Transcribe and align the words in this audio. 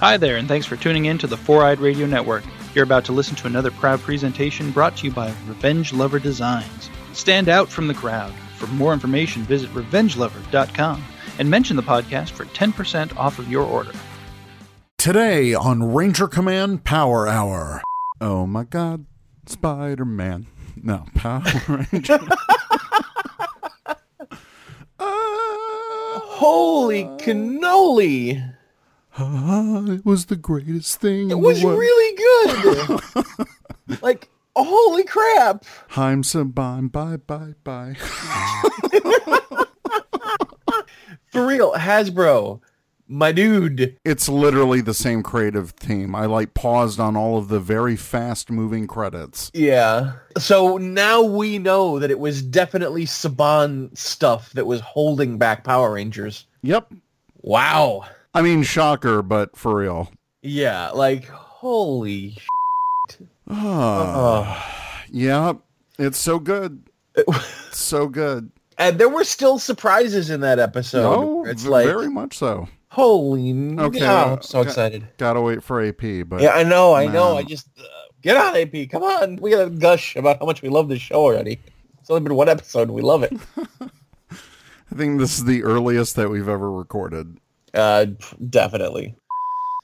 Hi 0.00 0.16
there, 0.18 0.36
and 0.36 0.46
thanks 0.46 0.66
for 0.66 0.76
tuning 0.76 1.06
in 1.06 1.16
to 1.18 1.26
the 1.26 1.36
Four 1.38 1.64
Eyed 1.64 1.78
Radio 1.80 2.06
Network. 2.06 2.44
You're 2.74 2.84
about 2.84 3.04
to 3.06 3.12
listen 3.12 3.34
to 3.36 3.46
another 3.46 3.70
proud 3.70 4.00
presentation 4.00 4.70
brought 4.70 4.96
to 4.98 5.06
you 5.06 5.10
by 5.12 5.28
Revenge 5.46 5.92
Lover 5.94 6.18
Designs. 6.18 6.90
Stand 7.14 7.48
out 7.48 7.68
from 7.68 7.86
the 7.88 7.94
crowd. 7.94 8.32
For 8.58 8.66
more 8.68 8.92
information, 8.92 9.42
visit 9.44 9.70
revengelover.com 9.70 11.02
and 11.38 11.50
mention 11.50 11.76
the 11.76 11.82
podcast 11.82 12.30
for 12.30 12.44
10% 12.46 13.16
off 13.16 13.38
of 13.38 13.50
your 13.50 13.64
order. 13.64 13.92
Today 14.98 15.54
on 15.54 15.82
Ranger 15.82 16.28
Command 16.28 16.84
Power 16.84 17.26
Hour. 17.26 17.80
Oh 18.20 18.46
my 18.46 18.64
god, 18.64 19.06
Spider 19.46 20.04
Man. 20.04 20.46
No, 20.82 21.06
Power 21.14 21.42
Ranger. 21.92 22.18
Holy 26.38 27.04
cannoli! 27.18 28.55
Ah, 29.18 29.82
it 29.86 30.04
was 30.04 30.26
the 30.26 30.36
greatest 30.36 31.00
thing. 31.00 31.30
It 31.30 31.38
was 31.38 31.64
really 31.64 32.16
good. 32.16 33.00
like, 34.02 34.28
holy 34.54 35.04
crap! 35.04 35.64
Haim 35.88 36.22
Saban, 36.22 36.92
bye 36.92 37.16
bye 37.16 37.54
bye. 37.64 37.94
For 41.28 41.46
real, 41.46 41.72
Hasbro, 41.72 42.60
my 43.08 43.32
dude. 43.32 43.98
It's 44.04 44.28
literally 44.28 44.82
the 44.82 44.92
same 44.94 45.22
creative 45.22 45.74
team. 45.76 46.14
I 46.14 46.26
like 46.26 46.52
paused 46.54 47.00
on 47.00 47.16
all 47.16 47.38
of 47.38 47.48
the 47.48 47.60
very 47.60 47.96
fast 47.96 48.50
moving 48.50 48.86
credits. 48.86 49.50
Yeah. 49.54 50.12
So 50.38 50.76
now 50.76 51.22
we 51.22 51.58
know 51.58 51.98
that 51.98 52.10
it 52.10 52.18
was 52.18 52.42
definitely 52.42 53.06
Saban 53.06 53.96
stuff 53.96 54.52
that 54.52 54.66
was 54.66 54.80
holding 54.80 55.38
back 55.38 55.64
Power 55.64 55.92
Rangers. 55.92 56.46
Yep. 56.62 56.92
Wow. 57.42 58.04
I 58.36 58.42
mean, 58.42 58.62
shocker, 58.62 59.22
but 59.22 59.56
for 59.56 59.76
real. 59.76 60.10
Yeah, 60.42 60.90
like 60.90 61.24
holy. 61.26 62.36
Ah, 63.48 65.04
yeah, 65.10 65.54
it's 65.98 66.18
so 66.18 66.38
good. 66.38 66.82
so 67.72 68.08
good. 68.08 68.50
And 68.78 68.98
there 68.98 69.08
were 69.08 69.24
still 69.24 69.58
surprises 69.58 70.28
in 70.30 70.40
that 70.40 70.58
episode. 70.58 71.06
Oh, 71.06 71.44
it's 71.46 71.62
v- 71.62 71.68
like 71.70 71.86
very 71.86 72.10
much 72.10 72.36
so. 72.36 72.68
holy. 72.90 73.52
Okay, 73.52 73.82
Okay, 73.82 74.06
I'm 74.06 74.42
so 74.42 74.60
okay. 74.60 74.68
excited. 74.68 75.08
Gotta 75.16 75.40
wait 75.40 75.62
for 75.62 75.82
AP, 75.82 76.28
but 76.28 76.40
Yeah, 76.42 76.50
I 76.50 76.62
know, 76.62 76.92
I 76.94 77.06
know. 77.06 77.36
I 77.38 77.42
just 77.42 77.68
uh, 77.78 77.82
get 78.22 78.36
on 78.36 78.54
AP. 78.56 78.90
Come 78.90 79.02
on, 79.02 79.36
we 79.36 79.50
gotta 79.52 79.70
gush 79.70 80.14
about 80.16 80.40
how 80.40 80.46
much 80.46 80.60
we 80.60 80.68
love 80.68 80.88
this 80.88 81.00
show 81.00 81.16
already. 81.16 81.58
It's 82.00 82.10
only 82.10 82.22
been 82.22 82.34
one 82.34 82.48
episode. 82.48 82.82
and 82.82 82.92
We 82.92 83.02
love 83.02 83.22
it. 83.22 83.32
I 84.30 84.94
think 84.94 85.18
this 85.18 85.38
is 85.38 85.44
the 85.44 85.62
earliest 85.64 86.14
that 86.16 86.28
we've 86.30 86.48
ever 86.48 86.70
recorded. 86.70 87.38
Uh, 87.76 88.06
definitely. 88.48 89.14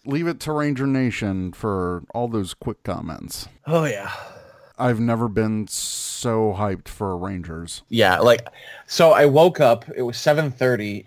Leave 0.05 0.27
it 0.27 0.41
to 0.41 0.53
Ranger 0.53 0.87
Nation 0.87 1.53
for 1.53 2.03
all 2.15 2.27
those 2.27 2.55
quick 2.55 2.83
comments. 2.83 3.49
Oh 3.67 3.85
yeah, 3.85 4.13
I've 4.79 4.99
never 4.99 5.29
been 5.29 5.69
so 5.69 6.55
hyped 6.59 6.89
for 6.89 7.17
Rangers. 7.17 7.83
yeah. 7.89 8.19
Like, 8.19 8.49
so 8.87 9.13
I 9.13 9.27
woke 9.27 9.61
up. 9.61 9.85
It 9.95 10.03
was 10.03 10.17
seven 10.17 10.51
thirty, 10.51 11.07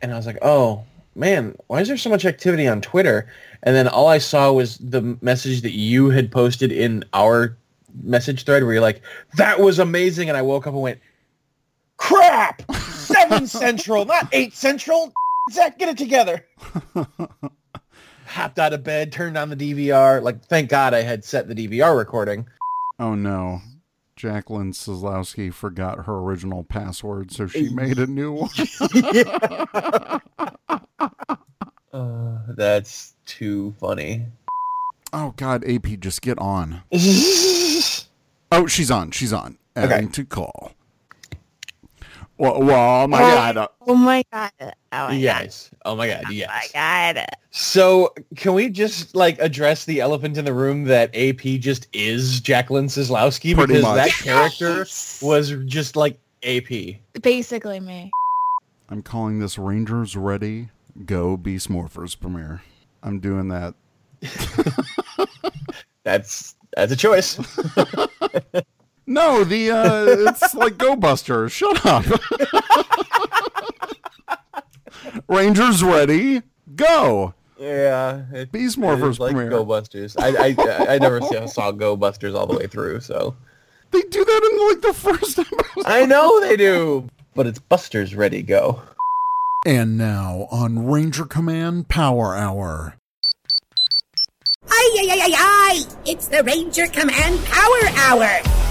and 0.00 0.12
I 0.12 0.16
was 0.16 0.26
like, 0.26 0.38
oh 0.42 0.84
man, 1.16 1.56
why 1.66 1.80
is 1.80 1.88
there 1.88 1.96
so 1.96 2.10
much 2.10 2.24
activity 2.24 2.68
on 2.68 2.80
Twitter? 2.80 3.26
And 3.64 3.74
then 3.74 3.88
all 3.88 4.06
I 4.06 4.18
saw 4.18 4.52
was 4.52 4.78
the 4.78 5.16
message 5.22 5.62
that 5.62 5.72
you 5.72 6.10
had 6.10 6.30
posted 6.30 6.70
in 6.70 7.04
our 7.14 7.56
message 8.04 8.44
thread, 8.44 8.62
where 8.62 8.74
you're 8.74 8.82
like, 8.82 9.00
that 9.38 9.58
was 9.58 9.78
amazing, 9.80 10.28
and 10.28 10.36
I 10.36 10.42
woke 10.42 10.66
up 10.68 10.74
and 10.74 10.82
went, 10.82 11.00
crap, 11.96 12.62
seven 12.82 13.46
central, 13.48 14.04
not 14.04 14.28
eight 14.32 14.54
central. 14.54 15.12
Zach, 15.50 15.78
get 15.78 15.88
it 15.88 15.98
together. 15.98 16.46
Hopped 18.26 18.58
out 18.58 18.72
of 18.72 18.82
bed, 18.82 19.12
turned 19.12 19.38
on 19.38 19.48
the 19.48 19.56
DVR. 19.56 20.22
Like, 20.22 20.44
thank 20.44 20.68
God 20.68 20.92
I 20.94 21.02
had 21.02 21.24
set 21.24 21.48
the 21.48 21.54
DVR 21.54 21.96
recording. 21.96 22.46
Oh 22.98 23.14
no. 23.14 23.60
Jacqueline 24.16 24.72
Sizlowski 24.72 25.52
forgot 25.52 26.06
her 26.06 26.14
original 26.14 26.64
password, 26.64 27.30
so 27.30 27.46
she 27.46 27.68
made 27.68 27.98
a 27.98 28.06
new 28.06 28.32
one. 28.32 28.50
Uh, 31.92 32.36
that's 32.48 33.14
too 33.24 33.74
funny. 33.80 34.26
Oh 35.14 35.32
god, 35.38 35.64
AP, 35.66 35.98
just 35.98 36.20
get 36.20 36.38
on. 36.38 36.82
Oh, 38.52 38.66
she's 38.66 38.90
on. 38.90 39.12
She's 39.12 39.32
on. 39.32 39.56
Adding 39.74 40.10
to 40.10 40.26
call. 40.26 40.72
Well, 42.38 42.60
well 42.62 43.04
oh 43.04 43.06
my 43.08 43.20
god. 43.20 43.56
uh, 43.56 43.68
Oh 43.86 43.94
my 43.94 44.22
god. 44.32 44.50
Oh 44.60 45.08
my 45.08 45.12
yes. 45.14 45.70
Oh 45.84 45.96
my 45.96 46.08
God. 46.08 46.24
god. 46.24 46.32
Yes. 46.32 46.50
Oh 46.50 46.54
my 46.54 46.68
god. 47.14 47.26
So 47.50 48.12
can 48.36 48.52
we 48.54 48.68
just 48.68 49.14
like 49.14 49.38
address 49.38 49.84
the 49.84 50.00
elephant 50.00 50.36
in 50.36 50.44
the 50.44 50.52
room 50.52 50.84
that 50.84 51.10
AP 51.16 51.60
just 51.60 51.86
is 51.92 52.40
Jacqueline 52.40 52.86
Sislowski 52.88 53.54
Pretty 53.54 53.74
because 53.74 53.82
much. 53.82 53.96
that 53.96 54.10
character 54.24 54.86
was 55.22 55.54
just 55.64 55.96
like 55.96 56.18
AP. 56.42 56.96
Basically 57.22 57.80
me. 57.80 58.10
I'm 58.88 59.02
calling 59.02 59.38
this 59.38 59.58
Rangers 59.58 60.16
Ready 60.16 60.68
Go 61.04 61.36
Beast 61.36 61.70
Morphers 61.70 62.18
premiere. 62.18 62.62
I'm 63.02 63.20
doing 63.20 63.48
that. 63.48 63.74
That's 66.04 66.54
that's 66.76 66.92
a 66.92 66.96
choice. 66.96 67.36
No, 69.06 69.44
the 69.44 69.70
uh 69.70 70.30
it's 70.30 70.54
like 70.54 70.78
Go 70.78 70.96
Buster. 70.96 71.48
Shut 71.48 71.84
up. 71.86 72.04
Rangers 75.28 75.82
Ready 75.82 76.42
Go. 76.74 77.34
yeah. 77.58 78.22
It, 78.32 78.52
Beast 78.52 78.78
Morphers 78.78 79.18
like 79.18 79.32
premiere. 79.32 79.50
Go 79.50 79.64
Busters. 79.64 80.16
I 80.16 80.54
I 80.58 80.94
I 80.94 80.98
never 80.98 81.20
saw, 81.20 81.46
saw 81.46 81.70
Go 81.72 81.96
Busters 81.96 82.34
all 82.34 82.46
the 82.46 82.56
way 82.56 82.66
through, 82.66 83.00
so 83.00 83.36
They 83.92 84.02
do 84.02 84.24
that 84.24 84.50
in 84.52 84.68
like 84.68 84.80
the 84.82 84.92
first 84.92 85.38
episode. 85.38 85.84
I 85.86 86.04
know 86.06 86.40
they 86.40 86.56
do. 86.56 87.08
But 87.34 87.46
it's 87.46 87.58
Busters 87.58 88.14
ready 88.14 88.42
go. 88.42 88.82
And 89.64 89.96
now 89.98 90.48
on 90.50 90.86
Ranger 90.86 91.24
Command 91.26 91.88
Power 91.88 92.34
Hour. 92.36 92.96
Ay, 94.68 94.96
ay, 95.00 95.08
ay, 95.10 95.20
ay, 95.22 95.34
ay! 95.36 95.82
It's 96.04 96.28
the 96.28 96.42
Ranger 96.42 96.86
Command 96.86 97.44
Power 97.44 97.88
Hour! 97.96 98.65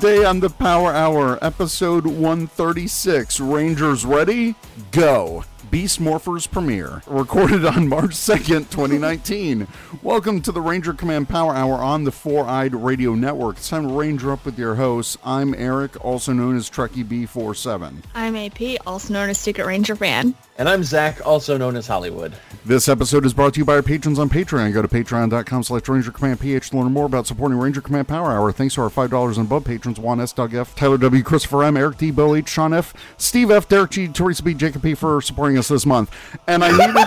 Today 0.00 0.26
on 0.26 0.40
the 0.40 0.50
Power 0.50 0.92
Hour, 0.92 1.38
episode 1.42 2.04
136, 2.04 3.40
Rangers 3.40 4.04
Ready? 4.04 4.54
Go! 4.90 5.42
Beast 5.70 6.00
Morphers 6.00 6.48
premiere, 6.50 7.02
recorded 7.06 7.64
on 7.64 7.88
March 7.88 8.10
2nd, 8.10 8.70
2019. 8.70 9.66
Welcome 10.02 10.40
to 10.42 10.52
the 10.52 10.60
Ranger 10.60 10.92
Command 10.92 11.28
Power 11.28 11.54
Hour 11.54 11.74
on 11.74 12.04
the 12.04 12.12
Four 12.12 12.46
Eyed 12.46 12.74
Radio 12.74 13.14
Network. 13.14 13.56
It's 13.56 13.68
time 13.68 13.88
to 13.88 13.94
Ranger 13.94 14.32
up 14.32 14.44
with 14.44 14.58
your 14.58 14.76
hosts. 14.76 15.16
I'm 15.24 15.54
Eric, 15.54 16.02
also 16.04 16.32
known 16.32 16.56
as 16.56 16.70
Trekkie 16.70 17.04
B47. 17.04 18.02
I'm 18.14 18.36
AP, 18.36 18.86
also 18.86 19.12
known 19.12 19.30
as 19.30 19.38
Secret 19.38 19.66
Ranger 19.66 19.96
fan. 19.96 20.34
And 20.58 20.68
I'm 20.68 20.84
Zach, 20.84 21.24
also 21.26 21.58
known 21.58 21.76
as 21.76 21.86
Hollywood. 21.86 22.34
This 22.64 22.88
episode 22.88 23.26
is 23.26 23.34
brought 23.34 23.54
to 23.54 23.58
you 23.60 23.64
by 23.66 23.74
our 23.74 23.82
patrons 23.82 24.18
on 24.18 24.30
Patreon. 24.30 24.72
Go 24.72 24.80
to 24.80 24.88
patreon.com 24.88 25.62
slash 25.62 25.86
Ranger 25.88 26.10
Command 26.10 26.40
PH 26.40 26.70
to 26.70 26.78
learn 26.78 26.92
more 26.92 27.04
about 27.04 27.26
supporting 27.26 27.58
Ranger 27.58 27.82
Command 27.82 28.08
Power 28.08 28.32
Hour. 28.32 28.52
Thanks 28.52 28.74
to 28.76 28.82
our 28.82 28.88
$5 28.88 29.36
and 29.36 29.46
above 29.46 29.64
patrons, 29.64 30.00
Juan 30.00 30.20
S. 30.20 30.32
Doug 30.32 30.54
F., 30.54 30.74
Tyler 30.74 30.96
W., 30.96 31.22
Christopher 31.22 31.64
M., 31.64 31.76
Eric 31.76 31.98
D., 31.98 32.10
Bill 32.10 32.34
H., 32.34 32.48
Sean 32.48 32.72
F., 32.72 32.94
Steve 33.18 33.50
F., 33.50 33.68
Derek 33.68 33.90
G., 33.90 34.08
Teresa 34.08 34.42
B., 34.42 34.54
Jacob 34.54 34.82
P. 34.82 34.94
for 34.94 35.20
supporting 35.20 35.55
us 35.56 35.68
this 35.68 35.86
month. 35.86 36.10
And 36.46 36.64
I 36.64 36.70
needed... 36.70 36.96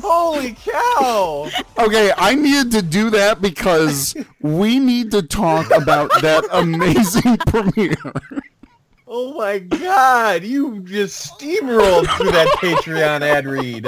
Holy 0.00 0.54
cow! 0.54 1.50
okay, 1.78 2.12
I 2.16 2.34
needed 2.34 2.70
to 2.72 2.82
do 2.82 3.10
that 3.10 3.40
because 3.40 4.16
we 4.40 4.78
need 4.78 5.10
to 5.12 5.22
talk 5.22 5.70
about 5.70 6.10
that 6.22 6.44
amazing 6.52 7.36
premiere. 7.46 7.94
Oh 9.06 9.34
my 9.34 9.58
god, 9.58 10.44
you 10.44 10.80
just 10.80 11.32
steamrolled 11.32 12.06
through 12.16 12.32
that 12.32 12.48
Patreon 12.58 13.22
ad 13.22 13.46
read. 13.46 13.84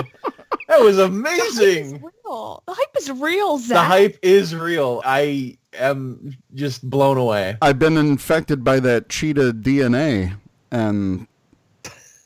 That 0.69 0.81
was 0.81 0.99
amazing. 0.99 2.01
real. 2.01 2.63
The 2.67 2.75
hype 2.75 2.97
is 2.97 3.11
real, 3.11 3.59
Zach. 3.59 3.75
The 3.75 3.83
hype 3.83 4.19
is 4.23 4.55
real. 4.55 5.03
I 5.05 5.59
am 5.75 6.33
just 6.55 6.89
blown 6.89 7.19
away. 7.19 7.57
I've 7.61 7.79
been 7.79 7.97
infected 7.97 8.65
by 8.65 8.81
that 8.81 9.09
cheetah 9.09 9.53
DNA, 9.53 10.37
and 10.71 11.27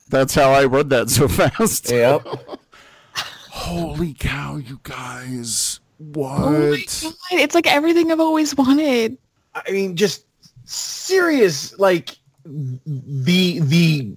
that's 0.08 0.34
how 0.34 0.50
I 0.52 0.64
read 0.64 0.90
that 0.90 1.10
so 1.10 1.28
fast. 1.28 1.90
Yep. 1.90 2.26
Holy 3.50 4.14
cow, 4.14 4.56
you 4.56 4.80
guys. 4.82 5.80
What? 5.98 6.32
Oh 6.32 6.60
my 6.70 6.76
god. 6.76 7.40
It's 7.40 7.54
like 7.54 7.66
everything 7.72 8.10
I've 8.12 8.20
always 8.20 8.54
wanted. 8.56 9.16
I 9.54 9.70
mean, 9.70 9.96
just 9.96 10.26
serious, 10.64 11.78
like 11.78 12.16
the 12.44 13.60
the 13.60 14.14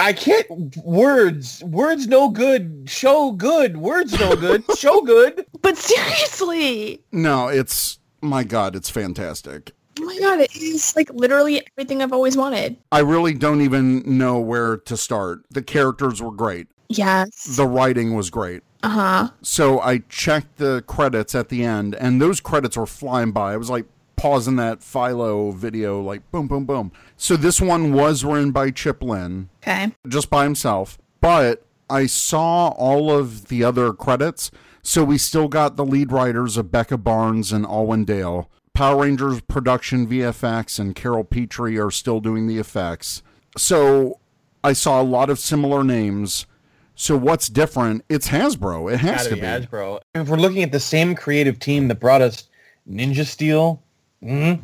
I 0.00 0.12
can't 0.12 0.76
words 0.84 1.62
words 1.64 2.06
no 2.06 2.28
good 2.28 2.84
show 2.86 3.32
good 3.32 3.76
words 3.78 4.18
no 4.18 4.36
good 4.36 4.64
show 4.78 5.00
good 5.00 5.46
But 5.62 5.76
seriously. 5.76 7.02
no, 7.12 7.48
it's 7.48 7.98
my 8.20 8.44
god, 8.44 8.74
it's 8.76 8.90
fantastic. 8.90 9.72
Oh 10.00 10.04
my 10.04 10.18
god, 10.18 10.40
it 10.40 10.54
is 10.56 10.94
like 10.96 11.10
literally 11.12 11.66
everything 11.76 12.02
I've 12.02 12.12
always 12.12 12.36
wanted. 12.36 12.76
I 12.92 13.00
really 13.00 13.34
don't 13.34 13.60
even 13.60 14.02
know 14.18 14.38
where 14.38 14.76
to 14.76 14.96
start. 14.96 15.40
The 15.50 15.62
characters 15.62 16.22
were 16.22 16.30
great. 16.32 16.68
Yes. 16.88 17.56
The 17.56 17.66
writing 17.66 18.14
was 18.14 18.30
great. 18.30 18.62
Uh 18.82 18.88
huh. 18.88 19.30
So 19.42 19.80
I 19.80 19.98
checked 20.08 20.58
the 20.58 20.82
credits 20.86 21.34
at 21.34 21.48
the 21.48 21.64
end, 21.64 21.94
and 21.96 22.20
those 22.20 22.40
credits 22.40 22.76
were 22.76 22.86
flying 22.86 23.32
by. 23.32 23.52
I 23.54 23.56
was 23.56 23.70
like 23.70 23.86
pausing 24.16 24.56
that 24.56 24.82
Philo 24.82 25.50
video, 25.52 26.00
like 26.00 26.28
boom, 26.30 26.46
boom, 26.48 26.64
boom. 26.64 26.92
So 27.16 27.36
this 27.36 27.60
one 27.60 27.92
was 27.92 28.24
written 28.24 28.50
by 28.52 28.70
Chip 28.70 29.02
Lynn, 29.02 29.48
Okay. 29.62 29.92
just 30.08 30.30
by 30.30 30.44
himself, 30.44 30.98
but 31.20 31.64
I 31.90 32.06
saw 32.06 32.68
all 32.68 33.10
of 33.10 33.48
the 33.48 33.64
other 33.64 33.92
credits. 33.92 34.50
So 34.82 35.04
we 35.04 35.18
still 35.18 35.48
got 35.48 35.76
the 35.76 35.84
lead 35.84 36.12
writers 36.12 36.56
of 36.56 36.70
Becca 36.72 36.98
Barnes 36.98 37.52
and 37.52 37.66
Alwyn 37.66 38.04
Dale. 38.04 38.48
Power 38.78 39.02
Rangers 39.02 39.40
production 39.40 40.06
VFX 40.06 40.78
and 40.78 40.94
Carol 40.94 41.24
Petrie 41.24 41.80
are 41.80 41.90
still 41.90 42.20
doing 42.20 42.46
the 42.46 42.58
effects. 42.58 43.24
So 43.56 44.20
I 44.62 44.72
saw 44.72 45.00
a 45.00 45.02
lot 45.02 45.30
of 45.30 45.40
similar 45.40 45.82
names. 45.82 46.46
So 46.94 47.16
what's 47.16 47.48
different? 47.48 48.04
It's 48.08 48.28
Hasbro. 48.28 48.94
It 48.94 49.00
has 49.00 49.26
Gotta 49.26 49.34
be. 49.34 49.40
Hasbro. 49.40 49.98
If 50.14 50.28
we're 50.28 50.36
looking 50.36 50.62
at 50.62 50.70
the 50.70 50.78
same 50.78 51.16
creative 51.16 51.58
team 51.58 51.88
that 51.88 51.98
brought 51.98 52.22
us 52.22 52.44
Ninja 52.88 53.26
Steel, 53.26 53.82
mhm, 54.22 54.60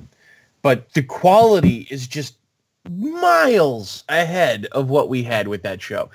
but 0.62 0.92
the 0.92 1.02
quality 1.02 1.88
is 1.90 2.06
just 2.06 2.36
miles 2.88 4.04
ahead 4.08 4.66
of 4.66 4.90
what 4.90 5.08
we 5.08 5.24
had 5.24 5.48
with 5.48 5.64
that 5.64 5.82
show. 5.82 6.08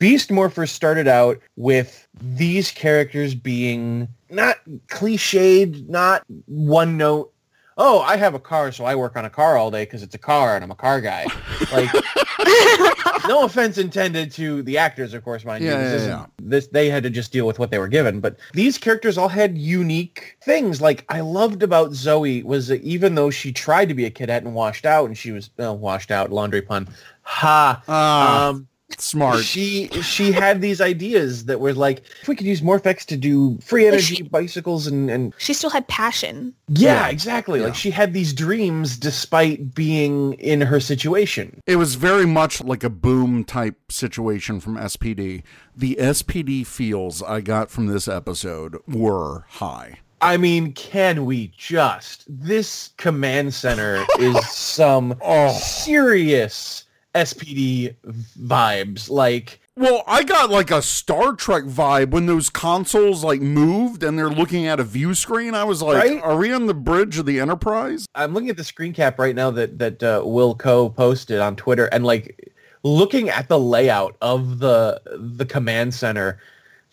Beast 0.00 0.30
Morphers 0.30 0.70
started 0.70 1.06
out 1.06 1.40
with 1.54 2.08
these 2.20 2.72
characters 2.72 3.32
being 3.32 4.08
not 4.28 4.56
cliched, 4.88 5.88
not 5.88 6.24
one 6.46 6.96
note. 6.96 7.30
Oh, 7.76 8.00
I 8.00 8.16
have 8.16 8.34
a 8.34 8.38
car, 8.38 8.70
so 8.70 8.84
I 8.84 8.94
work 8.94 9.16
on 9.16 9.24
a 9.24 9.30
car 9.30 9.56
all 9.56 9.70
day 9.70 9.84
because 9.84 10.02
it's 10.02 10.14
a 10.14 10.18
car 10.18 10.54
and 10.54 10.62
I'm 10.62 10.70
a 10.70 10.76
car 10.76 11.00
guy. 11.00 11.26
Like, 11.72 11.90
no 13.28 13.44
offense 13.44 13.78
intended 13.78 14.30
to 14.32 14.62
the 14.62 14.78
actors, 14.78 15.12
of 15.12 15.24
course, 15.24 15.44
mind 15.44 15.64
Yeah, 15.64 15.72
you. 15.72 15.78
This 15.78 15.90
yeah, 15.90 15.96
isn't- 15.96 16.10
yeah. 16.10 16.26
This 16.46 16.66
they 16.68 16.88
had 16.90 17.02
to 17.02 17.10
just 17.10 17.32
deal 17.32 17.46
with 17.46 17.58
what 17.58 17.70
they 17.70 17.78
were 17.78 17.88
given. 17.88 18.20
But 18.20 18.36
these 18.52 18.78
characters 18.78 19.16
all 19.18 19.28
had 19.28 19.56
unique 19.58 20.36
things. 20.42 20.80
Like 20.80 21.04
I 21.08 21.20
loved 21.20 21.62
about 21.62 21.90
Zoey 21.92 22.44
was 22.44 22.68
that 22.68 22.82
even 22.82 23.14
though 23.14 23.30
she 23.30 23.50
tried 23.52 23.88
to 23.88 23.94
be 23.94 24.04
a 24.04 24.10
cadet 24.10 24.44
and 24.44 24.54
washed 24.54 24.84
out, 24.86 25.06
and 25.06 25.16
she 25.18 25.32
was 25.32 25.50
well, 25.56 25.76
washed 25.76 26.10
out, 26.10 26.30
laundry 26.30 26.62
pun. 26.62 26.86
Ha. 27.22 27.82
Ah, 27.88 28.48
um, 28.50 28.68
smart. 29.00 29.44
she 29.44 29.88
she 30.02 30.32
had 30.32 30.60
these 30.60 30.80
ideas 30.80 31.44
that 31.46 31.60
were 31.60 31.72
like, 31.74 32.02
if 32.22 32.28
we 32.28 32.36
could 32.36 32.46
use 32.46 32.60
Morph-X 32.60 33.04
to 33.06 33.16
do 33.16 33.58
free 33.62 33.86
energy 33.86 34.16
she- 34.16 34.22
bicycles 34.22 34.86
and 34.86 35.10
and 35.10 35.32
She 35.38 35.52
still 35.54 35.70
had 35.70 35.86
passion. 35.88 36.54
yeah, 36.68 37.02
Yeah. 37.02 37.08
exactly. 37.08 37.60
Yeah. 37.60 37.66
Like 37.66 37.74
she 37.74 37.90
had 37.90 38.12
these 38.12 38.32
dreams 38.32 38.96
despite 38.96 39.74
being 39.74 40.34
in 40.34 40.60
her 40.60 40.80
situation. 40.80 41.60
It 41.66 41.76
was 41.76 41.94
very 41.96 42.26
much 42.26 42.62
like 42.62 42.84
a 42.84 42.90
boom 42.90 43.44
type 43.44 43.76
situation 43.92 44.60
from 44.60 44.76
SPD. 44.76 45.42
The 45.76 45.96
SPD 46.00 46.66
feels 46.66 47.22
I 47.22 47.40
got 47.40 47.70
from 47.70 47.86
this 47.86 48.06
episode 48.08 48.76
were 48.86 49.44
high. 49.48 49.98
I 50.20 50.38
mean, 50.38 50.72
can 50.72 51.26
we 51.26 51.52
just? 51.56 52.24
This 52.28 52.90
command 52.96 53.52
center 53.52 54.04
is 54.18 54.48
some 54.50 55.16
Oh. 55.20 55.52
serious 55.52 56.84
SPD 57.14 57.94
vibes. 58.38 59.08
Like, 59.10 59.60
Well, 59.76 60.02
I 60.06 60.24
got 60.24 60.50
like 60.50 60.70
a 60.70 60.82
Star 60.82 61.34
Trek 61.34 61.64
vibe 61.64 62.10
when 62.10 62.26
those 62.26 62.50
consoles 62.50 63.22
like 63.24 63.40
moved 63.40 64.02
and 64.02 64.18
they're 64.18 64.28
looking 64.30 64.66
at 64.66 64.80
a 64.80 64.84
view 64.84 65.14
screen. 65.14 65.54
I 65.54 65.64
was 65.64 65.80
like, 65.82 65.96
Right? 65.96 66.20
are 66.22 66.36
we 66.36 66.52
on 66.52 66.66
the 66.66 66.74
bridge 66.74 67.18
of 67.18 67.26
the 67.26 67.40
Enterprise? 67.40 68.06
I'm 68.14 68.34
looking 68.34 68.50
at 68.50 68.56
the 68.56 68.64
screen 68.64 68.92
cap 68.92 69.18
right 69.18 69.34
now 69.34 69.50
that 69.52 69.78
that 69.78 70.02
uh, 70.02 70.22
Will 70.24 70.54
Co 70.54 70.88
posted 70.88 71.40
on 71.40 71.56
Twitter, 71.56 71.86
and 71.86 72.04
like 72.04 72.52
looking 72.82 73.28
at 73.30 73.48
the 73.48 73.58
layout 73.58 74.16
of 74.20 74.58
the 74.58 75.00
the 75.16 75.46
command 75.46 75.94
center, 75.94 76.38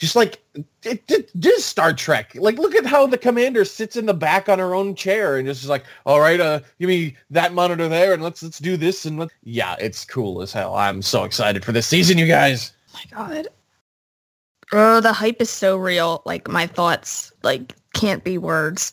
just 0.01 0.15
like 0.15 0.42
it, 0.83 1.03
it 1.07 1.30
just 1.39 1.68
Star 1.68 1.94
Trek. 1.94 2.33
Like, 2.33 2.57
look 2.57 2.74
at 2.74 2.88
how 2.88 3.06
the 3.06 3.19
commander 3.19 3.63
sits 3.63 3.95
in 3.95 4.07
the 4.07 4.15
back 4.15 4.50
on 4.50 4.57
her 4.57 4.74
own 4.74 4.95
chair 4.95 5.38
and 5.38 5.48
just 5.48 5.62
is 5.62 5.69
like, 5.69 5.86
all 6.07 6.19
right, 6.19 6.39
uh, 6.39 6.59
give 6.80 6.89
me 6.89 7.15
that 7.30 7.53
monitor 7.53 7.88
there, 7.88 8.12
and 8.12 8.24
let's 8.24 8.42
let's 8.42 8.57
do 8.57 8.77
this, 8.77 9.06
and 9.06 9.19
let 9.19 9.30
yeah, 9.44 9.75
it's 9.80 10.03
cool 10.03 10.42
as 10.42 10.51
hell. 10.51 10.75
I'm 10.75 11.03
so 11.03 11.24
excited 11.24 11.63
for 11.63 11.71
this 11.71 11.86
season, 11.86 12.18
you 12.18 12.25
guys. 12.25 12.74
Oh 12.89 12.98
my 12.98 13.25
god. 13.27 13.48
Bro, 14.71 15.01
the 15.01 15.13
hype 15.13 15.39
is 15.39 15.51
so 15.51 15.77
real. 15.77 16.24
Like 16.25 16.48
my 16.48 16.65
thoughts 16.65 17.31
like 17.44 17.75
can't 17.94 18.24
be 18.24 18.39
words. 18.39 18.92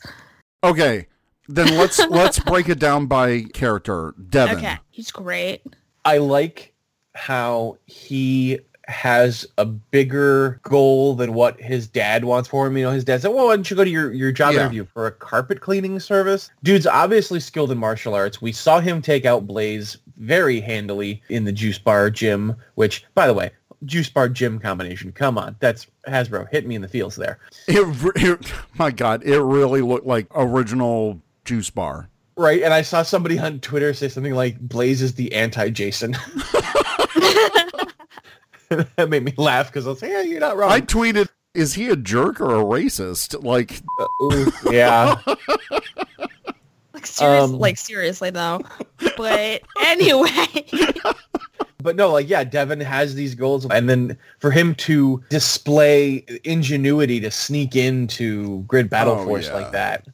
Okay, 0.62 1.06
then 1.48 1.74
let's 1.78 1.98
let's 2.10 2.38
break 2.38 2.68
it 2.68 2.78
down 2.78 3.06
by 3.06 3.44
character. 3.54 4.14
Devon. 4.28 4.58
Okay. 4.58 4.76
He's 4.90 5.10
great. 5.10 5.62
I 6.04 6.18
like 6.18 6.74
how 7.14 7.78
he 7.86 8.60
has 8.88 9.46
a 9.58 9.66
bigger 9.66 10.60
goal 10.62 11.14
than 11.14 11.34
what 11.34 11.60
his 11.60 11.86
dad 11.86 12.24
wants 12.24 12.48
for 12.48 12.66
him. 12.66 12.76
You 12.76 12.84
know, 12.84 12.90
his 12.90 13.04
dad 13.04 13.20
said, 13.20 13.28
well, 13.28 13.46
why 13.46 13.54
don't 13.54 13.70
you 13.70 13.76
go 13.76 13.84
to 13.84 13.90
your, 13.90 14.12
your 14.12 14.32
job 14.32 14.54
Yeah. 14.54 14.60
interview 14.60 14.86
for 14.86 15.06
a 15.06 15.12
carpet 15.12 15.60
cleaning 15.60 16.00
service? 16.00 16.50
Dude's 16.62 16.86
obviously 16.86 17.38
skilled 17.38 17.70
in 17.70 17.76
martial 17.78 18.14
arts. 18.14 18.40
We 18.40 18.50
saw 18.50 18.80
him 18.80 19.02
take 19.02 19.26
out 19.26 19.46
Blaze 19.46 19.98
very 20.16 20.58
handily 20.60 21.22
in 21.28 21.44
the 21.44 21.52
juice 21.52 21.78
bar 21.78 22.08
gym, 22.10 22.56
which, 22.76 23.04
by 23.14 23.26
the 23.26 23.34
way, 23.34 23.50
juice 23.84 24.08
bar 24.08 24.28
gym 24.28 24.58
combination. 24.58 25.12
Come 25.12 25.36
on. 25.36 25.54
That's 25.60 25.86
Hasbro. 26.08 26.48
Hit 26.50 26.66
me 26.66 26.74
in 26.74 26.80
the 26.82 26.88
feels 26.88 27.14
there. 27.14 27.38
It, 27.66 27.86
it, 28.16 28.52
my 28.78 28.90
God, 28.90 29.22
it 29.22 29.38
really 29.40 29.82
looked 29.82 30.06
like 30.06 30.26
original 30.34 31.20
juice 31.44 31.68
bar. 31.70 32.08
Right. 32.36 32.62
And 32.62 32.72
I 32.72 32.82
saw 32.82 33.02
somebody 33.02 33.38
on 33.38 33.60
Twitter 33.60 33.92
say 33.92 34.08
something 34.08 34.34
like 34.34 34.58
Blaze 34.60 35.02
is 35.02 35.14
the 35.14 35.34
anti-Jason. 35.34 36.16
that 38.96 39.08
made 39.08 39.24
me 39.24 39.32
laugh 39.36 39.66
because 39.68 39.86
I 39.86 39.90
was 39.90 40.02
like, 40.02 40.10
yeah, 40.10 40.22
you're 40.22 40.40
not 40.40 40.56
wrong. 40.56 40.70
I 40.70 40.80
tweeted, 40.80 41.28
"Is 41.54 41.74
he 41.74 41.88
a 41.88 41.96
jerk 41.96 42.40
or 42.40 42.54
a 42.56 42.62
racist?" 42.64 43.42
Like, 43.44 43.80
Uh, 43.98 44.50
yeah. 44.70 45.16
Like 46.94 47.06
serious, 47.06 47.44
Um, 47.44 47.58
like 47.58 47.76
seriously 47.78 48.30
though. 48.30 48.60
But 49.16 49.62
anyway, 49.84 50.66
But 51.80 51.94
no, 51.94 52.10
like 52.10 52.28
yeah, 52.28 52.42
Devon 52.42 52.80
has 52.80 53.14
these 53.14 53.36
goals, 53.36 53.64
and 53.70 53.88
then 53.88 54.18
for 54.40 54.50
him 54.50 54.74
to 54.76 55.22
display 55.30 56.24
ingenuity 56.42 57.20
to 57.20 57.30
sneak 57.30 57.76
into 57.76 58.62
Grid 58.64 58.90
Battle 58.90 59.14
Oh, 59.14 59.24
Force 59.24 59.46
yeah. 59.46 59.54
like 59.54 59.70
that, 59.72 60.04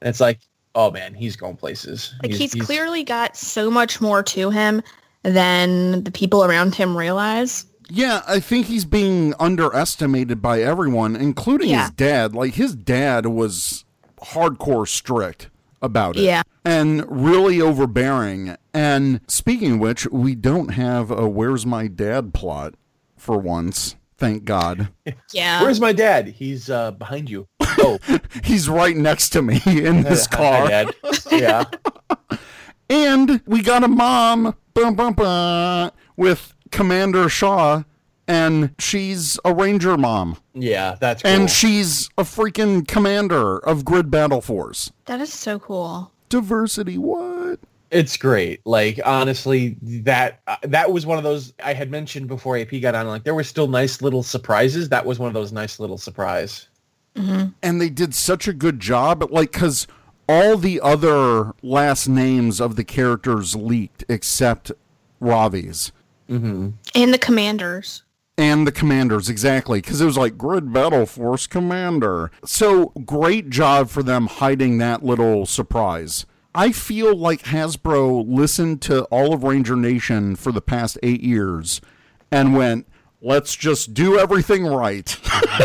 and 0.00 0.08
it's 0.08 0.20
like, 0.20 0.38
oh 0.76 0.92
man, 0.92 1.12
he's 1.12 1.34
going 1.34 1.56
places. 1.56 2.14
like 2.22 2.32
he's, 2.32 2.54
clearly 2.54 3.02
got 3.02 3.36
so 3.36 3.68
much 3.68 4.00
more 4.00 4.22
to 4.22 4.50
him 4.50 4.80
than 5.24 6.04
the 6.04 6.12
people 6.12 6.44
around 6.44 6.72
him 6.76 6.96
realize. 6.96 7.66
Yeah, 7.88 8.22
I 8.26 8.40
think 8.40 8.66
he's 8.66 8.84
being 8.84 9.34
underestimated 9.40 10.40
by 10.42 10.62
everyone, 10.62 11.16
including 11.16 11.70
Yeah. 11.70 11.82
his 11.82 11.90
dad. 11.92 12.34
Like, 12.34 12.54
his 12.54 12.74
dad 12.74 13.26
was 13.26 13.84
hardcore 14.20 14.86
strict 14.88 15.48
about 15.80 16.16
it. 16.16 16.22
Yeah. 16.22 16.42
And 16.64 17.04
really 17.08 17.60
overbearing. 17.60 18.56
And 18.74 19.20
speaking 19.28 19.74
of 19.74 19.78
which, 19.80 20.06
we 20.08 20.34
don't 20.34 20.70
have 20.70 21.10
a 21.10 21.28
"Where's 21.28 21.64
My 21.64 21.86
Dad" 21.86 22.34
plot 22.34 22.74
for 23.16 23.38
once. 23.38 23.94
Thank 24.16 24.44
God. 24.44 24.88
Yeah. 25.32 25.62
Where's 25.62 25.80
my 25.80 25.92
dad? 25.92 26.26
He's 26.28 26.68
uh, 26.70 26.90
behind 26.92 27.30
you. 27.30 27.46
Oh, 27.60 27.98
He's 28.44 28.68
right 28.68 28.96
next 28.96 29.28
to 29.30 29.42
me 29.42 29.60
in 29.66 30.02
this 30.02 30.26
hi, 30.30 30.36
car. 30.36 30.68
Dad. 30.68 30.94
Yeah. 31.30 31.64
And 32.90 33.40
we 33.46 33.62
got 33.62 33.84
a 33.84 33.88
mom 33.88 34.54
bum, 34.74 34.94
bum, 34.94 35.12
bum, 35.14 35.90
with 36.16 36.54
Commander 36.70 37.28
Shaw, 37.28 37.82
and 38.26 38.74
she's 38.78 39.38
a 39.44 39.54
Ranger 39.54 39.96
mom. 39.96 40.36
Yeah, 40.54 40.96
that's 41.00 41.22
cool. 41.22 41.30
And 41.30 41.50
she's 41.50 42.08
a 42.18 42.22
freaking 42.22 42.86
commander 42.86 43.58
of 43.58 43.84
Grid 43.84 44.10
Battle 44.10 44.40
Force. 44.40 44.90
that 45.06 45.20
is 45.20 45.32
so 45.32 45.58
cool. 45.58 46.12
Diversity, 46.28 46.98
what? 46.98 47.58
It's 47.90 48.18
great. 48.18 48.60
Like 48.66 49.00
honestly, 49.02 49.78
that 49.80 50.40
uh, 50.46 50.56
that 50.64 50.92
was 50.92 51.06
one 51.06 51.16
of 51.16 51.24
those 51.24 51.54
I 51.64 51.72
had 51.72 51.90
mentioned 51.90 52.28
before 52.28 52.58
AP 52.58 52.82
got 52.82 52.94
on. 52.94 53.06
Like 53.06 53.24
there 53.24 53.34
were 53.34 53.42
still 53.44 53.66
nice 53.66 54.02
little 54.02 54.22
surprises. 54.22 54.90
That 54.90 55.06
was 55.06 55.18
one 55.18 55.28
of 55.28 55.34
those 55.34 55.52
nice 55.52 55.80
little 55.80 55.96
surprise. 55.96 56.68
And 57.16 57.80
they 57.80 57.88
did 57.90 58.14
such 58.14 58.46
a 58.46 58.52
good 58.52 58.78
job, 58.78 59.26
like, 59.32 59.50
because 59.50 59.88
all 60.28 60.56
the 60.56 60.80
other 60.80 61.52
last 61.62 62.06
names 62.06 62.60
of 62.60 62.76
the 62.76 62.84
characters 62.84 63.56
leaked 63.56 64.04
except 64.08 64.70
Ravi's. 65.20 65.90
Mm-hmm. 66.28 66.70
And 66.94 67.14
the 67.14 67.18
commanders. 67.18 68.02
and 68.36 68.66
the 68.66 68.72
commanders 68.72 69.28
exactly 69.28 69.80
because 69.80 70.00
it 70.00 70.04
was 70.06 70.16
like 70.18 70.38
grid 70.38 70.72
battle 70.72 71.06
force 71.06 71.46
commander 71.48 72.30
so 72.44 72.86
great 73.04 73.50
job 73.50 73.88
for 73.88 74.02
them 74.02 74.26
hiding 74.28 74.78
that 74.78 75.04
little 75.04 75.44
surprise 75.44 76.24
i 76.54 76.70
feel 76.70 77.16
like 77.16 77.42
hasbro 77.44 78.24
listened 78.28 78.80
to 78.82 79.02
all 79.06 79.34
of 79.34 79.42
ranger 79.42 79.74
nation 79.74 80.36
for 80.36 80.52
the 80.52 80.60
past 80.60 80.96
eight 81.02 81.20
years 81.22 81.80
and 82.30 82.54
went 82.54 82.86
let's 83.20 83.56
just 83.56 83.92
do 83.92 84.18
everything 84.20 84.64
right 84.64 85.16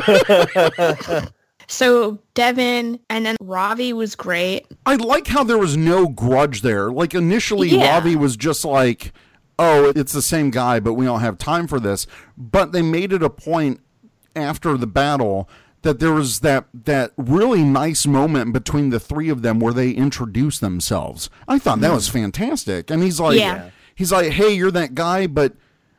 So 1.67 2.19
Devon 2.33 2.99
and 3.09 3.25
then 3.25 3.37
Ravi 3.41 3.93
was 3.93 4.15
great. 4.15 4.67
I 4.85 4.95
like 4.95 5.27
how 5.27 5.43
there 5.45 5.57
was 5.57 5.77
no 5.77 6.07
grudge 6.09 6.61
there. 6.61 6.91
Like 6.91 7.13
initially, 7.15 7.69
Yeah. 7.69 7.93
Ravi 7.93 8.15
was 8.17 8.35
just 8.35 8.65
like, 8.65 9.13
"Oh, 9.59 9.91
it's 9.95 10.13
the 10.13 10.21
same 10.21 10.49
guy, 10.49 10.79
but 10.79 10.93
we 10.93 11.05
don't 11.05 11.21
have 11.21 11.37
time 11.37 11.67
for 11.67 11.79
this." 11.79 12.07
But 12.37 12.71
they 12.71 12.81
made 12.81 13.13
it 13.13 13.23
a 13.23 13.29
point 13.29 13.81
after 14.35 14.77
the 14.77 14.87
battle 14.87 15.49
that 15.83 15.99
there 15.99 16.13
was 16.13 16.39
that 16.39 16.65
that 16.73 17.11
really 17.17 17.63
nice 17.63 18.07
moment 18.07 18.53
between 18.53 18.89
the 18.89 18.99
three 18.99 19.29
of 19.29 19.41
them 19.41 19.59
where 19.59 19.73
they 19.73 19.91
introduced 19.91 20.61
themselves. 20.61 21.29
I 21.47 21.59
thought 21.59 21.81
that 21.81 21.93
was 21.93 22.09
hmm. 22.09 22.19
fantastic. 22.19 22.89
And 22.89 23.03
he's 23.03 23.19
like, 23.19 23.37
Yeah. 23.37 23.69
he's 23.93 24.11
like, 24.11 24.31
"Hey, 24.31 24.53
you're 24.53 24.71
that 24.71 24.95
guy, 24.95 25.27
but 25.27 25.53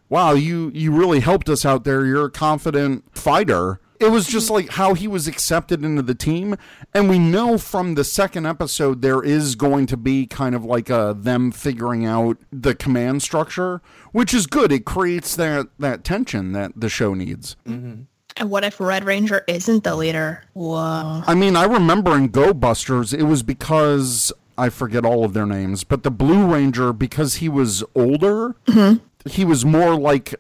wow, 0.09 0.33
you 0.33 0.71
you 0.75 0.91
really 0.91 1.21
helped 1.21 1.49
us 1.49 1.65
out 1.65 1.85
there. 1.85 2.05
You're 2.05 2.27
a 2.27 2.31
confident 2.31 3.05
fighter." 3.17 3.79
It 4.05 4.11
was 4.11 4.27
just 4.27 4.47
mm-hmm. 4.47 4.55
like 4.55 4.69
how 4.71 4.95
he 4.95 5.09
was 5.09 5.27
accepted 5.27 5.85
into 5.85 6.03
the 6.03 6.15
team, 6.15 6.57
and 6.93 7.09
we 7.09 7.19
know 7.19 7.59
from 7.59 7.95
the 7.95 8.05
second 8.05 8.47
episode 8.47 9.03
there 9.03 9.23
is 9.23 9.55
going 9.55 9.87
to 9.87 9.97
be 9.97 10.27
kind 10.27 10.55
of 10.55 10.65
like 10.65 10.91
a 10.91 11.17
them 11.19 11.51
figuring 11.51 12.05
out 12.05 12.39
the 12.53 12.75
command 12.75 13.23
structure, 13.23 13.81
which 14.13 14.35
is 14.35 14.47
good. 14.47 14.73
It 14.73 14.85
creates 14.85 15.37
that 15.37 15.69
that 15.79 16.05
tension 16.05 16.53
that 16.53 16.73
the 16.77 16.89
show 16.89 17.15
needs. 17.15 17.57
Mm-hmm. 17.67 18.03
And 18.37 18.51
what 18.51 18.65
if 18.65 18.81
Red 18.81 19.05
Ranger 19.05 19.45
isn't 19.47 19.85
the 19.85 19.95
leader? 19.95 20.43
Whoa. 20.55 21.23
I 21.27 21.35
mean, 21.35 21.55
I 21.55 21.65
remember 21.65 22.17
in 22.17 22.29
Go 22.29 22.53
Busters, 22.53 23.13
it 23.13 23.23
was 23.23 23.45
because 23.45 24.33
I 24.59 24.71
forget 24.71 25.05
all 25.05 25.25
of 25.25 25.35
their 25.35 25.47
names, 25.47 25.85
but 25.85 26.03
the 26.03 26.11
Blue 26.11 26.47
Ranger, 26.53 26.93
because 26.93 27.37
he 27.37 27.49
was 27.49 27.85
older, 27.95 28.57
mm-hmm. 28.67 29.05
he 29.29 29.45
was 29.45 29.65
more 29.65 29.95
like 29.95 30.35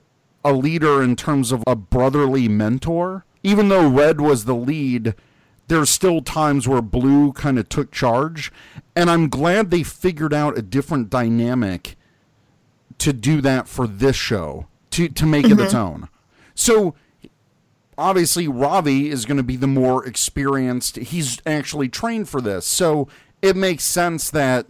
a 0.44 0.52
leader 0.52 1.02
in 1.02 1.14
terms 1.16 1.52
of 1.52 1.62
a 1.66 1.76
brotherly 1.76 2.49
mentor. 2.49 3.25
Even 3.44 3.68
though 3.68 3.86
Red 3.86 4.20
was 4.20 4.44
the 4.44 4.54
lead, 4.56 5.14
there's 5.68 5.90
still 5.90 6.20
times 6.20 6.66
where 6.66 6.82
Blue 6.82 7.32
kind 7.32 7.58
of 7.58 7.68
took 7.68 7.92
charge. 7.92 8.50
And 8.96 9.08
I'm 9.08 9.28
glad 9.28 9.70
they 9.70 9.84
figured 9.84 10.34
out 10.34 10.58
a 10.58 10.62
different 10.62 11.10
dynamic 11.10 11.96
to 12.98 13.12
do 13.12 13.40
that 13.42 13.68
for 13.68 13.86
this 13.86 14.16
show, 14.16 14.66
to, 14.90 15.08
to 15.08 15.26
make 15.26 15.46
it 15.46 15.60
its 15.60 15.74
mm-hmm. 15.74 15.76
own. 15.76 16.08
So 16.54 16.94
obviously 17.98 18.48
Ravi 18.48 19.10
is 19.10 19.24
going 19.24 19.36
to 19.36 19.42
be 19.42 19.56
the 19.56 19.66
more 19.66 20.06
experienced. 20.06 20.96
He's 20.96 21.40
actually 21.46 21.88
trained 21.88 22.28
for 22.28 22.40
this, 22.40 22.66
so 22.66 23.08
it 23.42 23.56
makes 23.56 23.84
sense 23.84 24.30
that 24.30 24.66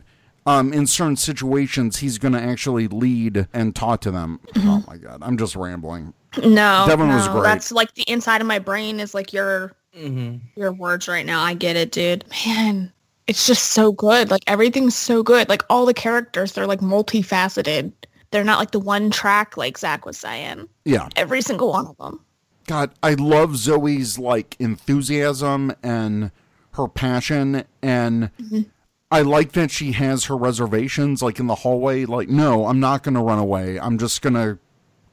um, 0.47 0.73
in 0.73 0.87
certain 0.87 1.17
situations 1.17 1.99
he's 1.99 2.19
going 2.19 2.33
to 2.33 2.41
actually 2.41 2.89
lead 2.89 3.49
and 3.53 3.75
talk 3.75 4.01
to 4.03 4.11
them. 4.11 4.41
Oh 4.57 4.85
my 4.87 4.97
god, 4.97 5.19
I'm 5.23 5.37
just 5.39 5.57
rambling. 5.57 6.13
No, 6.43 6.85
Devon 6.89 7.09
was 7.09 7.29
great. 7.29 7.45
That's 7.45 7.71
like 7.73 7.95
the 7.95 8.03
inside 8.03 8.41
of 8.41 8.47
my 8.47 8.59
brain 8.59 9.01
is 9.01 9.15
like 9.15 9.33
your 9.33 9.73
Mm-hmm. 9.97 10.39
your 10.61 10.73
words 10.73 11.07
right 11.07 11.25
now. 11.25 11.41
I 11.41 11.55
get 11.55 11.77
it, 11.77 11.93
dude. 11.93 12.25
Man, 12.45 12.93
it's 13.29 13.47
just 13.47 13.67
so 13.67 13.93
good. 13.93 14.29
Like 14.29 14.43
everything's 14.49 14.97
so 14.97 15.23
good. 15.23 15.49
Like 15.49 15.63
all 15.71 15.87
the 15.87 15.95
characters, 15.95 16.51
they're 16.53 16.67
like 16.67 16.81
multifaceted. 16.81 17.93
They're 18.33 18.43
not 18.43 18.59
like 18.59 18.73
the 18.73 18.81
one 18.81 19.13
track 19.13 19.57
like 19.57 19.79
Zach 19.79 20.05
was 20.05 20.19
saying. 20.19 20.69
Yeah, 20.85 21.09
Every 21.15 21.41
single 21.43 21.71
one 21.71 21.87
of 21.87 21.97
them. 21.99 22.19
God, 22.67 22.91
I 23.05 23.15
love 23.15 23.51
Zoey's 23.51 24.19
like 24.19 24.57
enthusiasm 24.59 25.73
and 25.83 26.33
her 26.73 26.89
passion 26.89 27.63
and. 27.81 28.31
I 29.11 29.23
like 29.23 29.53
that 29.53 29.71
she 29.71 29.93
has 29.93 30.25
her 30.25 30.37
reservations 30.37 31.23
like 31.23 31.39
in 31.39 31.47
the 31.47 31.57
hallway 31.57 32.05
like 32.05 32.29
no, 32.29 32.67
I'm 32.67 32.81
not 32.81 33.03
going 33.03 33.15
to 33.15 33.21
run 33.21 33.39
away. 33.39 33.79
I'm 33.79 33.99
just 33.99 34.23
going 34.23 34.35
to 34.35 34.59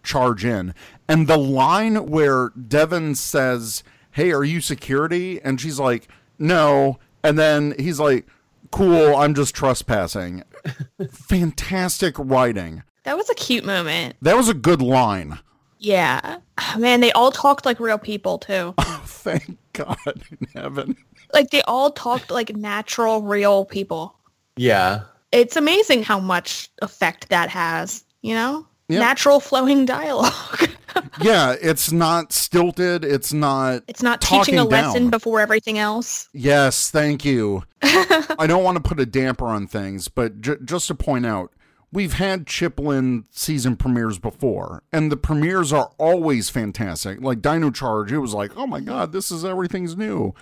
charge 0.04 0.44
in. 0.46 0.74
And 1.08 1.28
the 1.28 1.38
line 1.38 2.08
where 2.08 2.50
Devon 2.50 3.16
says, 3.16 3.84
Hey, 4.12 4.32
are 4.32 4.44
you 4.44 4.62
security? 4.62 5.42
And 5.42 5.62
she's 5.62 5.80
like, 5.80 6.08
No. 6.40 7.00
And 7.24 7.38
then 7.38 7.76
he's 7.78 8.00
like, 8.00 8.28
Cool, 8.72 9.16
I'm 9.16 9.36
just 9.36 9.54
trespassing. 9.54 10.44
Fantastic 11.12 12.16
writing. 12.18 12.84
That 13.04 13.18
was 13.18 13.30
a 13.30 13.36
cute 13.36 13.66
moment. 13.66 14.16
That 14.22 14.38
was 14.38 14.48
a 14.48 14.54
good 14.54 14.82
line. 14.82 15.40
Yeah. 15.80 16.38
Man, 16.78 17.00
they 17.00 17.12
all 17.12 17.32
talked 17.32 17.66
like 17.66 17.80
real 17.80 17.98
people 17.98 18.38
too. 18.38 18.76
Thank 19.06 19.58
God 19.74 19.98
in 20.32 20.48
heaven. 20.54 20.96
Like 21.34 21.52
they 21.52 21.62
all 21.64 21.92
talked 21.92 22.32
like 22.32 22.56
natural, 22.56 23.22
real 23.22 23.66
people. 23.66 24.16
Yeah. 24.58 25.02
It's 25.32 25.56
amazing 25.56 26.04
how 26.04 26.20
much 26.20 26.70
effect 26.82 27.30
that 27.30 27.50
has, 27.50 28.04
you 28.22 28.36
know? 28.36 28.68
Yeah. 28.90 29.00
Natural 29.00 29.40
flowing 29.40 29.86
dialogue. 29.86 30.70
Yeah, 31.22 31.56
it's 31.62 31.92
not 31.92 32.34
stilted. 32.34 33.06
It's 33.06 33.32
not. 33.32 33.84
it's 33.88 34.04
not 34.04 34.22
teaching 34.22 34.58
a 34.58 34.64
lesson 34.66 35.10
before 35.10 35.40
everything 35.40 35.78
else. 35.78 36.28
Yes, 36.34 36.90
thank 36.90 37.24
you. 37.24 37.64
I 37.82 38.46
don't 38.48 38.64
want 38.64 38.76
to 38.78 38.84
put 38.84 39.00
a 39.00 39.06
damper 39.06 39.46
on 39.46 39.68
things, 39.68 40.08
but 40.08 40.42
j- 40.42 40.58
just 40.64 40.88
to 40.88 40.96
point 40.96 41.26
out, 41.26 41.54
we've 41.92 42.14
had 42.14 42.48
Chip 42.48 42.80
Lynn 42.80 43.26
season 43.30 43.76
premieres 43.76 44.20
before, 44.20 44.84
and 44.92 45.12
the 45.12 45.18
premieres 45.18 45.72
are 45.72 45.92
always 45.98 46.50
fantastic. 46.50 47.22
Like 47.22 47.42
Dino 47.42 47.72
Charge, 47.72 48.12
it 48.12 48.20
was 48.20 48.34
like, 48.34 48.52
oh 48.58 48.68
my 48.68 48.80
god, 48.80 49.12
this 49.12 49.32
is 49.32 49.46
everything's 49.46 49.96
new. 49.96 50.34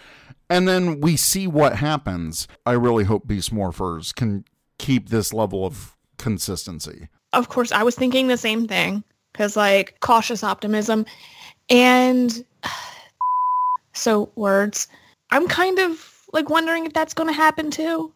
And 0.49 0.67
then 0.67 0.99
we 0.99 1.15
see 1.15 1.47
what 1.47 1.75
happens. 1.75 2.47
I 2.65 2.71
really 2.71 3.03
hope 3.03 3.27
Beast 3.27 3.53
Morphers 3.53 4.13
can 4.13 4.45
keep 4.79 5.09
this 5.09 5.33
level 5.33 5.65
of 5.65 5.95
consistency. 6.17 7.09
Of 7.33 7.49
course, 7.49 7.71
I 7.71 7.83
was 7.83 7.95
thinking 7.95 8.27
the 8.27 8.37
same 8.37 8.67
thing 8.67 9.03
because 9.31 9.55
like 9.55 9.99
cautious 9.99 10.43
optimism 10.43 11.05
and 11.69 12.43
so 13.93 14.31
words. 14.35 14.87
I'm 15.31 15.47
kind 15.47 15.77
of 15.79 16.25
like 16.33 16.49
wondering 16.49 16.85
if 16.85 16.93
that's 16.93 17.13
going 17.13 17.27
to 17.27 17.33
happen 17.33 17.69
too. 17.69 18.11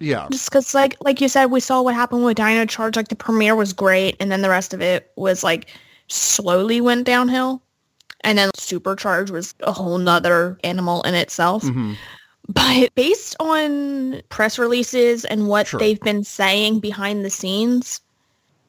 Yeah. 0.00 0.28
Just 0.30 0.50
because 0.50 0.74
like 0.74 0.96
like 1.00 1.20
you 1.20 1.28
said, 1.28 1.46
we 1.46 1.60
saw 1.60 1.82
what 1.82 1.94
happened 1.94 2.24
with 2.24 2.36
Dino 2.36 2.66
Charge. 2.66 2.96
Like 2.96 3.08
the 3.08 3.16
premiere 3.16 3.56
was 3.56 3.72
great, 3.72 4.16
and 4.20 4.30
then 4.30 4.42
the 4.42 4.48
rest 4.48 4.72
of 4.72 4.80
it 4.80 5.10
was 5.16 5.42
like 5.42 5.70
slowly 6.08 6.80
went 6.80 7.04
downhill. 7.04 7.62
And 8.22 8.38
then 8.38 8.50
Supercharge 8.56 9.30
was 9.30 9.54
a 9.60 9.72
whole 9.72 9.98
nother 9.98 10.58
animal 10.64 11.02
in 11.02 11.14
itself. 11.14 11.62
Mhm. 11.62 11.96
But 12.48 12.94
based 12.94 13.36
on 13.40 14.22
press 14.30 14.58
releases 14.58 15.24
and 15.26 15.48
what 15.48 15.66
Sure. 15.68 15.78
they've 15.78 16.00
been 16.00 16.24
saying 16.24 16.80
behind 16.80 17.24
the 17.24 17.30
scenes 17.30 18.00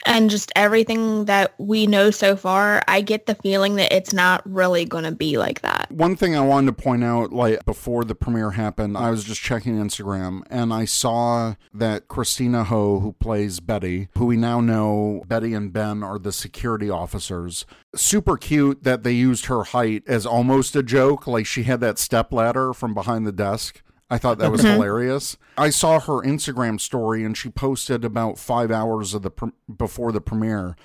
and 0.05 0.29
just 0.29 0.51
everything 0.55 1.25
that 1.25 1.53
we 1.57 1.87
know 1.87 2.11
so 2.11 2.35
far, 2.35 2.81
I 2.87 3.01
get 3.01 3.25
the 3.25 3.35
feeling 3.35 3.75
that 3.75 3.91
it's 3.91 4.13
not 4.13 4.41
really 4.49 4.85
going 4.85 5.03
to 5.03 5.11
be 5.11 5.37
like 5.37 5.61
that. 5.61 5.91
One 5.91 6.15
thing 6.15 6.35
I 6.35 6.41
wanted 6.41 6.77
to 6.77 6.83
point 6.83 7.03
out, 7.03 7.33
like 7.33 7.65
before 7.65 8.03
the 8.03 8.15
premiere 8.15 8.51
happened, 8.51 8.97
I 8.97 9.09
was 9.11 9.23
just 9.23 9.41
checking 9.41 9.75
Instagram 9.75 10.41
and 10.49 10.73
I 10.73 10.85
saw 10.85 11.55
that 11.73 12.07
Kristina 12.07 12.65
Ho, 12.65 12.99
who 12.99 13.13
plays 13.13 13.59
Betty, 13.59 14.07
who 14.17 14.25
we 14.25 14.37
now 14.37 14.61
know 14.61 15.23
Betty 15.27 15.53
and 15.53 15.73
Ben 15.73 16.03
are 16.03 16.19
the 16.19 16.31
security 16.31 16.89
officers. 16.89 17.65
Super 17.95 18.37
cute 18.37 18.83
that 18.83 19.03
they 19.03 19.11
used 19.11 19.45
her 19.45 19.63
height 19.65 20.03
as 20.07 20.25
almost 20.25 20.75
a 20.75 20.83
joke. 20.83 21.27
Like 21.27 21.45
she 21.45 21.63
had 21.63 21.81
that 21.81 21.99
step 21.99 22.31
ladder 22.31 22.73
from 22.73 22.93
behind 22.93 23.27
the 23.27 23.31
desk. 23.31 23.81
I 24.09 24.17
thought 24.17 24.39
that 24.39 24.51
was 24.51 24.61
mm-hmm. 24.61 24.73
hilarious. 24.73 25.37
I 25.57 25.69
saw 25.69 25.99
her 25.99 26.21
Instagram 26.21 26.79
story 26.79 27.23
and 27.23 27.37
she 27.37 27.49
posted 27.49 28.03
about 28.03 28.39
five 28.39 28.71
hours 28.71 29.13
of 29.13 29.21
the 29.21 29.31
pre- 29.31 29.51
before 29.75 30.11
the 30.11 30.21
premiere, 30.21 30.75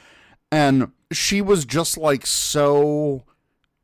and 0.52 0.92
she 1.12 1.40
was 1.40 1.64
just 1.64 1.96
like 1.96 2.26
so 2.26 3.24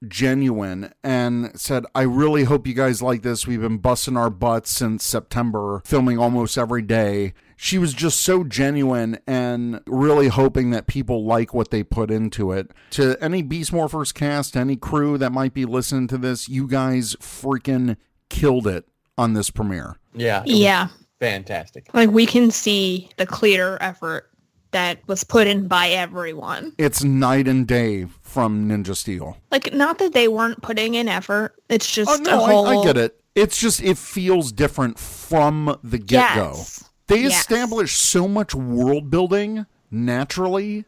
genuine 0.08 0.92
and 1.04 1.58
said, 1.58 1.84
I 1.94 2.02
really 2.02 2.44
hope 2.44 2.66
you 2.66 2.74
guys 2.74 3.02
like 3.02 3.22
this. 3.22 3.46
We've 3.46 3.60
been 3.60 3.78
busting 3.78 4.16
our 4.16 4.30
butts 4.30 4.70
since 4.70 5.04
September, 5.04 5.82
filming 5.84 6.18
almost 6.18 6.56
every 6.56 6.82
day. 6.82 7.34
She 7.56 7.76
was 7.76 7.92
just 7.92 8.20
so 8.22 8.42
genuine 8.42 9.18
and 9.26 9.80
really 9.86 10.28
hoping 10.28 10.70
that 10.70 10.86
people 10.86 11.24
like 11.24 11.52
what 11.52 11.70
they 11.70 11.82
put 11.82 12.10
into 12.10 12.52
it. 12.52 12.70
To 12.92 13.16
any 13.20 13.42
Beast 13.42 13.72
Morphers 13.72 14.14
cast, 14.14 14.56
any 14.56 14.76
crew 14.76 15.18
that 15.18 15.32
might 15.32 15.52
be 15.52 15.66
listening 15.66 16.08
to 16.08 16.18
this, 16.18 16.48
you 16.48 16.66
guys 16.66 17.16
freaking 17.16 17.96
killed 18.30 18.66
it 18.66 18.86
on 19.20 19.34
this 19.34 19.50
premiere. 19.50 19.96
Yeah. 20.14 20.42
Yeah. 20.46 20.88
Fantastic. 21.20 21.92
Like 21.92 22.10
we 22.10 22.24
can 22.24 22.50
see 22.50 23.10
the 23.18 23.26
clear 23.26 23.76
effort 23.82 24.30
that 24.70 24.98
was 25.06 25.22
put 25.24 25.46
in 25.46 25.68
by 25.68 25.88
everyone. 25.90 26.72
It's 26.78 27.04
night 27.04 27.46
and 27.46 27.66
day 27.66 28.06
from 28.22 28.66
Ninja 28.68 28.96
Steel. 28.96 29.36
Like 29.50 29.74
not 29.74 29.98
that 29.98 30.14
they 30.14 30.26
weren't 30.28 30.62
putting 30.62 30.94
in 30.94 31.06
effort. 31.08 31.54
It's 31.68 31.90
just 31.92 32.10
Oh 32.10 32.14
a 32.14 32.18
no, 32.24 32.38
whole 32.46 32.66
I, 32.66 32.76
I 32.76 32.84
get 32.84 32.96
it. 32.96 33.20
It's 33.34 33.58
just 33.58 33.82
it 33.82 33.98
feels 33.98 34.52
different 34.52 34.98
from 34.98 35.78
the 35.84 35.98
get 35.98 36.34
go. 36.34 36.54
Yes. 36.56 36.84
They 37.08 37.22
Yes. 37.22 37.40
established 37.40 37.98
so 37.98 38.26
much 38.26 38.54
world 38.54 39.10
building 39.10 39.66
naturally 39.90 40.84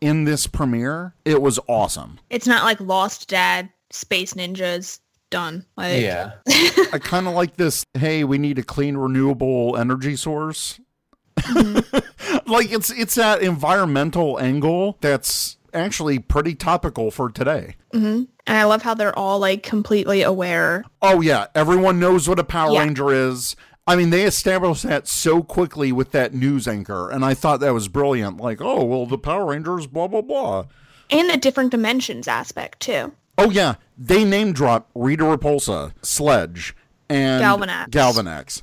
in 0.00 0.24
this 0.24 0.46
premiere. 0.46 1.14
It 1.24 1.42
was 1.42 1.58
awesome. 1.68 2.20
It's 2.30 2.46
not 2.46 2.64
like 2.64 2.78
Lost 2.80 3.28
Dad, 3.28 3.70
Space 3.90 4.34
Ninjas, 4.34 5.00
done. 5.32 5.66
Like 5.76 6.00
Yeah. 6.00 6.34
I 6.92 7.00
kind 7.02 7.26
of 7.26 7.34
like 7.34 7.56
this. 7.56 7.84
Hey, 7.94 8.22
we 8.22 8.38
need 8.38 8.58
a 8.58 8.62
clean, 8.62 8.96
renewable 8.96 9.76
energy 9.76 10.14
source. 10.14 10.78
Mm-hmm. 11.38 11.98
like 12.50 12.70
it's 12.70 12.90
it's 12.90 13.14
that 13.16 13.42
environmental 13.42 14.38
angle 14.38 14.98
that's 15.00 15.56
actually 15.74 16.18
pretty 16.18 16.54
topical 16.54 17.10
for 17.10 17.30
today. 17.30 17.76
Mm-hmm. 17.92 18.24
And 18.46 18.58
I 18.58 18.64
love 18.64 18.82
how 18.82 18.94
they're 18.94 19.18
all 19.18 19.38
like 19.38 19.62
completely 19.62 20.22
aware. 20.22 20.84
Oh 21.00 21.20
yeah, 21.20 21.46
everyone 21.54 21.98
knows 21.98 22.28
what 22.28 22.38
a 22.38 22.44
Power 22.44 22.72
Yeah. 22.72 22.80
Ranger 22.80 23.12
is. 23.12 23.56
I 23.86 23.96
mean, 23.96 24.10
they 24.10 24.22
established 24.24 24.84
that 24.84 25.08
so 25.08 25.42
quickly 25.42 25.90
with 25.90 26.12
that 26.12 26.32
news 26.32 26.68
anchor, 26.68 27.10
and 27.10 27.24
I 27.24 27.34
thought 27.34 27.58
that 27.60 27.74
was 27.74 27.88
brilliant. 27.88 28.36
Like, 28.36 28.60
oh 28.60 28.84
well, 28.84 29.06
the 29.06 29.18
Power 29.18 29.46
Rangers, 29.46 29.86
blah 29.88 30.06
blah 30.06 30.22
blah. 30.22 30.66
And 31.10 31.28
the 31.28 31.36
different 31.36 31.70
dimensions 31.70 32.28
aspect 32.28 32.80
too. 32.80 33.12
Oh 33.38 33.50
yeah, 33.50 33.74
they 34.02 34.24
name 34.24 34.52
drop 34.52 34.90
Rita 34.94 35.22
Repulsa, 35.24 35.92
Sledge, 36.02 36.74
and 37.08 37.42
Galvanax. 37.42 37.88
Galvanax. 37.90 38.62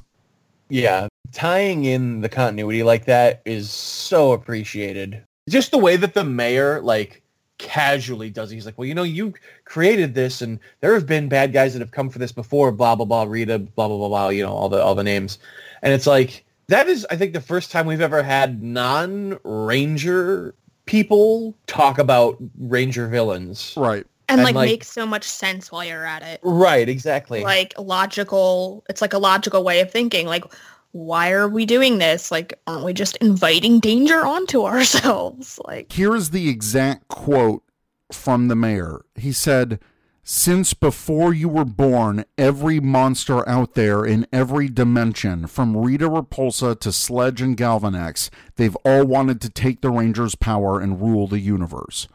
Yeah, 0.70 1.08
tying 1.32 1.86
in 1.86 2.22
the 2.22 2.30
continuity 2.30 2.84
like 2.84 3.06
that 3.06 3.42
is 3.46 3.72
so 3.72 4.34
appreciated. 4.34 5.24
Just 5.50 5.72
the 5.72 5.78
way 5.78 5.96
that 5.96 6.14
the 6.14 6.24
mayor 6.24 6.82
like 6.82 7.24
casually 7.58 8.30
does 8.30 8.52
it. 8.52 8.56
He's 8.56 8.66
like, 8.66 8.78
well, 8.78 8.88
you 8.88 8.94
know, 8.94 9.04
you 9.04 9.34
created 9.66 10.14
this, 10.14 10.42
and 10.42 10.60
there 10.82 10.94
have 10.94 11.08
been 11.08 11.30
bad 11.30 11.54
guys 11.54 11.74
that 11.74 11.80
have 11.80 11.92
come 11.92 12.10
for 12.10 12.20
this 12.20 12.32
before. 12.32 12.72
Blah 12.72 12.96
blah 12.96 13.06
blah. 13.06 13.24
Rita. 13.24 13.60
Blah 13.60 13.88
blah 13.88 13.98
blah 13.98 14.08
blah. 14.10 14.30
You 14.30 14.44
know, 14.44 14.52
all 14.52 14.70
the 14.70 14.82
all 14.82 14.96
the 14.96 15.04
names, 15.04 15.40
and 15.82 15.94
it's 15.94 16.08
like 16.08 16.46
that 16.68 16.88
is, 16.88 17.08
I 17.10 17.16
think, 17.16 17.34
the 17.34 17.42
first 17.42 17.72
time 17.72 17.88
we've 17.88 18.00
ever 18.00 18.22
had 18.22 18.62
non-ranger 18.62 20.54
people 20.86 21.56
talk 21.66 21.98
about 21.98 22.38
ranger 22.60 23.08
villains. 23.08 23.74
Right. 23.76 24.06
And, 24.30 24.40
And, 24.40 24.46
like, 24.46 24.56
like- 24.56 24.70
make 24.70 24.84
so 24.84 25.06
much 25.06 25.24
sense 25.26 25.72
while 25.72 25.84
you're 25.84 26.06
at 26.06 26.22
it. 26.22 26.40
Right. 26.44 26.88
Exactly. 26.88 27.44
Like 27.44 27.74
logical 27.78 28.84
it's 28.90 29.02
like 29.02 29.14
a 29.14 29.18
logical 29.20 29.64
way 29.64 29.82
of 29.82 29.92
thinking. 29.92 30.28
Like 30.28 30.46
why 30.92 31.32
are 31.32 31.48
we 31.48 31.66
doing 31.66 31.98
this? 32.00 32.32
Like 32.32 32.60
aren't 32.68 32.86
we 32.86 32.94
just 32.94 33.16
inviting 33.18 33.80
danger 33.80 34.26
onto 34.26 34.64
ourselves? 34.66 35.60
Like 35.66 35.92
Here's 35.92 36.30
the 36.30 36.50
exact 36.50 37.08
quote 37.10 37.64
from 38.12 38.48
the 38.48 38.56
mayor. 38.56 39.02
He 39.16 39.32
said, 39.32 39.80
Since 40.24 40.74
before 40.74 41.32
you 41.34 41.48
were 41.50 41.66
born, 41.66 42.26
every 42.38 42.80
monster 42.80 43.48
out 43.48 43.74
there 43.76 44.04
in 44.06 44.26
every 44.34 44.68
dimension, 44.68 45.46
from 45.48 45.78
Rita 45.78 46.10
Repulsa 46.10 46.80
to 46.80 46.92
Sledge 46.92 47.42
and 47.42 47.56
Galvanax, 47.56 48.30
they've 48.56 48.76
all 48.86 49.06
wanted 49.06 49.42
to 49.42 49.50
take 49.50 49.82
the 49.82 49.92
Rangers' 49.92 50.34
power 50.36 50.80
and 50.80 51.00
rule 51.02 51.28
the 51.28 51.40
universe. 51.40 52.08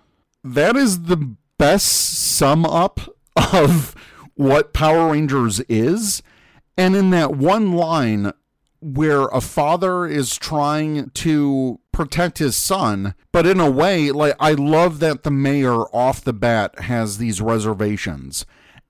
That 0.43 0.77
is 0.77 1.03
the 1.05 1.37
best 1.65 1.87
sum 2.37 2.67
up 2.67 3.01
of 3.37 3.95
what 4.35 4.75
Power 4.75 5.13
Rangers 5.13 5.61
is. 5.61 6.23
And 6.77 6.95
in 6.95 7.09
that 7.11 7.37
one 7.37 7.73
line, 7.73 8.35
where 8.83 9.29
a 9.29 9.41
father 9.41 10.05
is 10.07 10.37
trying 10.37 11.09
to 11.11 11.81
protect 11.91 12.37
his 12.37 12.55
son, 12.55 13.15
but 13.33 13.47
in 13.47 13.61
a 13.61 13.71
way, 13.71 14.11
like 14.11 14.35
I 14.39 14.53
love 14.53 15.01
that 15.01 15.23
the 15.23 15.31
mayor 15.31 15.85
off 15.95 16.23
the 16.23 16.35
bat 16.35 16.81
has 16.81 17.17
these 17.17 17.41
reservations. 17.41 18.45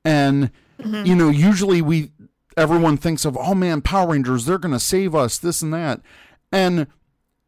And 0.04 0.50
mm-hmm. 0.80 1.06
you 1.06 1.14
know, 1.14 1.28
usually 1.28 1.80
we 1.80 2.10
everyone 2.56 2.96
thinks 2.96 3.24
of, 3.24 3.36
oh 3.36 3.54
man, 3.54 3.82
Power 3.82 4.10
Rangers, 4.10 4.46
they're 4.46 4.58
gonna 4.58 4.80
save 4.80 5.14
us, 5.14 5.38
this 5.38 5.62
and 5.62 5.72
that. 5.72 6.00
And 6.50 6.88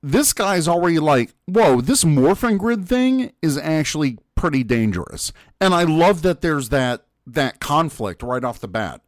this 0.05 0.33
guy's 0.33 0.69
already 0.69 1.01
like, 1.01 1.35
whoa, 1.47 1.81
this 1.81 2.05
morphin 2.05 2.59
grid 2.59 2.87
thing 2.87 3.33
is 3.43 3.59
actually 3.59 4.19
pretty 4.37 4.63
dangerous. 4.63 5.33
And 5.61 5.75
I 5.75 5.83
love 5.85 6.23
that 6.23 6.41
there's 6.41 6.69
that 6.69 7.03
that 7.27 7.59
conflict 7.59 8.23
right 8.23 8.45
off 8.45 8.61
the 8.61 8.69
bat. 8.69 9.01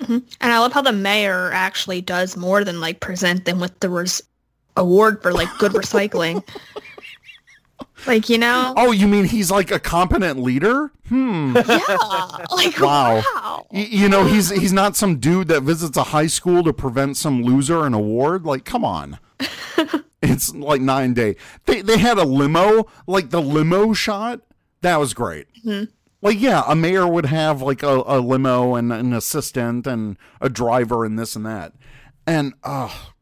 and 0.00 0.24
I 0.40 0.58
love 0.58 0.72
how 0.72 0.82
the 0.82 0.92
mayor 0.92 1.50
actually 1.52 2.00
does 2.00 2.36
more 2.36 2.64
than 2.64 2.80
like 2.80 2.98
present 3.00 3.44
them 3.44 3.60
with 3.60 3.78
the 3.80 3.88
res- 3.88 4.22
award 4.76 5.22
for 5.22 5.32
like 5.32 5.48
good 5.58 5.72
recycling. 5.72 6.42
like, 8.06 8.28
you 8.28 8.38
know? 8.38 8.72
Oh, 8.76 8.92
you 8.92 9.06
mean 9.06 9.26
he's 9.26 9.50
like 9.50 9.70
a 9.70 9.78
competent 9.78 10.40
leader? 10.42 10.90
Hmm. 11.08 11.54
Yeah. 11.54 11.96
Like 12.50 12.78
Wow. 12.80 13.22
wow. 13.34 13.66
Y- 13.70 13.88
you 13.90 14.08
know, 14.08 14.24
he's 14.24 14.48
he's 14.50 14.72
not 14.72 14.96
some 14.96 15.18
dude 15.18 15.48
that 15.48 15.62
visits 15.62 15.96
a 15.96 16.04
high 16.04 16.26
school 16.28 16.62
to 16.64 16.72
prevent 16.72 17.16
some 17.16 17.42
loser 17.42 17.84
an 17.84 17.94
award. 17.94 18.44
Like, 18.46 18.64
come 18.64 18.84
on. 18.84 19.18
it's 20.22 20.54
like 20.54 20.80
nine 20.80 21.14
day. 21.14 21.36
They 21.66 21.82
they 21.82 21.98
had 21.98 22.16
a 22.18 22.24
limo, 22.24 22.86
like 23.06 23.30
the 23.30 23.42
limo 23.42 23.92
shot. 23.92 24.40
That 24.82 24.98
was 24.98 25.14
great. 25.14 25.46
Mm-hmm. 25.64 25.84
Like, 26.22 26.40
yeah, 26.40 26.64
a 26.66 26.76
mayor 26.76 27.06
would 27.06 27.26
have 27.26 27.62
like 27.62 27.82
a, 27.82 28.02
a 28.06 28.20
limo 28.20 28.74
and 28.74 28.92
an 28.92 29.12
assistant 29.12 29.86
and 29.86 30.16
a 30.40 30.48
driver 30.48 31.04
and 31.04 31.18
this 31.18 31.34
and 31.34 31.46
that. 31.46 31.72
And 32.26 32.54
oh, 32.62 33.12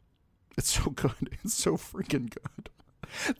it's 0.56 0.70
so 0.70 0.90
good. 0.90 1.12
It's 1.44 1.54
so 1.54 1.76
freaking 1.76 2.30
good. 2.30 2.70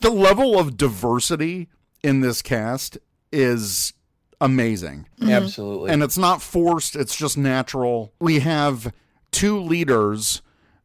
The 0.01 0.11
level 0.11 0.59
of 0.59 0.77
diversity 0.77 1.69
in 2.03 2.21
this 2.21 2.43
cast 2.43 2.99
is 3.33 3.93
amazing 4.41 5.07
mm-hmm. 5.21 5.31
Absolutely. 5.31 5.91
and 5.91 6.03
it's 6.03 6.17
not 6.17 6.41
forced 6.41 6.95
it's 6.95 7.17
just 7.17 7.37
natural 7.37 8.13
we 8.21 8.39
have 8.39 8.93
two 9.33 9.59
leaders 9.59 10.43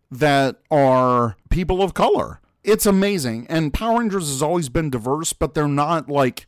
that 0.10 0.58
are 0.72 1.36
people 1.50 1.84
of 1.84 1.94
color 1.94 2.40
it's 2.64 2.86
amazing 2.86 3.46
and 3.50 3.74
power 3.74 4.00
rangers 4.00 4.28
has 4.28 4.42
always 4.42 4.70
been 4.70 4.90
diverse 4.90 5.34
but 5.34 5.54
they're 5.54 5.68
not 5.68 6.10
like 6.10 6.48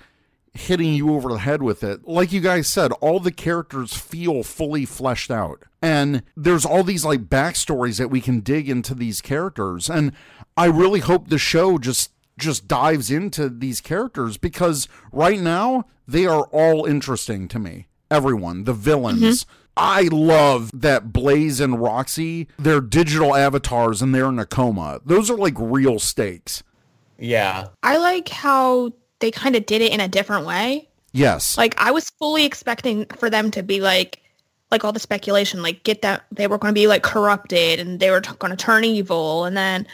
hitting 0.56 0.94
you 0.94 1.14
over 1.14 1.30
the 1.30 1.40
head 1.40 1.62
with 1.62 1.84
it 1.84 2.08
like 2.08 2.32
you 2.32 2.42
guys 2.42 2.68
said 2.68 2.92
all 2.94 3.20
the 3.20 3.32
characters 3.32 3.94
feel 3.94 4.42
fully 4.42 4.86
fleshed 4.86 5.30
out 5.30 5.64
and 5.82 6.24
there's 6.36 6.66
all 6.66 6.84
these 6.84 7.04
like 7.06 7.26
backstories 7.26 7.98
that 7.98 8.10
we 8.10 8.22
can 8.22 8.40
dig 8.40 8.70
into 8.70 8.96
these 8.96 9.22
characters 9.22 9.90
and 9.90 10.12
i 10.56 10.66
really 10.66 11.02
hope 11.02 11.28
the 11.28 11.38
show 11.38 11.78
just 11.78 12.12
just 12.38 12.68
dives 12.68 13.10
into 13.10 13.50
these 13.50 13.80
characters 13.82 14.38
because 14.38 14.88
right 15.12 15.40
now 15.40 15.86
they 16.08 16.26
are 16.26 16.44
all 16.52 16.86
interesting 16.86 17.48
to 17.50 17.60
me. 17.60 17.88
Everyone, 18.12 18.66
the 18.66 18.74
villains. 18.74 19.44
Mm-hmm. 19.46 19.52
I 19.78 20.02
love 20.12 20.72
that 20.74 21.12
Blaze 21.12 21.60
and 21.60 21.82
Roxy, 21.82 22.48
they're 22.58 22.82
digital 22.82 23.36
avatars 23.36 24.02
and 24.02 24.14
they're 24.14 24.30
in 24.30 24.40
a 24.40 24.46
coma. 24.46 25.02
Those 25.06 25.30
are 25.30 25.38
like 25.38 25.56
real 25.58 26.00
stakes. 26.00 26.64
yeah. 27.18 27.68
I 27.84 27.98
like 27.98 28.30
how 28.30 28.92
they 29.26 29.32
kind 29.32 29.56
of 29.56 29.66
did 29.66 29.82
it 29.82 29.92
in 29.92 30.00
a 30.00 30.08
different 30.08 30.46
way. 30.46 30.88
Yes. 31.12 31.58
Like 31.58 31.74
I 31.82 31.90
was 31.90 32.12
fully 32.12 32.46
expecting 32.46 33.06
for 33.18 33.28
them 33.28 33.50
to 33.52 33.64
be 33.64 33.82
like 33.82 34.22
like 34.70 34.84
all 34.84 34.94
the 34.94 35.00
speculation 35.00 35.64
like 35.64 35.84
get 35.84 36.04
that 36.04 36.26
they 36.32 36.46
were 36.46 36.60
going 36.60 36.74
to 36.74 36.80
be 36.80 36.86
like 36.86 37.02
corrupted 37.02 37.80
and 37.80 38.00
they 38.00 38.12
were 38.12 38.22
t- 38.22 38.36
going 38.38 38.56
to 38.56 38.58
turn 38.58 38.84
evil 38.84 39.46
and 39.46 39.58
then 39.58 39.88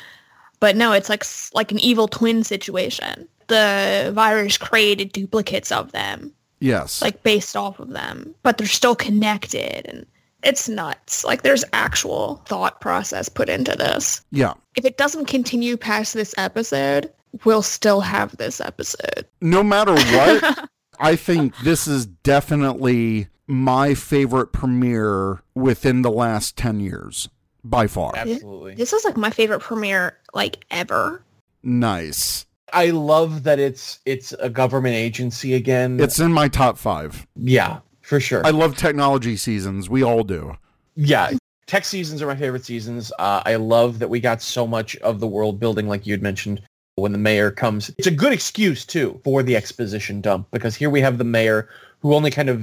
but 0.59 0.75
no 0.75 0.91
it's 0.91 1.07
like 1.07 1.23
like 1.53 1.71
an 1.71 1.79
evil 1.79 2.09
twin 2.09 2.43
situation. 2.43 3.25
The 3.47 4.11
virus 4.13 4.57
created 4.57 5.13
duplicates 5.13 5.71
of 5.71 5.93
them 5.93 6.33
yes. 6.59 7.01
like 7.01 7.23
based 7.23 7.55
off 7.55 7.79
of 7.79 7.91
them, 7.91 8.35
but 8.43 8.57
they're 8.57 8.67
still 8.67 8.95
connected 8.95 9.85
and 9.85 10.05
it's 10.43 10.67
nuts. 10.67 11.23
Like 11.23 11.43
there's 11.43 11.63
actual 11.71 12.41
thought 12.47 12.81
process 12.81 13.29
put 13.29 13.47
into 13.47 13.77
this. 13.77 14.25
yeah. 14.31 14.55
If 14.75 14.83
it 14.83 14.97
doesn't 14.97 15.25
continue 15.25 15.77
past 15.77 16.13
this 16.13 16.35
episode, 16.37 17.13
we'll 17.45 17.61
still 17.61 18.01
have 18.01 18.35
this 18.37 18.59
episode. 18.61 19.25
No 19.41 19.63
matter 19.63 19.93
what, 19.93 20.69
I 20.99 21.15
think 21.15 21.57
this 21.59 21.87
is 21.87 22.05
definitely 22.05 23.27
my 23.47 23.93
favorite 23.93 24.47
premiere 24.53 25.41
within 25.55 26.01
the 26.03 26.11
last 26.11 26.57
10 26.57 26.79
years 26.79 27.29
by 27.63 27.87
far. 27.87 28.13
Absolutely. 28.15 28.75
This 28.75 28.93
is 28.93 29.03
like 29.05 29.17
my 29.17 29.29
favorite 29.29 29.59
premiere 29.59 30.17
like 30.33 30.63
ever. 30.71 31.23
Nice. 31.63 32.45
I 32.73 32.91
love 32.91 33.43
that 33.43 33.59
it's 33.59 33.99
it's 34.05 34.31
a 34.33 34.49
government 34.49 34.95
agency 34.95 35.53
again. 35.55 35.99
It's 35.99 36.19
in 36.19 36.31
my 36.31 36.47
top 36.47 36.77
5. 36.77 37.27
yeah, 37.35 37.79
for 38.01 38.19
sure. 38.19 38.45
I 38.45 38.51
love 38.51 38.77
technology 38.77 39.35
seasons. 39.35 39.89
We 39.89 40.03
all 40.03 40.23
do. 40.23 40.55
yeah, 40.95 41.31
tech 41.67 41.83
seasons 41.83 42.21
are 42.21 42.27
my 42.27 42.35
favorite 42.35 42.63
seasons. 42.63 43.11
Uh, 43.19 43.41
I 43.45 43.55
love 43.55 43.99
that 43.99 44.09
we 44.09 44.21
got 44.21 44.41
so 44.41 44.65
much 44.65 44.95
of 44.97 45.19
the 45.19 45.27
world 45.27 45.59
building, 45.59 45.87
like 45.89 46.07
you 46.07 46.13
had 46.13 46.21
mentioned, 46.21 46.61
when 47.01 47.11
the 47.11 47.17
mayor 47.17 47.51
comes. 47.51 47.91
It's 47.97 48.07
a 48.07 48.11
good 48.11 48.31
excuse 48.33 48.85
too 48.85 49.19
for 49.23 49.43
the 49.43 49.55
exposition 49.55 50.21
dump 50.21 50.47
because 50.51 50.75
here 50.75 50.89
we 50.89 51.01
have 51.01 51.17
the 51.17 51.23
mayor 51.23 51.67
who 52.01 52.15
only 52.15 52.31
kind 52.31 52.49
of 52.49 52.59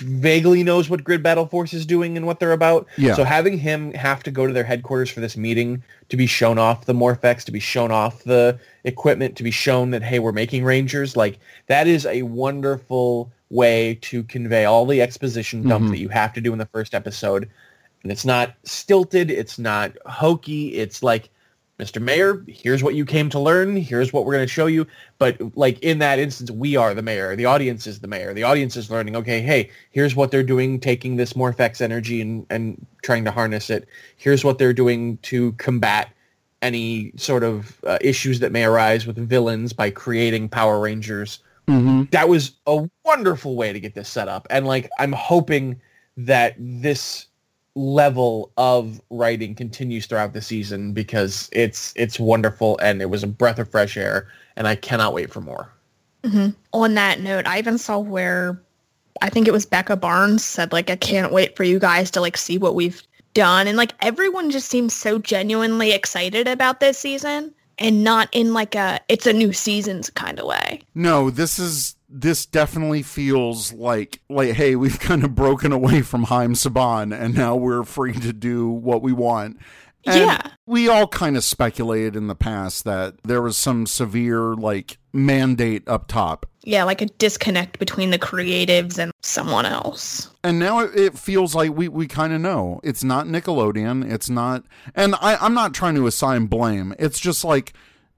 vaguely 0.00 0.62
knows 0.62 0.88
what 0.88 1.02
Grid 1.02 1.22
Battle 1.22 1.46
Force 1.46 1.72
is 1.72 1.84
doing 1.84 2.16
and 2.16 2.26
what 2.26 2.38
they're 2.38 2.52
about. 2.52 2.86
Yeah. 2.96 3.14
So 3.14 3.24
having 3.24 3.58
him 3.58 3.92
have 3.94 4.22
to 4.22 4.30
go 4.30 4.46
to 4.46 4.52
their 4.52 4.62
headquarters 4.64 5.10
for 5.10 5.20
this 5.20 5.36
meeting 5.36 5.82
to 6.10 6.16
be 6.16 6.26
shown 6.26 6.58
off 6.58 6.84
the 6.86 6.92
Morph-X, 6.92 7.44
to 7.46 7.52
be 7.52 7.58
shown 7.58 7.90
off 7.90 8.22
the 8.22 8.58
equipment, 8.84 9.36
to 9.36 9.42
be 9.42 9.50
shown 9.50 9.90
that 9.90 10.02
hey, 10.02 10.18
we're 10.20 10.32
making 10.32 10.62
Rangers, 10.64 11.16
like 11.16 11.40
that 11.66 11.88
is 11.88 12.06
a 12.06 12.22
wonderful 12.22 13.32
way 13.50 13.98
to 14.02 14.22
convey 14.24 14.64
all 14.64 14.86
the 14.86 15.02
exposition 15.02 15.68
dump 15.68 15.86
Mhm. 15.86 15.90
that 15.90 15.98
you 15.98 16.08
have 16.08 16.32
to 16.32 16.40
do 16.40 16.52
in 16.52 16.58
the 16.58 16.66
first 16.66 16.94
episode. 16.94 17.48
And 18.02 18.10
it's 18.10 18.24
not 18.24 18.54
stilted, 18.64 19.30
it's 19.30 19.58
not 19.58 19.92
hokey, 20.06 20.68
it's 20.74 21.02
like 21.02 21.30
Mr. 21.78 22.00
Mayor, 22.00 22.44
here's 22.46 22.82
what 22.82 22.94
you 22.94 23.04
came 23.04 23.28
to 23.30 23.40
learn. 23.40 23.76
Here's 23.76 24.12
what 24.12 24.24
we're 24.24 24.34
going 24.34 24.44
to 24.44 24.52
show 24.52 24.66
you. 24.66 24.86
But 25.18 25.40
like 25.56 25.80
in 25.80 25.98
that 25.98 26.18
instance, 26.18 26.50
we 26.50 26.76
are 26.76 26.94
the 26.94 27.02
mayor. 27.02 27.34
The 27.34 27.46
audience 27.46 27.86
is 27.86 28.00
the 28.00 28.06
mayor. 28.06 28.34
The 28.34 28.44
audience 28.44 28.76
is 28.76 28.90
learning, 28.90 29.16
okay, 29.16 29.40
hey, 29.40 29.70
here's 29.90 30.14
what 30.14 30.30
they're 30.30 30.42
doing, 30.42 30.78
taking 30.78 31.16
this 31.16 31.32
Morph-X 31.32 31.80
energy 31.80 32.20
and, 32.20 32.46
and 32.50 32.86
trying 33.02 33.24
to 33.24 33.30
harness 33.30 33.70
it. 33.70 33.88
Here's 34.16 34.44
what 34.44 34.58
they're 34.58 34.72
doing 34.72 35.16
to 35.22 35.52
combat 35.52 36.10
any 36.60 37.12
sort 37.16 37.42
of 37.42 37.82
uh, 37.84 37.98
issues 38.00 38.38
that 38.40 38.52
may 38.52 38.64
arise 38.64 39.06
with 39.06 39.16
villains 39.16 39.72
by 39.72 39.90
creating 39.90 40.48
Power 40.48 40.78
Rangers 40.78 41.40
Mm-hmm. 41.68 42.10
that 42.10 42.28
was 42.28 42.56
a 42.66 42.88
wonderful 43.04 43.54
way 43.54 43.72
to 43.72 43.78
get 43.78 43.94
this 43.94 44.08
set 44.08 44.26
up 44.26 44.48
and 44.50 44.66
like 44.66 44.90
i'm 44.98 45.12
hoping 45.12 45.80
that 46.16 46.56
this 46.58 47.28
level 47.74 48.52
of 48.56 49.00
writing 49.10 49.54
continues 49.54 50.06
throughout 50.06 50.34
the 50.34 50.42
season 50.42 50.92
because 50.92 51.48
it's 51.52 51.92
it's 51.96 52.20
wonderful 52.20 52.78
and 52.82 53.00
it 53.00 53.08
was 53.08 53.22
a 53.22 53.26
breath 53.26 53.58
of 53.58 53.68
fresh 53.70 53.96
air 53.96 54.28
and 54.56 54.68
i 54.68 54.74
cannot 54.74 55.14
wait 55.14 55.32
for 55.32 55.40
more 55.40 55.72
hmm 56.24 56.50
On 56.72 56.94
that 56.94 57.20
note, 57.20 57.46
I 57.46 57.58
even 57.58 57.78
saw 57.78 57.98
where 57.98 58.60
I 59.20 59.28
think 59.28 59.46
it 59.46 59.52
was 59.52 59.66
Becca 59.66 59.96
Barnes 59.96 60.44
said 60.44 60.72
like, 60.72 60.90
I 60.90 60.96
can't 60.96 61.32
wait 61.32 61.56
for 61.56 61.64
you 61.64 61.78
guys 61.78 62.10
to 62.12 62.20
like 62.20 62.36
see 62.36 62.58
what 62.58 62.74
we've 62.74 63.02
done. 63.34 63.66
And 63.66 63.76
like 63.76 63.92
everyone 64.00 64.50
just 64.50 64.68
seems 64.68 64.94
so 64.94 65.18
genuinely 65.18 65.92
excited 65.92 66.48
about 66.48 66.80
this 66.80 66.98
season 66.98 67.52
and 67.78 68.04
not 68.04 68.28
in 68.32 68.54
like 68.54 68.74
a, 68.74 69.00
it's 69.08 69.26
a 69.26 69.32
new 69.32 69.52
seasons 69.52 70.10
kind 70.10 70.38
of 70.38 70.46
way. 70.46 70.80
No, 70.94 71.30
this 71.30 71.58
is 71.58 71.94
this 72.12 72.46
definitely 72.46 73.02
feels 73.02 73.72
like 73.72 74.20
like 74.28 74.52
hey, 74.52 74.76
we've 74.76 75.00
kind 75.00 75.24
of 75.24 75.34
broken 75.34 75.72
away 75.72 76.02
from 76.02 76.24
Haim 76.24 76.54
Saban 76.54 77.18
and 77.18 77.34
now 77.34 77.56
we're 77.56 77.84
free 77.84 78.12
to 78.12 78.32
do 78.32 78.68
what 78.68 79.02
we 79.02 79.12
want. 79.12 79.58
And 80.04 80.20
Yeah. 80.20 80.40
We 80.66 80.88
all 80.88 81.06
kind 81.06 81.36
of 81.36 81.44
speculated 81.44 82.16
in 82.16 82.26
the 82.26 82.34
past 82.34 82.84
that 82.84 83.14
there 83.24 83.42
was 83.42 83.56
some 83.56 83.86
severe 83.86 84.54
like 84.54 84.98
mandate 85.12 85.86
up 85.88 86.08
top. 86.08 86.46
Yeah. 86.64 86.84
Like 86.84 87.00
a 87.02 87.06
disconnect 87.06 87.78
between 87.78 88.10
the 88.10 88.18
creatives 88.18 88.98
and 88.98 89.12
someone 89.22 89.66
else. 89.66 90.30
And 90.44 90.58
now 90.58 90.80
it, 90.80 90.94
it 90.94 91.18
feels 91.18 91.54
like 91.54 91.72
we, 91.72 91.88
we 91.88 92.06
kind 92.06 92.32
of 92.32 92.40
know. 92.40 92.80
It's 92.82 93.04
not 93.04 93.26
Nickelodeon. 93.26 94.10
It's 94.10 94.28
not 94.28 94.64
and 94.94 95.14
I, 95.20 95.36
I'm 95.36 95.54
not 95.54 95.74
trying 95.74 95.94
to 95.96 96.06
assign 96.06 96.46
blame. 96.46 96.94
It's 96.98 97.20
just 97.20 97.44
like 97.44 97.72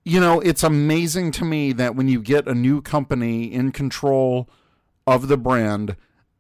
you 0.05 0.21
know, 0.21 0.41
it's 0.41 0.63
amazing 0.63 1.33
to 1.33 1.45
me 1.45 1.73
that 1.73 1.97
when 1.97 2.09
you 2.09 2.21
get 2.21 2.47
a 2.47 2.55
new 2.55 2.83
company 2.83 3.53
in 3.53 3.73
control 3.73 4.49
of 5.07 5.29
the 5.29 5.37
brand 5.37 5.97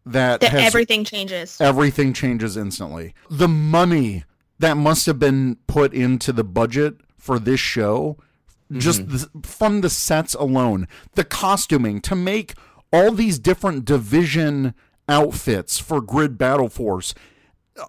that, 0.06 0.40
That 0.40 0.50
has 0.50 0.62
everything 0.64 1.04
changes. 1.04 1.58
everything 1.60 2.12
changes 2.12 2.56
instantly. 2.56 3.14
The 3.30 3.48
money 3.48 4.24
that 4.58 4.76
must 4.76 5.06
have 5.06 5.18
been 5.18 5.56
put 5.66 5.94
into 5.94 6.32
the 6.32 6.44
budget 6.44 6.96
for 7.16 7.38
this 7.38 7.60
show, 7.60 8.18
just 8.72 9.06
mm-hmm. 9.06 9.16
th- 9.16 9.28
from 9.44 9.80
the 9.80 9.90
sets 9.90 10.34
alone, 10.34 10.86
the 11.14 11.24
costuming 11.24 12.00
to 12.02 12.14
make 12.14 12.54
all 12.92 13.12
these 13.12 13.38
different 13.38 13.86
division 13.86 14.74
outfits 15.08 15.78
for 15.78 16.00
Grid 16.00 16.36
Battle 16.36 16.68
Force. 16.68 17.14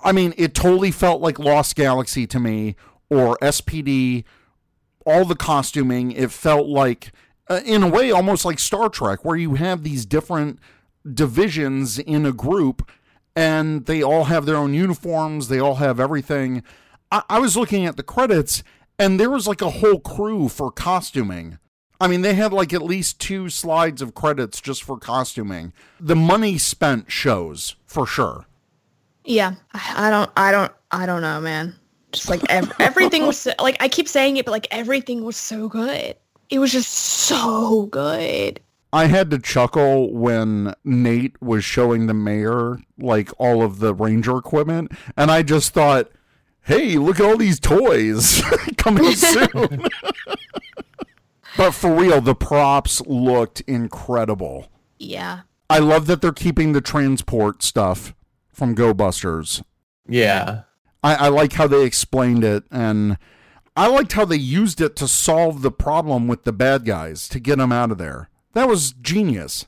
I 0.04 0.14
mean, 0.14 0.34
it 0.38 0.54
totally 0.54 0.92
felt 0.92 1.22
like 1.22 1.38
Lost 1.38 1.76
Galaxy 1.76 2.26
to 2.28 2.40
me 2.40 2.76
or 3.10 3.38
SPD. 3.42 4.24
All 5.06 5.26
the 5.26 5.36
costuming, 5.36 6.12
it 6.12 6.32
felt 6.32 6.68
like, 6.68 7.12
uh, 7.50 7.62
in 7.66 7.84
a 7.84 7.88
way, 7.88 8.12
almost 8.12 8.44
like 8.46 8.60
Star 8.60 8.90
Trek, 8.90 9.24
where 9.24 9.36
you 9.36 9.56
have 9.56 9.84
these 9.84 10.06
different 10.06 10.60
divisions 11.12 12.00
in 12.00 12.26
a 12.26 12.34
group 12.34 12.90
and 13.36 13.86
they 13.86 14.02
all 14.02 14.26
have 14.26 14.46
their 14.46 14.56
own 14.56 14.74
uniforms, 14.74 15.48
they 15.48 15.60
all 15.60 15.76
have 15.76 16.00
everything. 16.00 16.64
I, 17.12 17.24
I 17.30 17.40
was 17.40 17.56
looking 17.56 17.86
at 17.86 17.98
the 17.98 18.04
credits 18.04 18.64
and 18.98 19.20
there 19.20 19.30
was 19.30 19.48
like 19.48 19.62
a 19.62 19.70
whole 19.70 20.00
crew 20.00 20.50
for 20.50 20.72
costuming. 20.72 21.60
I 22.00 22.08
mean, 22.08 22.22
they 22.22 22.34
had 22.34 22.52
like 22.52 22.74
at 22.74 22.82
least 22.82 23.20
two 23.20 23.50
slides 23.50 24.02
of 24.02 24.14
credits 24.14 24.62
just 24.62 24.84
for 24.84 24.98
costuming. 24.98 25.74
The 26.00 26.16
money 26.16 26.58
spent 26.58 27.12
shows 27.12 27.76
for 27.86 28.06
sure. 28.06 28.46
Yeah, 29.24 29.56
I, 29.74 30.08
I 30.08 30.10
don't, 30.10 30.32
I 30.36 30.52
don't, 30.52 30.72
I 30.92 31.06
don't 31.06 31.22
know, 31.22 31.42
man. 31.42 31.76
Just 32.16 32.30
like 32.30 32.42
ev- 32.50 32.72
everything 32.80 33.28
was 33.28 33.38
so, 33.38 33.52
like 33.60 33.78
I 33.82 33.88
keep 33.90 34.08
saying 34.08 34.38
it, 34.38 34.46
but 34.46 34.52
like 34.52 34.68
everything 34.72 35.24
was 35.24 35.36
so 35.38 35.68
good. 35.68 36.16
It 36.50 36.60
was 36.60 36.72
just 36.72 36.92
so 36.92 37.88
good. 37.88 38.60
I 38.94 39.08
had 39.08 39.30
to 39.32 39.40
chuckle 39.40 40.14
when 40.14 40.74
Nate 40.86 41.42
was 41.42 41.66
showing 41.66 42.08
the 42.08 42.14
mayor 42.14 42.78
like 42.98 43.30
all 43.38 43.62
of 43.62 43.80
the 43.80 43.94
ranger 43.94 44.38
equipment, 44.38 44.92
and 45.18 45.30
I 45.30 45.44
just 45.44 45.74
thought, 45.74 46.10
"Hey, 46.62 46.98
look 46.98 47.20
at 47.20 47.26
all 47.26 47.36
these 47.38 47.60
toys 47.60 48.42
coming 48.78 49.12
soon." 49.16 49.88
but 51.58 51.72
for 51.72 51.94
real, 51.94 52.22
the 52.22 52.36
props 52.36 53.02
looked 53.06 53.60
incredible. 53.62 54.70
Yeah, 54.98 55.42
I 55.70 55.80
love 55.80 56.08
that 56.08 56.22
they're 56.22 56.32
keeping 56.32 56.72
the 56.72 56.82
transport 56.82 57.64
stuff 57.64 58.16
from 58.54 58.74
Go 58.76 58.94
Busters. 58.94 59.62
yeah 60.08 60.62
I, 61.06 61.14
I 61.16 61.28
like 61.28 61.54
how 61.54 61.68
they 61.68 61.84
explained 61.84 62.44
it, 62.44 62.64
and 62.72 63.18
I 63.76 63.88
liked 63.88 64.14
how 64.14 64.26
they 64.26 64.38
used 64.38 64.82
it 64.82 64.96
to 64.96 65.08
solve 65.08 65.62
the 65.62 65.72
problem 65.72 66.28
with 66.28 66.46
the 66.46 66.52
bad 66.52 66.84
guys 66.84 67.28
to 67.30 67.40
get 67.40 67.58
them 67.60 67.72
out 67.72 67.92
of 67.92 67.98
there. 68.00 68.30
That 68.54 68.68
was 68.68 68.94
genius. 68.94 69.68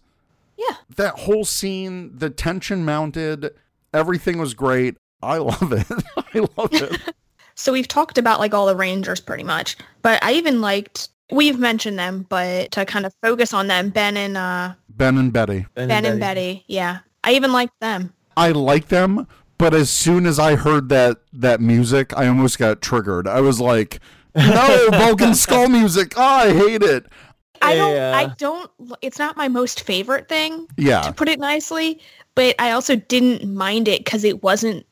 yeah. 0.58 0.78
That 0.96 1.20
whole 1.20 1.46
scene, 1.46 2.18
the 2.18 2.30
tension 2.32 2.84
mounted, 2.84 3.52
everything 3.94 4.40
was 4.40 4.54
great. 4.56 4.98
I 5.22 5.38
love 5.52 5.72
it. 5.72 5.86
I 6.18 6.40
love 6.58 6.74
it. 6.74 7.14
So 7.60 7.74
we've 7.74 7.88
talked 7.88 8.20
about 8.20 8.40
like 8.40 8.54
all 8.54 8.68
the 8.68 8.76
Rangers 8.76 9.20
pretty 9.20 9.44
much, 9.44 9.78
but 10.04 10.24
I 10.24 10.34
even 10.34 10.62
liked. 10.62 11.10
We've 11.32 11.58
mentioned 11.58 11.98
them, 11.98 12.28
but 12.30 12.70
to 12.74 12.86
kind 12.86 13.04
of 13.04 13.16
focus 13.24 13.52
on 13.52 13.66
them, 13.66 13.90
Ben 13.90 14.16
and 14.16 14.38
uh, 14.38 14.76
ben 14.90 15.18
and 15.18 15.34
Betty. 15.34 15.66
Ben, 15.74 15.88
Ben 15.88 16.06
and 16.06 16.20
Betty. 16.20 16.66
Yeah, 16.68 17.00
I 17.24 17.32
even 17.34 17.52
liked 17.52 17.74
them. 17.80 18.14
I 18.38 18.52
like 18.52 18.90
them, 18.90 19.28
but 19.58 19.74
as 19.74 19.90
soon 19.90 20.26
as 20.26 20.40
I 20.40 20.56
heard 20.56 20.90
that 20.90 21.18
that 21.34 21.62
music, 21.62 22.16
I 22.18 22.28
almost 22.28 22.60
got 22.60 22.82
triggered. 22.82 23.28
I 23.28 23.42
was 23.42 23.60
like, 23.60 24.00
"No, 24.36 24.88
Vulcan 24.92 25.36
skull 25.44 25.70
music! 25.70 26.14
Oh, 26.16 26.22
I 26.22 26.54
hate 26.54 26.84
it." 26.84 27.06
I 27.62 27.76
don't. 27.76 27.96
Yeah. 27.96 28.16
I 28.16 28.34
don't. 28.38 28.70
It's 29.02 29.18
not 29.18 29.36
my 29.36 29.48
most 29.48 29.82
favorite 29.82 30.30
thing. 30.30 30.68
Yeah, 30.78 31.02
to 31.02 31.12
put 31.12 31.28
it 31.28 31.40
nicely, 31.40 32.00
but 32.36 32.56
I 32.60 32.72
also 32.72 32.96
didn't 32.96 33.52
mind 33.54 33.88
it 33.88 34.06
because 34.06 34.24
it 34.24 34.44
wasn't 34.44 34.86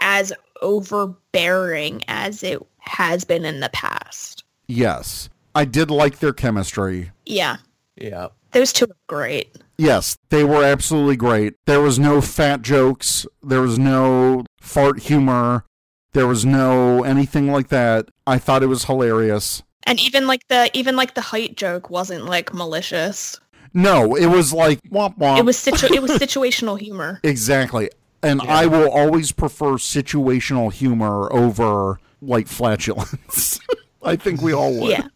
as 0.00 0.32
overbearing 0.60 2.02
as 2.08 2.42
it 2.42 2.60
has 2.78 3.24
been 3.24 3.44
in 3.44 3.60
the 3.60 3.70
past. 3.70 4.44
yes, 4.66 5.28
I 5.54 5.64
did 5.64 5.90
like 5.90 6.18
their 6.18 6.32
chemistry. 6.32 7.10
Yeah, 7.26 7.56
yeah 7.96 8.28
those 8.54 8.72
two 8.72 8.86
are 8.86 8.96
great. 9.06 9.54
Yes, 9.76 10.16
they 10.30 10.44
were 10.44 10.64
absolutely 10.64 11.16
great. 11.16 11.54
There 11.66 11.80
was 11.80 11.98
no 11.98 12.20
fat 12.20 12.62
jokes. 12.62 13.26
There 13.42 13.60
was 13.60 13.78
no 13.78 14.44
fart 14.60 15.00
humor. 15.00 15.64
There 16.12 16.26
was 16.26 16.46
no 16.46 17.02
anything 17.02 17.50
like 17.50 17.68
that. 17.68 18.08
I 18.26 18.38
thought 18.38 18.62
it 18.62 18.68
was 18.68 18.84
hilarious. 18.84 19.62
And 19.82 20.00
even 20.00 20.26
like 20.26 20.46
the 20.48 20.70
even 20.72 20.96
like 20.96 21.14
the 21.14 21.20
height 21.20 21.56
joke 21.56 21.90
wasn't 21.90 22.24
like 22.24 22.54
malicious. 22.54 23.38
No, 23.74 24.14
it 24.14 24.26
was 24.26 24.52
like 24.52 24.80
womp 24.84 25.18
womp. 25.18 25.38
It 25.38 25.44
was 25.44 25.58
situ- 25.58 25.92
it 25.92 26.00
was 26.00 26.12
situational 26.24 26.78
humor. 26.78 27.20
exactly. 27.22 27.90
And 28.22 28.40
I 28.40 28.64
will 28.64 28.90
always 28.90 29.32
prefer 29.32 29.72
situational 29.72 30.72
humor 30.72 31.30
over 31.30 31.98
like 32.22 32.46
flatulence. 32.46 33.60
I 34.02 34.16
think 34.16 34.40
we 34.40 34.54
all 34.54 34.72
would. 34.80 34.90
Yeah. 34.90 35.08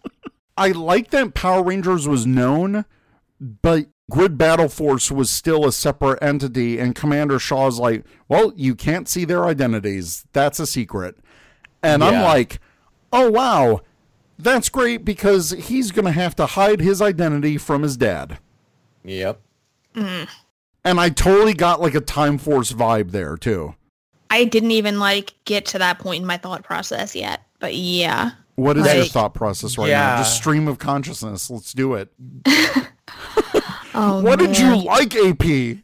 I 0.59 0.73
like 0.73 1.11
that 1.11 1.33
Power 1.35 1.63
Rangers 1.63 2.07
was 2.09 2.27
known, 2.27 2.85
but 3.41 3.87
Grid 4.11 4.39
Battle 4.39 4.69
Force 4.69 5.11
was 5.11 5.31
still 5.31 5.67
a 5.67 5.73
separate 5.73 6.23
entity, 6.23 6.79
and 6.79 6.95
Commander 6.95 7.39
Shaw's 7.39 7.79
like, 7.79 8.05
well, 8.29 8.53
you 8.57 8.75
can't 8.75 9.09
see 9.09 9.25
their 9.25 9.45
identities. 9.45 10.25
That's 10.33 10.59
a 10.59 10.67
secret. 10.67 11.17
And 11.83 12.03
I'm 12.03 12.23
like, 12.23 12.61
oh, 13.13 13.31
wow, 13.31 13.83
that's 14.39 14.69
great 14.69 15.05
because 15.05 15.51
he's 15.51 15.93
going 15.93 16.07
to 16.07 16.13
have 16.13 16.35
to 16.37 16.47
hide 16.47 16.81
his 16.81 17.03
identity 17.03 17.59
from 17.59 17.83
his 17.83 17.97
dad. 17.97 18.39
yep 19.05 19.41
mm-hmm. 19.95 20.25
And 20.85 21.01
I 21.01 21.11
totally 21.11 21.55
got 21.55 21.81
like 21.81 21.95
a 21.95 22.01
Time 22.01 22.39
Force 22.39 22.73
vibe 22.73 23.11
there, 23.11 23.37
too. 23.37 23.75
I 24.31 24.45
didn't 24.45 24.71
even 24.71 24.99
like 24.99 25.35
get 25.45 25.67
to 25.67 25.79
that 25.79 25.99
point 25.99 26.23
in 26.23 26.27
my 26.27 26.39
thought 26.39 26.65
process 26.65 27.15
yet. 27.15 27.43
But 27.59 27.75
yeah. 27.75 28.33
What 28.55 28.77
is 28.77 28.93
your 28.93 29.05
thought 29.05 29.35
process 29.35 29.77
right 29.77 29.87
now? 29.87 29.91
Yeah. 29.91 30.19
Just 30.19 30.37
stream 30.37 30.67
of 30.67 30.79
consciousness. 30.79 31.51
Let's 31.51 31.73
do 31.73 31.95
it. 31.95 32.13
Oh 33.95 34.23
What 34.23 34.39
did 34.39 34.59
you 34.59 34.77
like, 34.77 35.15
AP? 35.17 35.79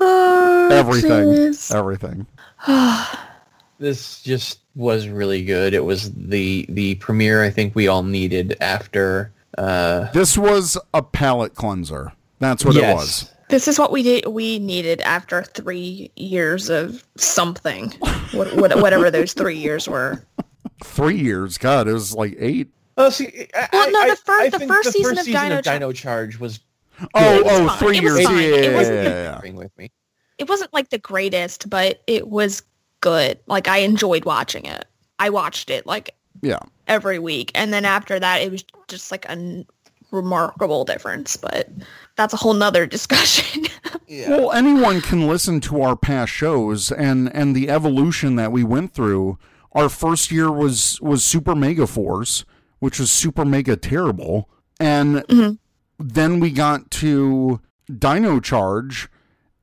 Oh, 0.00 0.68
Everything. 0.70 1.10
jeez. 1.10 1.74
Everything. 1.74 2.26
this 3.78 4.22
just 4.22 4.60
was 4.74 5.08
really 5.08 5.44
good 5.44 5.74
it 5.74 5.84
was 5.84 6.12
the 6.12 6.66
the 6.68 6.94
premiere 6.96 7.42
i 7.42 7.50
think 7.50 7.74
we 7.74 7.88
all 7.88 8.02
needed 8.02 8.56
after 8.60 9.32
uh 9.56 10.10
This 10.12 10.38
was 10.38 10.78
a 10.94 11.02
palate 11.02 11.54
cleanser. 11.54 12.12
That's 12.38 12.64
what 12.64 12.76
it 12.76 12.94
was. 12.94 13.32
This 13.48 13.66
is 13.66 13.78
what 13.78 13.90
we 13.90 14.02
did. 14.02 14.26
We 14.26 14.58
needed 14.58 15.00
after 15.00 15.42
three 15.42 16.12
years 16.16 16.68
of 16.68 17.02
something, 17.16 17.90
what, 18.32 18.54
what, 18.54 18.78
whatever 18.80 19.10
those 19.10 19.32
three 19.32 19.56
years 19.56 19.88
were. 19.88 20.22
Three 20.84 21.18
years. 21.18 21.58
God, 21.58 21.88
it 21.88 21.92
was 21.92 22.14
like 22.14 22.36
eight. 22.38 22.68
Oh, 22.98 23.08
see, 23.10 23.46
I, 23.54 23.68
Well, 23.72 23.90
no, 23.92 24.10
the 24.10 24.16
fir- 24.16 24.40
I 24.40 24.48
the 24.50 24.58
think 24.58 24.70
first 24.70 24.84
the 24.86 24.92
season 24.92 25.10
first 25.16 25.20
of 25.20 25.24
season 25.26 25.42
Dino 25.44 25.58
of 25.58 25.64
Dino 25.64 25.92
Charge 25.92 26.38
was 26.38 26.60
Oh, 27.00 27.06
oh 27.14 27.34
It 27.38 27.44
was 27.44 27.52
oh, 27.60 27.68
fine. 27.68 27.78
three 27.78 27.98
It 27.98 28.02
was 28.04 28.12
years. 28.18 28.26
fine. 28.26 28.36
Yeah, 28.38 28.42
It 28.42 28.64
yeah, 28.64 28.74
wasn't- 28.76 28.96
yeah, 29.04 29.40
yeah. 29.44 29.52
With 29.52 29.78
me. 29.78 29.90
It 30.38 30.48
wasn't 30.48 30.72
like 30.74 30.90
the 30.90 30.98
greatest, 30.98 31.70
but 31.70 32.02
it 32.06 32.28
was 32.28 32.62
good. 33.00 33.38
Like 33.46 33.68
I 33.68 33.78
enjoyed 33.78 34.24
watching 34.24 34.64
it. 34.66 34.84
I 35.18 35.30
watched 35.30 35.70
it 35.70 35.86
like 35.86 36.10
Yeah. 36.42 36.58
every 36.88 37.18
week, 37.18 37.50
and 37.54 37.72
then 37.72 37.84
after 37.84 38.18
that, 38.20 38.42
it 38.42 38.50
was 38.50 38.64
just 38.88 39.10
like 39.12 39.24
a 39.26 39.30
n- 39.32 39.64
remarkable 40.10 40.84
difference, 40.84 41.36
but 41.36 41.68
that's 42.16 42.32
a 42.34 42.36
whole 42.36 42.54
nother 42.54 42.86
discussion. 42.96 43.64
Well, 44.08 44.52
anyone 44.52 45.00
can 45.00 45.28
listen 45.28 45.60
to 45.62 45.82
our 45.82 45.96
past 45.96 46.32
shows 46.32 46.90
and 46.90 47.32
and 47.34 47.54
the 47.54 47.68
evolution 47.68 48.36
that 48.36 48.50
we 48.52 48.64
went 48.64 48.92
through. 48.94 49.38
Our 49.72 49.88
first 49.88 50.32
year 50.32 50.50
was 50.50 51.00
was 51.00 51.22
Super 51.24 51.54
Mega 51.54 51.86
Force, 51.86 52.44
which 52.78 52.98
was 52.98 53.10
super 53.10 53.44
mega 53.44 53.76
terrible, 53.76 54.48
and 54.78 55.16
mm-hmm. 55.16 55.52
then 55.98 56.40
we 56.40 56.50
got 56.50 56.90
to 56.92 57.60
Dino 57.86 58.40
Charge, 58.40 59.08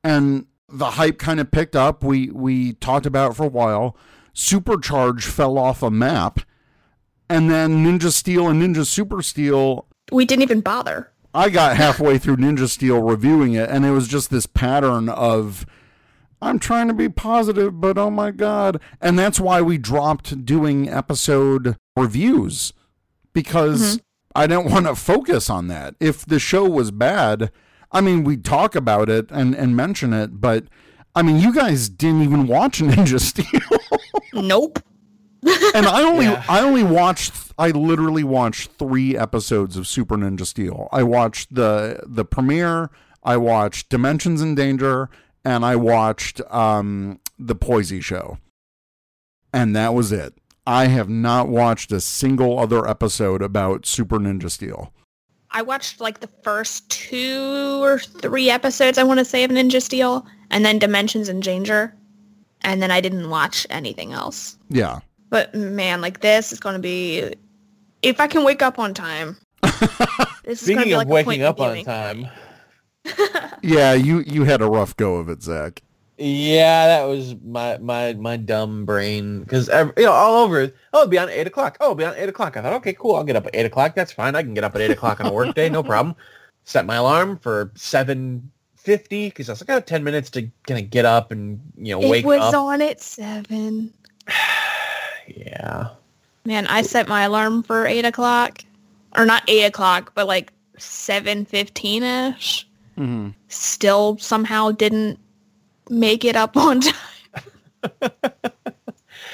and 0.03 0.47
the 0.67 0.91
hype 0.91 1.17
kind 1.17 1.39
of 1.39 1.51
picked 1.51 1.75
up. 1.75 2.03
We 2.03 2.29
we 2.29 2.73
talked 2.73 3.05
about 3.05 3.31
it 3.31 3.35
for 3.35 3.45
a 3.45 3.49
while. 3.49 3.95
Supercharge 4.33 5.23
fell 5.23 5.57
off 5.57 5.81
a 5.81 5.89
map, 5.89 6.39
and 7.29 7.49
then 7.49 7.85
Ninja 7.85 8.11
Steel 8.11 8.47
and 8.47 8.61
Ninja 8.61 8.85
Super 8.85 9.21
Steel 9.21 9.87
we 10.11 10.25
didn't 10.25 10.43
even 10.43 10.61
bother. 10.61 11.11
I 11.33 11.49
got 11.49 11.77
halfway 11.77 12.17
through 12.17 12.37
Ninja 12.37 12.69
Steel 12.69 13.01
reviewing 13.01 13.53
it, 13.53 13.69
and 13.69 13.85
it 13.85 13.91
was 13.91 14.07
just 14.07 14.29
this 14.29 14.45
pattern 14.45 15.09
of 15.09 15.65
I'm 16.41 16.59
trying 16.59 16.87
to 16.87 16.93
be 16.93 17.09
positive, 17.09 17.79
but 17.81 17.97
oh 17.97 18.09
my 18.09 18.31
god. 18.31 18.79
And 19.01 19.17
that's 19.17 19.39
why 19.39 19.61
we 19.61 19.77
dropped 19.77 20.45
doing 20.45 20.89
episode 20.89 21.75
reviews 21.97 22.73
because 23.35 23.99
I 24.33 24.47
didn't 24.47 24.71
want 24.71 24.87
to 24.87 24.95
focus 24.95 25.49
on 25.51 25.67
that. 25.67 25.93
If 25.99 26.25
the 26.25 26.39
show 26.39 26.67
was 26.67 26.89
bad, 26.89 27.51
I 27.91 28.01
mean, 28.01 28.23
we'd 28.23 28.43
talk 28.43 28.75
about 28.75 29.09
it 29.09 29.29
and, 29.29 29.53
and 29.53 29.75
mention 29.75 30.11
it, 30.13 30.41
but 30.41 30.63
I 31.13 31.21
mean, 31.21 31.37
you 31.37 31.53
guys 31.53 31.87
didn't 31.87 32.23
even 32.23 32.47
watch 32.47 32.79
Ninja 32.81 33.19
Steel. 33.19 33.61
Nope. 34.33 34.79
and 35.75 35.85
I 35.85 36.01
only 36.01 36.25
Yeah. 36.25 36.43
I 36.49 36.61
only 36.61 36.83
watched 36.83 37.33
I 37.57 37.69
literally 37.69 38.23
watched 38.23 38.71
three 38.79 39.15
episodes 39.15 39.77
of 39.77 39.87
Super 39.87 40.15
Ninja 40.17 40.45
Steel. 40.45 40.89
I 40.91 41.03
watched 41.03 41.53
the 41.53 42.01
the 42.05 42.25
premiere, 42.25 42.89
I 43.23 43.37
watched 43.37 43.89
Dimensions 43.89 44.41
in 44.41 44.55
Danger, 44.55 45.09
and 45.43 45.63
I 45.63 45.75
watched 45.75 46.41
um 46.51 47.19
the 47.37 47.55
Poisey 47.55 48.01
show. 48.01 48.39
And 49.53 49.75
that 49.75 49.93
was 49.93 50.11
it. 50.11 50.33
I 50.67 50.87
have 50.87 51.09
not 51.09 51.47
watched 51.47 51.91
a 51.91 52.01
single 52.01 52.57
other 52.59 52.87
episode 52.87 53.41
about 53.41 53.85
Super 53.85 54.17
Ninja 54.17 54.49
Steel. 54.49 54.91
I 55.51 55.61
watched 55.61 56.01
like 56.01 56.19
the 56.19 56.29
first 56.43 56.89
two 56.89 57.81
or 57.81 57.99
three 57.99 58.49
episodes, 58.49 58.97
I 58.97 59.03
want 59.03 59.19
to 59.19 59.25
say, 59.25 59.43
of 59.43 59.51
Ninja 59.51 59.81
Steel, 59.81 60.25
and 60.49 60.65
then 60.65 60.79
Dimensions 60.79 61.29
in 61.29 61.39
Danger, 61.39 61.95
and 62.61 62.81
then 62.81 62.91
I 62.91 62.99
didn't 62.99 63.29
watch 63.29 63.65
anything 63.69 64.11
else. 64.11 64.57
Yeah. 64.69 64.99
But 65.29 65.53
man, 65.53 66.01
like 66.01 66.21
this 66.21 66.51
is 66.51 66.59
going 66.59 66.75
to 66.75 66.81
be, 66.81 67.33
if 68.01 68.19
I 68.19 68.27
can 68.27 68.43
wake 68.43 68.61
up 68.61 68.79
on 68.79 68.93
time. 68.93 69.37
this 69.63 69.81
is 69.81 69.89
gonna 70.45 70.55
Speaking 70.55 70.83
be 70.83 70.91
of 70.93 70.97
like 70.99 71.07
a 71.07 71.11
waking 71.11 71.43
up 71.43 71.59
on 71.59 71.83
time, 71.83 72.27
Yeah, 73.61 73.93
you 73.93 74.21
you 74.21 74.43
had 74.43 74.61
a 74.61 74.67
rough 74.67 74.95
go 74.95 75.15
of 75.15 75.29
it, 75.29 75.41
Zach. 75.41 75.81
Yeah, 76.17 76.87
that 76.87 77.03
was 77.03 77.35
my 77.43 77.77
my 77.79 78.13
my 78.13 78.37
dumb 78.37 78.85
brain 78.85 79.41
because 79.41 79.67
you 79.67 80.03
know 80.03 80.11
all 80.11 80.43
over. 80.43 80.71
Oh, 80.93 81.01
it'll 81.01 81.09
be 81.09 81.17
on 81.17 81.29
eight 81.29 81.47
o'clock. 81.47 81.77
Oh, 81.81 81.85
it'll 81.85 81.95
be 81.95 82.05
on 82.05 82.15
eight 82.15 82.29
o'clock. 82.29 82.55
I 82.55 82.61
thought, 82.61 82.73
okay, 82.73 82.93
cool. 82.93 83.15
I'll 83.15 83.25
get 83.25 83.35
up 83.35 83.47
at 83.47 83.55
eight 83.55 83.65
o'clock. 83.65 83.95
That's 83.95 84.13
fine. 84.13 84.33
I 84.35 84.41
can 84.41 84.53
get 84.53 84.63
up 84.63 84.75
at 84.75 84.81
eight 84.81 84.91
o'clock 84.91 85.19
on 85.19 85.27
a 85.27 85.33
work 85.33 85.53
day, 85.55 85.69
no 85.69 85.83
problem. 85.83 86.15
Set 86.63 86.85
my 86.85 86.95
alarm 86.95 87.37
for 87.37 87.71
seven 87.75 88.49
fifty 88.75 89.27
because 89.27 89.49
I 89.49 89.53
was 89.53 89.61
like, 89.61 89.69
I 89.69 89.73
have 89.73 89.85
ten 89.85 90.05
minutes 90.05 90.29
to 90.31 90.49
kind 90.67 90.81
of 90.81 90.89
get 90.89 91.03
up 91.03 91.31
and 91.31 91.59
you 91.77 91.99
know 91.99 92.07
wake 92.07 92.23
up. 92.23 92.31
It 92.31 92.37
was 92.37 92.53
up. 92.53 92.61
on 92.61 92.81
at 92.81 93.01
seven. 93.01 93.93
Yeah. 95.27 95.89
Man, 96.45 96.67
I 96.67 96.83
set 96.83 97.07
my 97.07 97.23
alarm 97.23 97.63
for 97.63 97.87
eight 97.87 98.05
o'clock, 98.05 98.59
or 99.17 99.25
not 99.25 99.41
eight 99.47 99.63
o'clock, 99.63 100.11
but 100.13 100.27
like 100.27 100.53
seven 100.77 101.45
fifteen 101.45 102.03
ish. 102.03 102.67
Mm-hmm. 102.95 103.29
Still 103.47 104.19
somehow 104.19 104.69
didn't 104.69 105.19
make 105.89 106.25
it 106.25 106.35
up 106.35 106.57
on 106.57 106.81
time. 106.81 106.95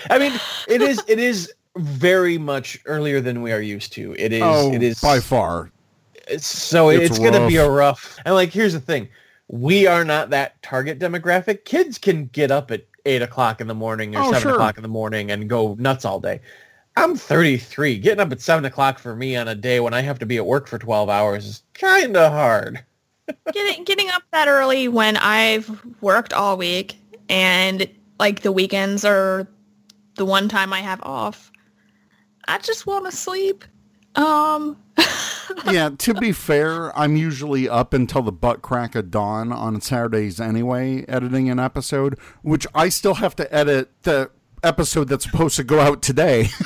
I 0.09 0.17
mean, 0.17 0.33
it 0.67 0.81
is 0.81 1.01
it 1.07 1.19
is 1.19 1.51
very 1.77 2.37
much 2.37 2.79
earlier 2.85 3.21
than 3.21 3.41
we 3.41 3.51
are 3.51 3.61
used 3.61 3.93
to. 3.93 4.15
It 4.17 4.33
is 4.33 4.43
oh, 4.43 4.73
it 4.73 4.83
is 4.83 4.99
by 4.99 5.19
far. 5.19 5.71
It's, 6.27 6.45
so 6.45 6.89
It's 6.89 7.11
it's, 7.11 7.19
going 7.19 7.33
to 7.33 7.47
be 7.47 7.57
a 7.57 7.69
rough. 7.69 8.17
And 8.25 8.35
like, 8.35 8.49
here's 8.49 8.73
the 8.73 8.79
thing: 8.79 9.09
we 9.47 9.87
are 9.87 10.05
not 10.05 10.29
that 10.31 10.61
target 10.61 10.99
demographic. 10.99 11.65
Kids 11.65 11.97
can 11.97 12.25
get 12.27 12.51
up 12.51 12.71
at 12.71 12.85
eight 13.05 13.21
o'clock 13.21 13.61
in 13.61 13.67
the 13.67 13.75
morning 13.75 14.15
or 14.15 14.21
Oh, 14.21 14.25
seven 14.31 14.41
sure. 14.41 14.51
o'clock 14.53 14.77
in 14.77 14.83
the 14.83 14.89
morning 14.89 15.31
and 15.31 15.49
go 15.49 15.75
nuts 15.79 16.05
all 16.05 16.19
day. 16.19 16.39
I'm 16.97 17.15
33. 17.15 17.97
Getting 17.99 18.19
up 18.19 18.31
at 18.31 18.41
seven 18.41 18.65
o'clock 18.65 18.99
for 18.99 19.15
me 19.15 19.35
on 19.35 19.47
a 19.47 19.55
day 19.55 19.79
when 19.79 19.93
I 19.93 20.01
have 20.01 20.19
to 20.19 20.25
be 20.25 20.37
at 20.37 20.45
work 20.45 20.67
for 20.67 20.77
12 20.77 21.09
hours 21.09 21.45
is 21.45 21.63
kind 21.73 22.17
of 22.17 22.31
hard. 22.31 22.83
Getting 23.53 23.83
getting 23.83 24.09
up 24.09 24.23
that 24.31 24.47
early 24.47 24.87
when 24.87 25.17
I've 25.17 25.81
worked 26.01 26.33
all 26.33 26.57
week 26.57 26.95
and 27.29 27.87
like 28.19 28.41
the 28.41 28.51
weekends 28.51 29.05
are 29.05 29.47
the 30.15 30.25
one 30.25 30.49
time 30.49 30.73
I 30.73 30.81
have 30.81 31.01
off. 31.03 31.51
I 32.47 32.57
just 32.59 32.85
want 32.85 33.05
to 33.05 33.11
sleep. 33.11 33.65
Um 34.15 34.77
yeah, 35.71 35.89
to 35.97 36.13
be 36.13 36.31
fair, 36.31 36.97
I'm 36.97 37.15
usually 37.15 37.67
up 37.69 37.93
until 37.93 38.21
the 38.21 38.31
butt 38.31 38.61
crack 38.61 38.95
of 38.95 39.09
dawn 39.11 39.51
on 39.51 39.79
Saturdays 39.81 40.39
anyway, 40.39 41.05
editing 41.07 41.49
an 41.49 41.59
episode, 41.59 42.19
which 42.41 42.67
I 42.75 42.89
still 42.89 43.15
have 43.15 43.35
to 43.37 43.53
edit 43.53 43.89
the 44.03 44.29
episode 44.63 45.07
that's 45.07 45.25
supposed 45.25 45.55
to 45.55 45.63
go 45.63 45.79
out 45.79 46.01
today. 46.01 46.49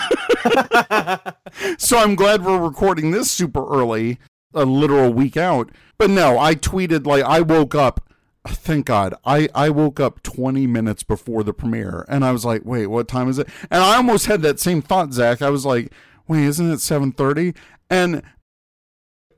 so 1.77 1.97
I'm 1.97 2.15
glad 2.15 2.43
we're 2.43 2.59
recording 2.59 3.11
this 3.11 3.31
super 3.31 3.65
early, 3.67 4.19
a 4.55 4.65
literal 4.65 5.13
week 5.13 5.37
out. 5.37 5.69
But 5.97 6.09
no, 6.09 6.39
I 6.39 6.55
tweeted 6.55 7.05
like 7.05 7.23
I 7.23 7.41
woke 7.41 7.75
up 7.75 8.05
thank 8.47 8.85
God. 8.85 9.15
I, 9.25 9.49
I 9.55 9.69
woke 9.69 9.99
up 9.99 10.21
20 10.23 10.67
minutes 10.67 11.03
before 11.03 11.43
the 11.43 11.53
premiere 11.53 12.05
and 12.07 12.23
I 12.23 12.31
was 12.31 12.45
like, 12.45 12.63
wait, 12.63 12.87
what 12.87 13.07
time 13.07 13.29
is 13.29 13.39
it? 13.39 13.47
And 13.71 13.81
I 13.81 13.95
almost 13.95 14.27
had 14.27 14.41
that 14.43 14.59
same 14.59 14.81
thought, 14.81 15.13
Zach. 15.13 15.41
I 15.41 15.49
was 15.49 15.65
like, 15.65 15.91
wait, 16.27 16.43
isn't 16.43 16.71
it 16.71 16.77
7.30? 16.77 17.55
And 17.89 18.21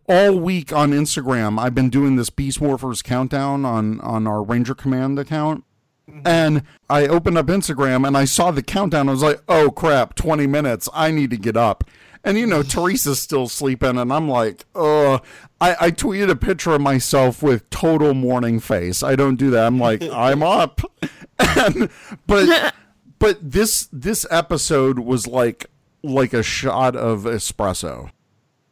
all 0.08 0.40
week 0.40 0.72
on 0.72 0.92
Instagram, 0.92 1.60
I've 1.60 1.76
been 1.76 1.90
doing 1.90 2.16
this 2.16 2.30
Beast 2.30 2.60
Morphers 2.60 3.04
countdown 3.04 3.66
on, 3.66 4.00
on 4.02 4.28
our 4.28 4.44
Ranger 4.44 4.76
Command 4.76 5.20
account. 5.20 5.64
Mm-hmm. 6.10 6.22
And 6.26 6.64
I 6.90 7.08
opened 7.08 7.38
up 7.38 7.48
Instagram 7.48 8.08
and 8.08 8.16
I 8.16 8.26
saw 8.26 8.52
the 8.52 8.64
countdown. 8.64 9.10
I 9.10 9.12
was 9.12 9.24
like, 9.24 9.42
oh 9.48 9.72
crap, 9.72 10.16
20 10.16 10.48
minutes. 10.48 10.88
I 10.94 11.12
need 11.12 11.30
to 11.32 11.38
get 11.38 11.58
up. 11.58 11.84
And 12.28 12.38
you 12.38 12.46
know, 12.46 12.62
Teresa's 12.62 13.22
still 13.22 13.48
sleeping, 13.48 13.98
and 13.98 14.12
I'm 14.12 14.28
like, 14.28 14.66
oh, 14.76 15.22
I, 15.62 15.78
I 15.80 15.92
tweeted 15.92 16.30
a 16.30 16.36
picture 16.36 16.74
of 16.74 16.82
myself 16.82 17.42
with 17.42 17.70
total 17.70 18.14
morning 18.14 18.60
face. 18.60 19.02
I 19.02 19.16
don't 19.16 19.38
do 19.38 19.50
that. 19.52 19.66
I'm 19.66 19.80
like, 19.80 20.04
I'm 20.12 20.44
up. 20.44 20.82
And, 21.40 21.92
but 22.26 22.74
but 23.20 23.38
this 23.52 23.88
this 23.94 24.26
episode 24.32 24.98
was 24.98 25.28
like 25.28 25.68
like 26.02 26.34
a 26.34 26.42
shot 26.42 26.96
of 26.96 27.22
espresso. 27.26 28.10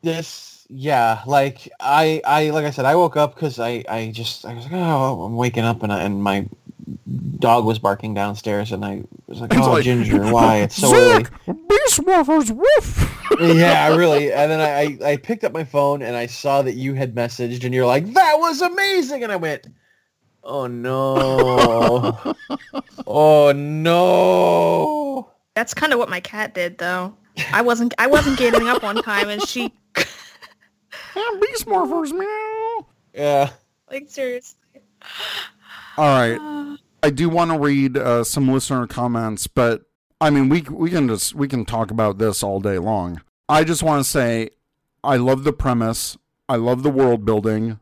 This, 0.01 0.65
yeah, 0.67 1.21
like 1.27 1.69
I, 1.79 2.21
I, 2.25 2.49
like 2.49 2.65
I 2.65 2.71
said, 2.71 2.85
I 2.85 2.95
woke 2.95 3.17
up 3.17 3.35
because 3.35 3.59
I, 3.59 3.83
I 3.87 4.11
just, 4.11 4.45
I 4.45 4.55
was 4.55 4.63
like, 4.63 4.73
oh, 4.73 5.21
I'm 5.25 5.35
waking 5.35 5.63
up 5.63 5.83
and, 5.83 5.93
I, 5.93 6.01
and 6.01 6.23
my 6.23 6.47
dog 7.39 7.65
was 7.65 7.79
barking 7.79 8.13
downstairs 8.13 8.71
and 8.71 8.85
I 8.85 9.03
was 9.27 9.41
like, 9.41 9.55
oh, 9.55 9.71
like, 9.71 9.83
Ginger, 9.83 10.19
why? 10.31 10.57
It's 10.57 10.75
so 10.75 10.93
early. 10.95 11.25
Beast 11.45 12.01
Morphers, 12.01 12.51
woof. 12.51 13.29
yeah, 13.39 13.95
really. 13.95 14.31
And 14.31 14.51
then 14.51 14.61
I, 14.61 14.81
I, 15.05 15.11
I 15.11 15.17
picked 15.17 15.43
up 15.43 15.51
my 15.51 15.63
phone 15.63 16.01
and 16.01 16.15
I 16.15 16.25
saw 16.25 16.61
that 16.61 16.73
you 16.73 16.93
had 16.93 17.15
messaged 17.15 17.63
and 17.63 17.73
you're 17.73 17.85
like, 17.85 18.13
that 18.13 18.35
was 18.39 18.61
amazing. 18.61 19.23
And 19.23 19.31
I 19.31 19.35
went, 19.35 19.67
oh 20.43 20.67
no. 20.67 22.35
oh 23.07 23.51
no. 23.51 25.31
that's 25.55 25.73
kind 25.73 25.93
of 25.93 25.99
what 25.99 26.09
my 26.09 26.19
cat 26.19 26.53
did 26.53 26.77
though. 26.77 27.15
I 27.51 27.61
wasn't 27.61 27.93
I 27.97 28.07
wasn't 28.07 28.37
getting 28.37 28.67
up 28.67 28.81
one 28.81 29.01
time 29.01 29.27
and 29.29 29.45
she 29.45 29.73
Beast 31.13 31.65
Morphers, 31.65 32.11
meow. 32.11 32.87
Yeah. 33.13 33.49
like 33.89 34.09
seriously. 34.09 34.59
All 35.97 36.05
right. 36.19 36.77
I 37.03 37.09
do 37.09 37.29
want 37.29 37.51
to 37.51 37.59
read 37.59 37.97
uh, 37.97 38.23
some 38.23 38.51
listener 38.51 38.87
comments, 38.87 39.47
but 39.47 39.83
I 40.19 40.29
mean, 40.29 40.49
we 40.49 40.61
we 40.61 40.89
can 40.89 41.07
just 41.07 41.35
we 41.35 41.47
can 41.47 41.65
talk 41.65 41.91
about 41.91 42.17
this 42.17 42.41
all 42.43 42.59
day 42.59 42.79
long. 42.79 43.21
I 43.47 43.63
just 43.63 43.83
want 43.83 44.03
to 44.03 44.09
say, 44.09 44.49
I 45.03 45.17
love 45.17 45.43
the 45.43 45.53
premise. 45.53 46.17
I 46.49 46.55
love 46.55 46.83
the 46.83 46.89
world 46.89 47.25
building. 47.25 47.79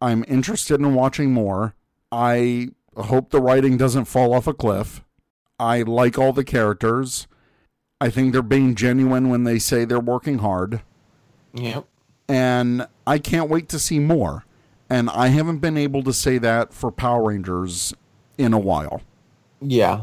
I'm 0.00 0.24
interested 0.28 0.80
in 0.80 0.94
watching 0.94 1.32
more. 1.32 1.74
I 2.10 2.68
hope 2.96 3.30
the 3.30 3.40
writing 3.40 3.76
doesn't 3.76 4.06
fall 4.06 4.34
off 4.34 4.46
a 4.46 4.54
cliff. 4.54 5.04
I 5.60 5.82
like 5.82 6.18
all 6.18 6.32
the 6.32 6.44
characters. 6.44 7.26
I 8.00 8.10
think 8.10 8.32
they're 8.32 8.42
being 8.42 8.74
genuine 8.76 9.28
when 9.28 9.42
they 9.44 9.58
say 9.58 9.84
they're 9.84 9.98
working 9.98 10.38
hard 10.38 10.82
Yep. 11.54 11.84
and 12.28 12.86
I 13.08 13.18
can't 13.18 13.50
wait 13.50 13.68
to 13.70 13.78
see 13.80 13.98
more. 13.98 14.44
And 14.90 15.10
I 15.10 15.28
haven't 15.28 15.58
been 15.58 15.76
able 15.76 16.02
to 16.04 16.12
say 16.12 16.38
that 16.38 16.72
for 16.72 16.90
Power 16.90 17.28
Rangers 17.28 17.92
in 18.38 18.52
a 18.52 18.58
while. 18.58 19.02
Yeah. 19.60 20.02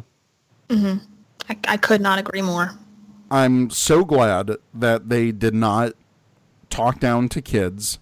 Mm-hmm. 0.70 1.04
I, 1.50 1.58
I 1.68 1.78
could 1.78 2.02
not 2.02 2.20
agree 2.20 2.42
more. 2.42 2.72
I'm 3.32 3.70
so 3.70 4.06
glad 4.06 4.52
that 4.74 5.10
they 5.10 5.32
did 5.32 5.56
not 5.56 5.94
talk 6.70 7.00
down 7.00 7.30
to 7.30 7.42
kids. 7.42 8.00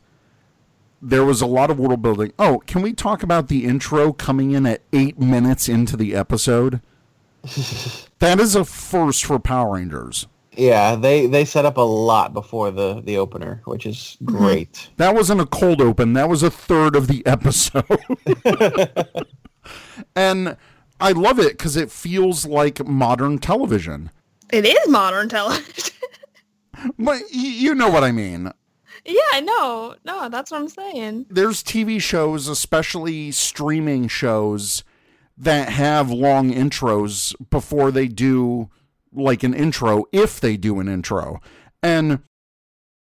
There 1.02 1.26
was 1.26 1.42
a 1.42 1.46
lot 1.46 1.70
of 1.70 1.80
world 1.80 2.02
building. 2.02 2.34
Oh, 2.40 2.62
can 2.66 2.82
we 2.82 2.94
talk 2.94 3.24
about 3.24 3.48
the 3.48 3.66
intro 3.66 4.14
coming 4.14 4.52
in 4.52 4.66
at 4.66 4.82
eight 4.92 5.20
minutes 5.20 5.70
into 5.70 5.98
the 5.98 6.16
episode? 6.16 6.82
that 8.20 8.40
is 8.40 8.56
a 8.56 8.64
first 8.66 9.26
for 9.26 9.40
Power 9.40 9.76
Rangers. 9.76 10.28
Yeah, 10.56 10.96
they 10.96 11.26
they 11.26 11.46
set 11.46 11.66
up 11.66 11.78
a 11.78 11.82
lot 11.82 12.34
before 12.34 12.72
the 12.72 13.02
the 13.02 13.18
opener, 13.18 13.62
which 13.66 13.86
is 13.86 14.18
mm-hmm. 14.22 14.38
great. 14.38 14.90
That 14.98 15.16
wasn't 15.16 15.42
a 15.42 15.46
cold 15.46 15.82
open. 15.82 16.14
That 16.14 16.30
was 16.30 16.44
a 16.44 16.52
third 16.52 16.96
of 16.96 17.08
the 17.08 17.24
episode. 17.26 17.86
and 20.16 20.58
I 21.00 21.12
love 21.12 21.40
it 21.40 21.58
because 21.58 21.76
it 21.76 21.92
feels 21.92 22.46
like 22.46 22.86
modern 22.86 23.40
television. 23.40 24.12
It 24.52 24.66
is 24.66 24.88
modern 24.88 25.30
television. 25.30 25.94
But 26.98 27.22
y- 27.34 27.40
you 27.40 27.76
know 27.76 27.90
what 27.90 28.04
I 28.04 28.12
mean. 28.12 28.52
yeah, 29.06 29.40
no, 29.42 29.96
no, 30.04 30.28
that's 30.28 30.52
what 30.52 30.60
I'm 30.60 30.68
saying. 30.68 31.28
There's 31.30 31.64
TV 31.64 32.02
shows, 32.02 32.48
especially 32.48 33.32
streaming 33.32 34.08
shows, 34.10 34.84
that 35.38 35.70
have 35.70 36.10
long 36.10 36.52
intros 36.52 37.34
before 37.50 37.92
they 37.92 38.08
do 38.08 38.70
like 39.14 39.44
an 39.44 39.54
intro, 39.54 40.06
if 40.12 40.40
they 40.40 40.58
do 40.58 40.80
an 40.80 40.88
intro. 40.88 41.40
And 41.82 42.20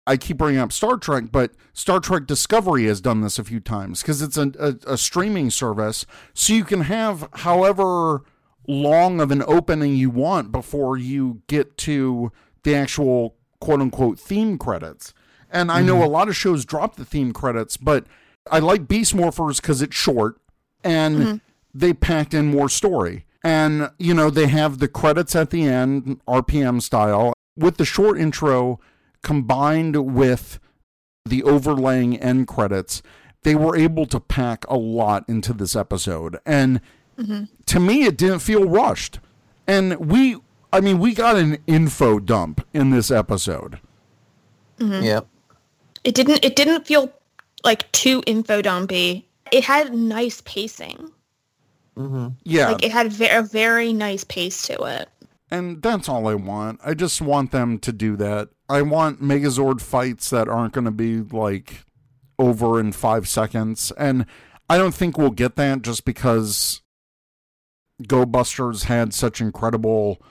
I 0.07 0.17
keep 0.17 0.37
bringing 0.37 0.59
up 0.59 0.71
Star 0.71 0.97
Trek, 0.97 1.25
but 1.31 1.51
Star 1.73 1.99
Trek 1.99 2.27
Discovery 2.27 2.85
has 2.85 3.01
done 3.01 3.21
this 3.21 3.39
a 3.39 3.43
few 3.43 3.59
times 3.59 4.01
because 4.01 4.21
it's 4.21 4.37
a, 4.37 4.51
a, 4.59 4.93
a 4.93 4.97
streaming 4.97 5.49
service. 5.49 6.05
So 6.33 6.53
you 6.53 6.63
can 6.63 6.81
have 6.81 7.27
however 7.33 8.23
long 8.67 9.19
of 9.19 9.31
an 9.31 9.43
opening 9.47 9.95
you 9.95 10.09
want 10.09 10.51
before 10.51 10.97
you 10.97 11.41
get 11.47 11.77
to 11.77 12.31
the 12.63 12.75
actual 12.75 13.35
quote 13.59 13.81
unquote 13.81 14.19
theme 14.19 14.57
credits. 14.57 15.13
And 15.51 15.71
I 15.71 15.81
know 15.81 15.95
mm-hmm. 15.95 16.03
a 16.03 16.09
lot 16.09 16.27
of 16.27 16.35
shows 16.35 16.65
drop 16.65 16.95
the 16.95 17.05
theme 17.05 17.31
credits, 17.31 17.77
but 17.77 18.05
I 18.51 18.59
like 18.59 18.87
Beast 18.87 19.15
Morphers 19.15 19.61
because 19.61 19.81
it's 19.81 19.95
short 19.95 20.37
and 20.83 21.17
mm-hmm. 21.17 21.35
they 21.73 21.93
packed 21.93 22.33
in 22.33 22.47
more 22.47 22.69
story. 22.69 23.24
And, 23.45 23.91
you 23.99 24.15
know, 24.15 24.31
they 24.31 24.47
have 24.47 24.79
the 24.79 24.87
credits 24.87 25.35
at 25.35 25.51
the 25.51 25.65
end, 25.65 26.19
RPM 26.27 26.81
style, 26.81 27.33
with 27.55 27.77
the 27.77 27.85
short 27.85 28.19
intro 28.19 28.79
combined 29.21 30.15
with 30.15 30.59
the 31.25 31.43
overlaying 31.43 32.17
end 32.17 32.47
credits. 32.47 33.03
They 33.43 33.53
were 33.53 33.77
able 33.77 34.07
to 34.07 34.19
pack 34.19 34.65
a 34.67 34.77
lot 34.77 35.29
into 35.29 35.53
this 35.53 35.75
episode. 35.75 36.39
And 36.43 36.81
mm-hmm. 37.19 37.43
to 37.67 37.79
me, 37.79 38.05
it 38.05 38.17
didn't 38.17 38.39
feel 38.39 38.67
rushed. 38.67 39.19
And 39.67 39.95
we, 39.99 40.37
I 40.73 40.81
mean, 40.81 40.97
we 40.97 41.13
got 41.13 41.35
an 41.35 41.59
info 41.67 42.17
dump 42.17 42.65
in 42.73 42.89
this 42.89 43.11
episode. 43.11 43.79
Mm-hmm. 44.79 45.03
Yep. 45.03 45.27
It 46.03 46.15
didn't. 46.15 46.43
It 46.43 46.55
didn't 46.55 46.87
feel 46.87 47.13
like 47.63 47.91
too 47.91 48.23
info 48.25 48.63
dumpy. 48.63 49.27
It 49.51 49.63
had 49.65 49.93
nice 49.93 50.41
pacing. 50.45 51.11
Mm-hmm. 51.97 52.27
Yeah. 52.43 52.69
Like 52.71 52.83
it 52.83 52.91
had 52.91 53.07
a 53.21 53.41
very 53.41 53.93
nice 53.93 54.23
pace 54.23 54.67
to 54.67 54.83
it. 54.83 55.09
And 55.51 55.81
that's 55.81 56.09
all 56.09 56.27
I 56.27 56.35
want. 56.35 56.79
I 56.83 56.93
just 56.93 57.21
want 57.21 57.51
them 57.51 57.77
to 57.79 57.93
do 57.93 58.15
that. 58.17 58.49
I 58.67 58.81
want 58.81 59.21
Megazord 59.21 59.79
fights 59.79 60.29
that 60.31 60.49
aren't 60.49 60.73
going 60.73 60.85
to 60.85 60.91
be 60.91 61.21
like 61.21 61.85
over 62.39 62.79
in 62.79 62.91
five 62.91 63.27
seconds. 63.27 63.91
And 63.97 64.25
I 64.69 64.77
don't 64.77 64.95
think 64.95 65.17
we'll 65.17 65.29
get 65.29 65.55
that 65.55 65.83
just 65.83 66.03
because 66.03 66.81
Go 68.07 68.25
Busters 68.25 68.83
had 68.83 69.13
such 69.13 69.39
incredible 69.39 70.21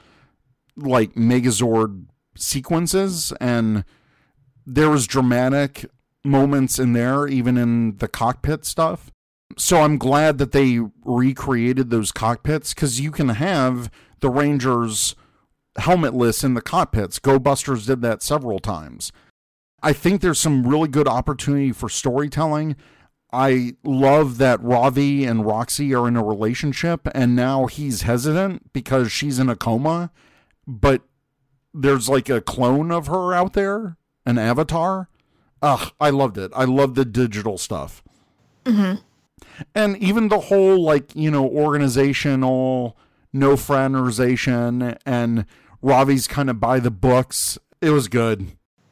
like 0.76 1.14
Megazord 1.14 2.06
sequences 2.36 3.32
and 3.40 3.84
there 4.66 4.90
was 4.90 5.06
dramatic 5.06 5.86
moments 6.24 6.78
in 6.78 6.94
there, 6.94 7.28
even 7.28 7.56
in 7.56 7.98
the 7.98 8.08
cockpit 8.08 8.64
stuff. 8.64 9.10
So 9.56 9.80
I'm 9.80 9.98
glad 9.98 10.38
that 10.38 10.52
they 10.52 10.80
recreated 11.04 11.90
those 11.90 12.12
cockpits 12.12 12.74
because 12.74 13.00
you 13.00 13.10
can 13.10 13.30
have 13.30 13.90
the 14.20 14.30
Rangers 14.30 15.14
helmetless 15.78 16.44
in 16.44 16.54
the 16.54 16.62
cockpits. 16.62 17.18
Go 17.18 17.38
Busters 17.38 17.86
did 17.86 18.00
that 18.02 18.22
several 18.22 18.58
times. 18.58 19.12
I 19.82 19.92
think 19.92 20.20
there's 20.20 20.40
some 20.40 20.66
really 20.66 20.88
good 20.88 21.08
opportunity 21.08 21.72
for 21.72 21.88
storytelling. 21.88 22.76
I 23.32 23.74
love 23.82 24.38
that 24.38 24.62
Ravi 24.62 25.24
and 25.24 25.44
Roxy 25.44 25.94
are 25.94 26.06
in 26.08 26.16
a 26.16 26.24
relationship 26.24 27.08
and 27.14 27.34
now 27.34 27.66
he's 27.66 28.02
hesitant 28.02 28.72
because 28.72 29.10
she's 29.10 29.38
in 29.38 29.48
a 29.48 29.56
coma, 29.56 30.10
but 30.66 31.02
there's 31.74 32.08
like 32.08 32.28
a 32.28 32.40
clone 32.40 32.92
of 32.92 33.08
her 33.08 33.34
out 33.34 33.54
there, 33.54 33.98
an 34.24 34.38
avatar. 34.38 35.08
Ugh, 35.60 35.92
I 36.00 36.10
loved 36.10 36.38
it. 36.38 36.52
I 36.54 36.64
love 36.64 36.94
the 36.94 37.04
digital 37.04 37.58
stuff. 37.58 38.02
Mm-hmm. 38.64 39.02
And 39.74 39.96
even 39.98 40.28
the 40.28 40.40
whole 40.40 40.82
like, 40.82 41.14
you 41.14 41.30
know, 41.30 41.48
organizational 41.48 42.96
no 43.34 43.56
fraternization 43.56 44.96
and 45.04 45.44
Ravi's 45.82 46.26
kind 46.26 46.48
of 46.48 46.60
by 46.60 46.78
the 46.78 46.90
books. 46.90 47.58
It 47.82 47.90
was 47.90 48.08
good. 48.08 48.46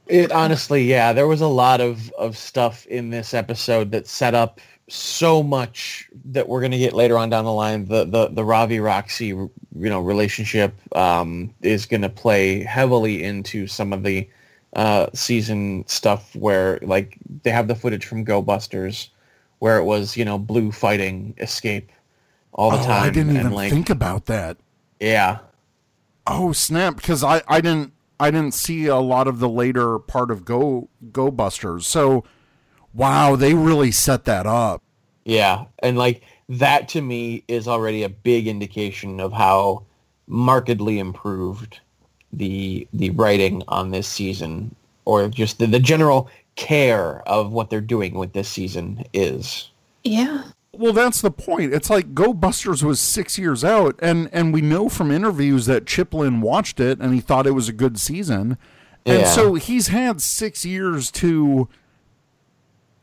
It 0.08 0.32
honestly, 0.32 0.84
yeah, 0.84 1.14
there 1.14 1.28
was 1.28 1.40
a 1.40 1.46
lot 1.46 1.80
of 1.80 2.10
of 2.12 2.36
stuff 2.36 2.84
in 2.86 3.08
this 3.08 3.32
episode 3.32 3.92
that 3.92 4.06
set 4.06 4.34
up 4.34 4.60
so 4.88 5.42
much 5.42 6.10
that 6.26 6.48
we're 6.48 6.60
going 6.60 6.72
to 6.72 6.78
get 6.78 6.92
later 6.92 7.16
on 7.16 7.30
down 7.30 7.44
the 7.44 7.52
line. 7.52 7.86
The 7.86 8.04
the 8.04 8.28
the 8.28 8.44
Ravi 8.44 8.80
Roxy, 8.80 9.28
you 9.28 9.50
know, 9.72 10.00
relationship 10.00 10.74
um, 10.94 11.54
is 11.62 11.86
going 11.86 12.02
to 12.02 12.10
play 12.10 12.62
heavily 12.64 13.22
into 13.22 13.66
some 13.68 13.92
of 13.92 14.02
the 14.02 14.28
uh, 14.74 15.06
season 15.14 15.84
stuff 15.86 16.34
where 16.34 16.78
like 16.82 17.16
they 17.44 17.50
have 17.50 17.68
the 17.68 17.76
footage 17.76 18.04
from 18.04 18.24
Go 18.24 18.42
Busters 18.42 19.08
where 19.62 19.78
it 19.78 19.84
was 19.84 20.16
you 20.16 20.24
know 20.24 20.38
blue 20.38 20.72
fighting 20.72 21.34
escape 21.38 21.92
all 22.50 22.72
the 22.72 22.80
oh, 22.80 22.84
time. 22.84 23.04
I 23.04 23.10
didn't 23.10 23.36
even 23.36 23.52
like 23.52 23.70
think 23.70 23.90
about 23.90 24.26
that. 24.26 24.56
yeah, 24.98 25.38
Oh 26.26 26.52
snap! 26.52 26.96
Because 26.96 27.22
I 27.22 27.42
I 27.46 27.60
didn't 27.60 27.92
I 28.18 28.32
didn't 28.32 28.54
see 28.54 28.86
a 28.86 28.96
lot 28.96 29.28
of 29.28 29.38
the 29.38 29.48
later 29.48 30.00
part 30.00 30.32
of 30.32 30.44
Go 30.44 30.88
Go 31.12 31.30
Busters. 31.30 31.86
So 31.86 32.24
wow, 32.92 33.36
they 33.36 33.54
really 33.54 33.92
set 33.92 34.24
that 34.24 34.48
up. 34.48 34.82
Yeah, 35.24 35.66
and 35.78 35.96
like 35.96 36.22
that 36.48 36.88
to 36.88 37.00
me 37.00 37.44
is 37.46 37.68
already 37.68 38.02
a 38.02 38.08
big 38.08 38.48
indication 38.48 39.20
of 39.20 39.32
how 39.32 39.84
markedly 40.26 40.98
improved 40.98 41.78
the 42.32 42.88
the 42.92 43.10
writing 43.10 43.62
on 43.68 43.92
this 43.92 44.08
season, 44.08 44.74
or 45.04 45.28
just 45.28 45.60
the, 45.60 45.68
the 45.68 45.78
general 45.78 46.28
care 46.56 47.26
of 47.28 47.52
what 47.52 47.70
they're 47.70 47.80
doing 47.80 48.14
with 48.14 48.32
this 48.32 48.48
season 48.48 49.04
is. 49.12 49.70
Yeah. 50.04 50.44
Well, 50.72 50.92
that's 50.92 51.20
the 51.20 51.30
point. 51.30 51.74
It's 51.74 51.90
like 51.90 52.14
Go 52.14 52.32
Busters 52.32 52.82
was 52.82 52.98
six 52.98 53.38
years 53.38 53.62
out, 53.62 53.98
and 54.00 54.30
and 54.32 54.54
we 54.54 54.62
know 54.62 54.88
from 54.88 55.10
interviews 55.10 55.66
that 55.66 55.86
Chip 55.86 56.14
Lynn 56.14 56.40
watched 56.40 56.80
it 56.80 56.98
and 56.98 57.12
he 57.12 57.20
thought 57.20 57.46
it 57.46 57.52
was 57.52 57.68
a 57.68 57.74
good 57.74 58.00
season, 58.00 58.56
and 59.04 59.26
so 59.26 59.54
he's 59.54 59.88
had 59.88 60.22
six 60.22 60.64
years 60.64 61.10
to 61.12 61.68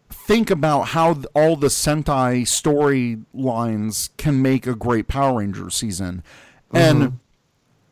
think 0.10 0.50
about 0.50 0.90
how 0.90 1.22
all 1.36 1.56
the 1.56 1.68
Sentai 1.68 2.42
storylines 2.42 4.10
can 4.18 4.42
make 4.42 4.66
a 4.66 4.74
great 4.74 5.08
Power 5.08 5.40
Rangers 5.40 5.76
season, 5.76 6.24
and. 6.74 7.02
Mm-hmm. 7.02 7.16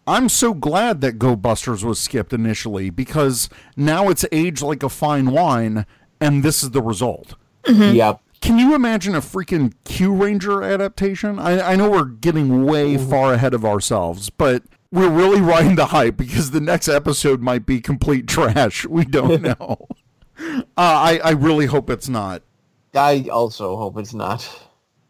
I'm 0.07 0.29
so 0.29 0.53
glad 0.53 1.01
that 1.01 1.19
Go 1.19 1.35
Busters 1.35 1.83
was 1.83 1.99
skipped 1.99 2.31
initially 2.31 2.89
because 2.89 3.49
now 3.75 4.07
it's 4.09 4.25
aged 4.31 4.61
like 4.61 4.81
a 4.81 4.89
fine 4.89 5.31
wine, 5.31 5.85
and 6.21 6.43
this 6.43 6.63
is 6.63 6.71
the 6.71 6.81
result. 6.81 7.35
Yep. 7.67 8.21
Can 8.39 8.57
you 8.57 8.73
imagine 8.73 9.15
a 9.15 9.19
freaking 9.19 9.73
Kyuranger 9.83 10.65
adaptation? 10.65 11.37
I, 11.39 11.73
I 11.73 11.75
know 11.75 11.89
we're 11.89 12.05
getting 12.05 12.63
way 12.65 12.97
far 12.97 13.33
ahead 13.33 13.53
of 13.53 13.65
ourselves, 13.65 14.29
but 14.29 14.63
we're 14.91 15.09
really 15.09 15.41
riding 15.41 15.75
the 15.75 15.87
hype 15.87 16.15
because 16.15 16.51
the 16.51 16.61
next 16.61 16.87
episode 16.87 17.41
might 17.41 17.65
be 17.65 17.81
complete 17.81 18.27
trash. 18.27 18.85
We 18.85 19.03
don't 19.03 19.41
know. 19.59 19.87
uh, 20.39 20.55
I, 20.77 21.19
I 21.21 21.31
really 21.31 21.65
hope 21.65 21.89
it's 21.89 22.07
not. 22.07 22.43
I 22.93 23.27
also 23.31 23.75
hope 23.75 23.97
it's 23.97 24.13
not. 24.13 24.47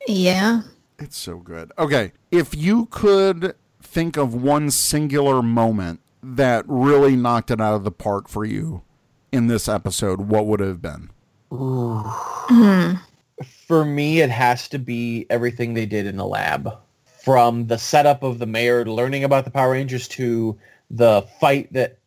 Yeah. 0.07 0.61
It's 0.97 1.17
so 1.17 1.37
good. 1.37 1.71
Okay, 1.77 2.13
if 2.31 2.55
you 2.55 2.87
could 2.87 3.53
think 3.87 4.17
of 4.17 4.33
one 4.33 4.69
singular 4.69 5.41
moment 5.41 6.01
that 6.21 6.65
really 6.67 7.15
knocked 7.15 7.51
it 7.51 7.61
out 7.61 7.73
of 7.73 7.83
the 7.83 7.91
park 7.91 8.27
for 8.27 8.43
you 8.45 8.83
in 9.31 9.47
this 9.47 9.67
episode, 9.67 10.21
what 10.21 10.45
would 10.45 10.59
have 10.59 10.81
been? 10.81 11.09
For 13.67 13.85
me, 13.85 14.21
it 14.21 14.29
has 14.29 14.67
to 14.69 14.79
be 14.79 15.25
everything 15.29 15.73
they 15.73 15.85
did 15.85 16.05
in 16.05 16.17
the 16.17 16.25
lab. 16.25 16.73
From 17.23 17.67
the 17.67 17.77
setup 17.77 18.23
of 18.23 18.39
the 18.39 18.45
mayor 18.45 18.85
learning 18.85 19.23
about 19.23 19.45
the 19.45 19.51
Power 19.51 19.71
Rangers 19.71 20.07
to 20.09 20.57
the 20.89 21.25
fight 21.39 21.71
that 21.73 21.97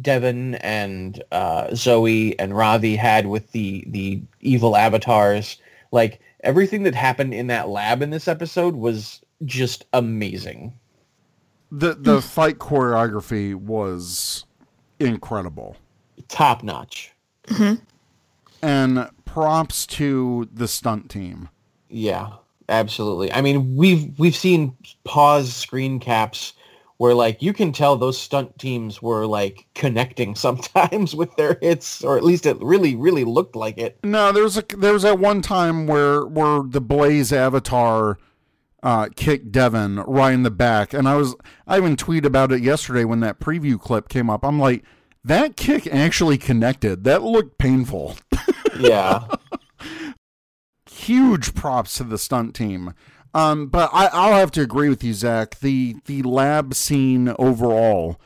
Devon 0.00 0.54
and 0.56 1.22
uh, 1.32 1.66
Zoey 1.68 2.34
and 2.38 2.56
Ravi 2.56 2.96
had 2.96 3.26
with 3.26 3.50
the, 3.52 3.84
the 3.88 4.22
evil 4.40 4.76
avatars. 4.76 5.56
Like, 5.90 6.20
everything 6.44 6.84
that 6.84 6.94
happened 6.94 7.34
in 7.34 7.48
that 7.48 7.68
lab 7.68 8.02
in 8.02 8.10
this 8.10 8.28
episode 8.28 8.76
was 8.76 9.20
just 9.44 9.84
amazing. 9.92 10.72
The 11.74 11.94
the 11.94 12.20
fight 12.20 12.58
choreography 12.58 13.54
was 13.54 14.44
incredible. 15.00 15.76
Top 16.28 16.62
notch. 16.62 17.12
Mm-hmm. 17.46 17.82
And 18.60 19.10
props 19.24 19.86
to 19.86 20.50
the 20.52 20.68
stunt 20.68 21.10
team. 21.10 21.48
Yeah, 21.88 22.34
absolutely. 22.68 23.32
I 23.32 23.40
mean, 23.40 23.74
we've 23.74 24.18
we've 24.18 24.36
seen 24.36 24.76
pause 25.04 25.54
screen 25.54 25.98
caps 25.98 26.52
where 26.98 27.14
like 27.14 27.40
you 27.40 27.54
can 27.54 27.72
tell 27.72 27.96
those 27.96 28.18
stunt 28.18 28.58
teams 28.58 29.00
were 29.00 29.26
like 29.26 29.66
connecting 29.74 30.34
sometimes 30.36 31.16
with 31.16 31.34
their 31.36 31.58
hits, 31.62 32.04
or 32.04 32.18
at 32.18 32.22
least 32.22 32.44
it 32.44 32.60
really 32.60 32.96
really 32.96 33.24
looked 33.24 33.56
like 33.56 33.78
it. 33.78 33.98
No, 34.04 34.30
there 34.30 34.42
was 34.42 34.58
a 34.58 34.64
there 34.76 34.92
was 34.92 35.04
that 35.04 35.18
one 35.18 35.40
time 35.40 35.86
where 35.86 36.26
where 36.26 36.62
the 36.64 36.82
Blaze 36.82 37.32
Avatar 37.32 38.18
uh, 38.82 39.08
kicked 39.14 39.52
Devon 39.52 39.96
right 40.00 40.32
in 40.32 40.42
the 40.42 40.50
back, 40.50 40.92
and 40.92 41.08
I 41.08 41.16
was 41.16 41.34
I 41.66 41.76
even 41.76 41.96
tweeted 41.96 42.24
about 42.24 42.52
it 42.52 42.62
yesterday 42.62 43.04
when 43.04 43.20
that 43.20 43.40
preview 43.40 43.80
clip 43.80 44.08
came 44.08 44.28
up. 44.28 44.44
I'm 44.44 44.58
like, 44.58 44.84
that 45.24 45.56
kick 45.56 45.86
actually 45.86 46.38
connected. 46.38 47.04
That 47.04 47.22
looked 47.22 47.58
painful. 47.58 48.16
Yeah, 48.78 49.26
Huge 50.90 51.54
props 51.54 51.98
to 51.98 52.04
the 52.04 52.16
stunt 52.16 52.54
team. 52.54 52.94
Um, 53.34 53.66
but 53.66 53.90
I, 53.92 54.06
I'll 54.06 54.38
have 54.38 54.50
to 54.52 54.62
agree 54.62 54.88
with 54.88 55.04
you, 55.04 55.14
Zach. 55.14 55.58
The 55.60 55.96
the 56.06 56.22
lab 56.22 56.74
scene 56.74 57.34
overall. 57.38 58.20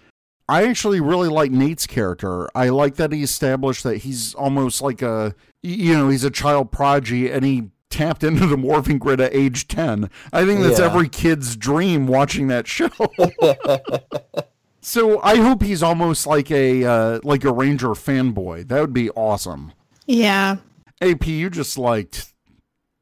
I 0.49 0.67
actually 0.67 1.01
really 1.01 1.29
like 1.29 1.51
Nate's 1.51 1.87
character. 1.87 2.49
I 2.55 2.69
like 2.69 2.95
that 2.97 3.13
he 3.13 3.23
established 3.23 3.83
that 3.83 3.99
he's 3.99 4.35
almost 4.35 4.81
like 4.81 5.03
a, 5.03 5.35
you 5.63 5.93
know, 5.95 6.09
he's 6.09 6.23
a 6.23 6.31
child 6.31 6.71
prodigy 6.71 7.31
and 7.31 7.45
he 7.45 7.71
tapped 7.91 8.25
into 8.25 8.47
the 8.47 8.57
morphing 8.57 8.99
grid 8.99 9.21
at 9.21 9.35
age 9.35 9.69
10. 9.69 10.11
I 10.33 10.45
think 10.45 10.61
that's 10.63 10.79
Yeah. 10.79 10.87
every 10.87 11.09
kid's 11.09 11.57
dream 11.57 12.07
watching 12.07 12.49
that 12.49 12.67
show. 12.67 12.91
so 14.81 15.21
I 15.23 15.37
hope 15.37 15.63
he's 15.63 15.83
almost 15.83 16.27
like 16.27 16.51
a, 16.51 16.85
uh, 16.85 17.21
like 17.23 17.45
a 17.45 17.53
Ranger 17.53 17.89
fanboy. 17.91 18.69
That 18.69 18.81
would 18.81 18.93
be 18.93 19.11
awesome. 19.11 19.73
Yeah. 20.07 20.57
AP, 21.01 21.27
you 21.27 21.51
just 21.51 21.77
liked, 21.79 22.33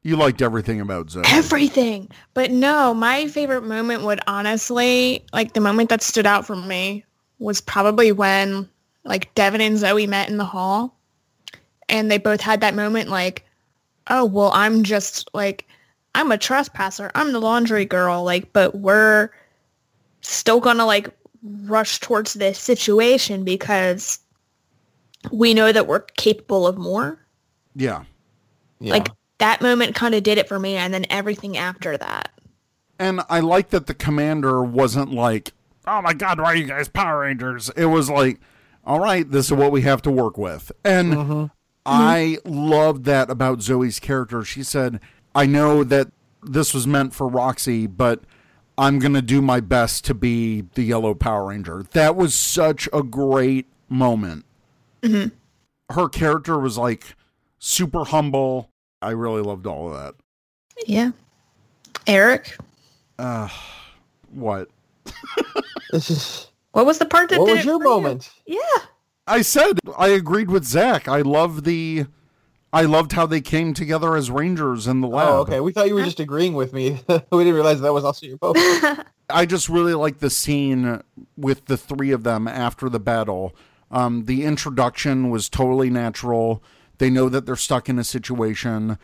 you 0.03 0.17
liked 0.17 0.43
everything 0.43 0.81
about 0.81 1.09
Zoey. 1.09 1.25
Everything. 1.33 2.11
But 2.35 2.51
no, 2.51 2.93
my 2.95 3.27
favorite 3.29 3.65
moment 3.65 4.03
would 4.05 4.21
honestly, 4.27 5.25
like 5.33 5.53
the 5.53 5.61
moment 5.61 5.91
that 5.91 6.03
stood 6.03 6.27
out 6.27 6.47
for 6.47 6.57
me 6.57 7.05
was 7.39 7.61
probably 7.61 8.13
when 8.13 8.69
like 9.05 9.35
Devon 9.35 9.61
and 9.61 9.77
Zoey 9.77 10.09
met 10.09 10.29
in 10.31 10.39
the 10.39 10.45
hall 10.45 10.99
and 11.89 12.11
they 12.11 12.19
both 12.19 12.41
had 12.41 12.63
that 12.63 12.75
moment 12.75 13.09
like, 13.11 13.44
oh, 14.09 14.25
well, 14.25 14.51
I'm 14.53 14.83
just 14.83 15.29
like, 15.35 15.67
I'm 16.15 16.31
a 16.31 16.39
trespasser. 16.39 17.11
I'm 17.15 17.33
the 17.33 17.41
laundry 17.41 17.85
girl. 17.85 18.23
Like, 18.25 18.53
but 18.53 18.75
we're 18.77 19.31
still 20.21 20.61
gonna 20.61 20.87
like 20.87 21.09
rush 21.43 22.01
towards 22.01 22.35
this 22.35 22.59
situation 22.59 23.45
because 23.45 24.19
we 25.31 25.55
know 25.55 25.73
that 25.73 25.87
we're 25.87 26.01
capable 26.01 26.67
of 26.67 26.77
more. 26.77 27.19
yeah. 27.75 28.05
yeah. 28.81 28.93
Like 28.93 29.09
that 29.39 29.61
moment 29.61 29.95
kind 29.95 30.15
of 30.15 30.23
did 30.23 30.39
it 30.39 30.49
for 30.49 30.59
me 30.59 30.77
and 30.77 30.93
then 30.95 31.07
everything 31.11 31.57
after 31.57 31.97
that. 31.97 32.31
And 32.99 33.21
I 33.29 33.41
like 33.41 33.71
that 33.71 33.87
the 33.87 33.95
commander 33.95 34.63
wasn't 34.63 35.13
like, 35.13 35.53
oh 35.87 36.01
my 36.01 36.15
God, 36.15 36.41
why 36.41 36.47
are 36.47 36.57
you 36.57 36.67
guys 36.67 36.89
Power 36.89 37.21
Rangers? 37.21 37.71
It 37.77 37.87
was 37.87 38.09
like, 38.09 38.41
all 38.85 39.01
right, 39.01 39.29
this 39.29 39.47
is 39.47 39.53
what 39.53 39.73
we 39.73 39.83
have 39.83 40.03
to 40.03 40.11
work 40.11 40.39
with. 40.39 40.71
And 40.85 41.13
mm-hmm. 41.13 41.47
Mm-hmm. 41.87 42.01
I 42.01 42.39
loved 42.45 43.05
that 43.05 43.31
about 43.31 43.59
Zoey's 43.59 44.01
character. 44.01 44.43
She 44.45 44.63
said, 44.63 45.01
I 45.35 45.47
know 45.47 45.85
that 45.85 46.09
this 46.43 46.73
was 46.73 46.87
meant 46.87 47.15
for 47.15 47.29
Roxy, 47.29 47.87
but 47.87 48.21
I'm 48.79 48.99
going 48.99 49.13
to 49.15 49.23
do 49.23 49.43
my 49.43 49.61
best 49.61 50.05
to 50.07 50.15
be 50.15 50.63
the 50.75 50.83
Yellow 50.83 51.15
Power 51.15 51.49
Ranger. 51.49 51.85
That 51.93 52.17
was 52.17 52.35
such 52.35 52.89
a 52.93 53.03
great 53.03 53.67
moment. 53.89 54.45
Mm-hmm. 55.03 55.35
Her 55.95 56.09
character 56.09 56.59
was 56.59 56.79
like 56.79 57.15
super 57.59 58.05
humble. 58.05 58.71
I 59.03 59.11
really 59.11 59.43
loved 59.43 59.67
all 59.67 59.89
of 59.93 59.95
that. 60.01 60.15
Yeah. 60.87 61.11
Eric, 62.07 62.57
What? 63.19 64.69
this 65.93 66.11
is 66.11 66.47
what 66.73 66.87
was 66.87 66.99
the 66.99 67.05
part 67.07 67.29
that 67.31 67.39
what 67.41 67.47
did 67.47 67.53
was 67.57 67.61
it 67.61 67.67
your 67.67 67.79
for 67.79 67.85
you? 67.85 67.91
moment? 67.91 68.31
Yeah. 68.47 68.59
I 69.27 69.43
said 69.43 69.79
I 69.97 70.09
agreed 70.09 70.51
with 70.51 70.65
Zach. 70.65 71.09
I 71.09 71.23
love 71.23 71.65
the, 71.65 72.07
I 72.73 72.83
loved 72.83 73.13
how 73.13 73.27
they 73.27 73.41
came 73.41 73.75
together 73.75 74.17
as 74.17 74.31
Rangers 74.31 74.87
in 74.87 75.01
the 75.01 75.09
lab. 75.09 75.29
Oh, 75.29 75.37
okay. 75.39 75.61
We 75.61 75.73
thought 75.73 75.89
you 75.89 75.95
were 75.95 76.05
just 76.05 76.21
agreeing 76.21 76.55
with 76.55 76.73
me. 76.73 77.01
we 77.09 77.45
didn't 77.45 77.55
realize 77.55 77.81
that 77.81 77.93
was 77.93 78.05
also 78.05 78.27
your 78.27 78.39
moment. 78.43 79.07
I 79.31 79.47
just 79.47 79.69
really 79.69 79.95
like 79.95 80.19
the 80.19 80.31
scene 80.31 81.03
with 81.37 81.65
the 81.67 81.77
three 81.77 82.11
of 82.11 82.25
them 82.25 82.47
after 82.47 82.89
the 82.89 83.01
battle. 83.01 83.57
Um, 83.91 84.27
the 84.27 84.45
introduction 84.45 85.31
was 85.31 85.49
totally 85.49 85.89
natural. 85.89 86.63
They 86.99 87.11
know 87.11 87.29
that 87.29 87.47
they're 87.47 87.57
stuck 87.57 87.89
in 87.89 87.99
a 87.99 88.05
situation. 88.05 88.99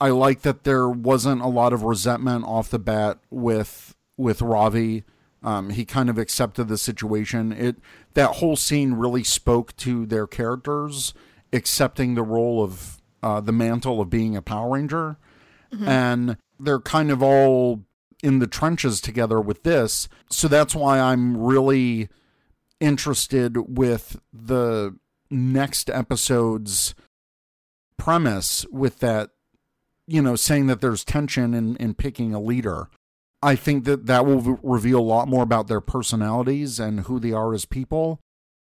I 0.00 0.10
like 0.10 0.42
that 0.42 0.64
there 0.64 0.88
wasn't 0.88 1.42
a 1.42 1.48
lot 1.48 1.72
of 1.72 1.82
resentment 1.82 2.44
off 2.44 2.70
the 2.70 2.78
bat 2.78 3.18
with 3.30 3.94
with 4.16 4.42
Ravi. 4.42 5.04
Um, 5.42 5.70
he 5.70 5.84
kind 5.84 6.10
of 6.10 6.18
accepted 6.18 6.68
the 6.68 6.78
situation. 6.78 7.52
It 7.52 7.76
that 8.14 8.36
whole 8.36 8.56
scene 8.56 8.94
really 8.94 9.24
spoke 9.24 9.76
to 9.76 10.04
their 10.06 10.26
characters 10.26 11.14
accepting 11.52 12.14
the 12.14 12.22
role 12.22 12.62
of 12.62 13.00
uh, 13.22 13.40
the 13.40 13.52
mantle 13.52 14.00
of 14.00 14.10
being 14.10 14.36
a 14.36 14.42
Power 14.42 14.74
Ranger, 14.74 15.16
and 15.86 16.36
they're 16.58 16.80
kind 16.80 17.10
of 17.10 17.22
all 17.22 17.84
in 18.22 18.40
the 18.40 18.46
trenches 18.46 19.00
together 19.00 19.40
with 19.40 19.62
this. 19.62 20.08
So 20.30 20.48
that's 20.48 20.74
why 20.74 20.98
I'm 20.98 21.36
really 21.36 22.08
interested 22.80 23.78
with 23.78 24.20
the 24.32 24.96
next 25.30 25.90
episode's 25.90 26.94
premise 27.96 28.64
with 28.70 29.00
that 29.00 29.30
you 30.06 30.22
know 30.22 30.36
saying 30.36 30.68
that 30.68 30.80
there's 30.80 31.04
tension 31.04 31.52
in, 31.52 31.76
in 31.76 31.92
picking 31.94 32.32
a 32.32 32.40
leader 32.40 32.88
i 33.42 33.54
think 33.54 33.84
that 33.84 34.06
that 34.06 34.26
will 34.26 34.40
v- 34.40 34.56
reveal 34.62 35.00
a 35.00 35.00
lot 35.00 35.28
more 35.28 35.42
about 35.42 35.68
their 35.68 35.80
personalities 35.80 36.78
and 36.80 37.00
who 37.00 37.18
they 37.20 37.32
are 37.32 37.54
as 37.54 37.64
people. 37.64 38.20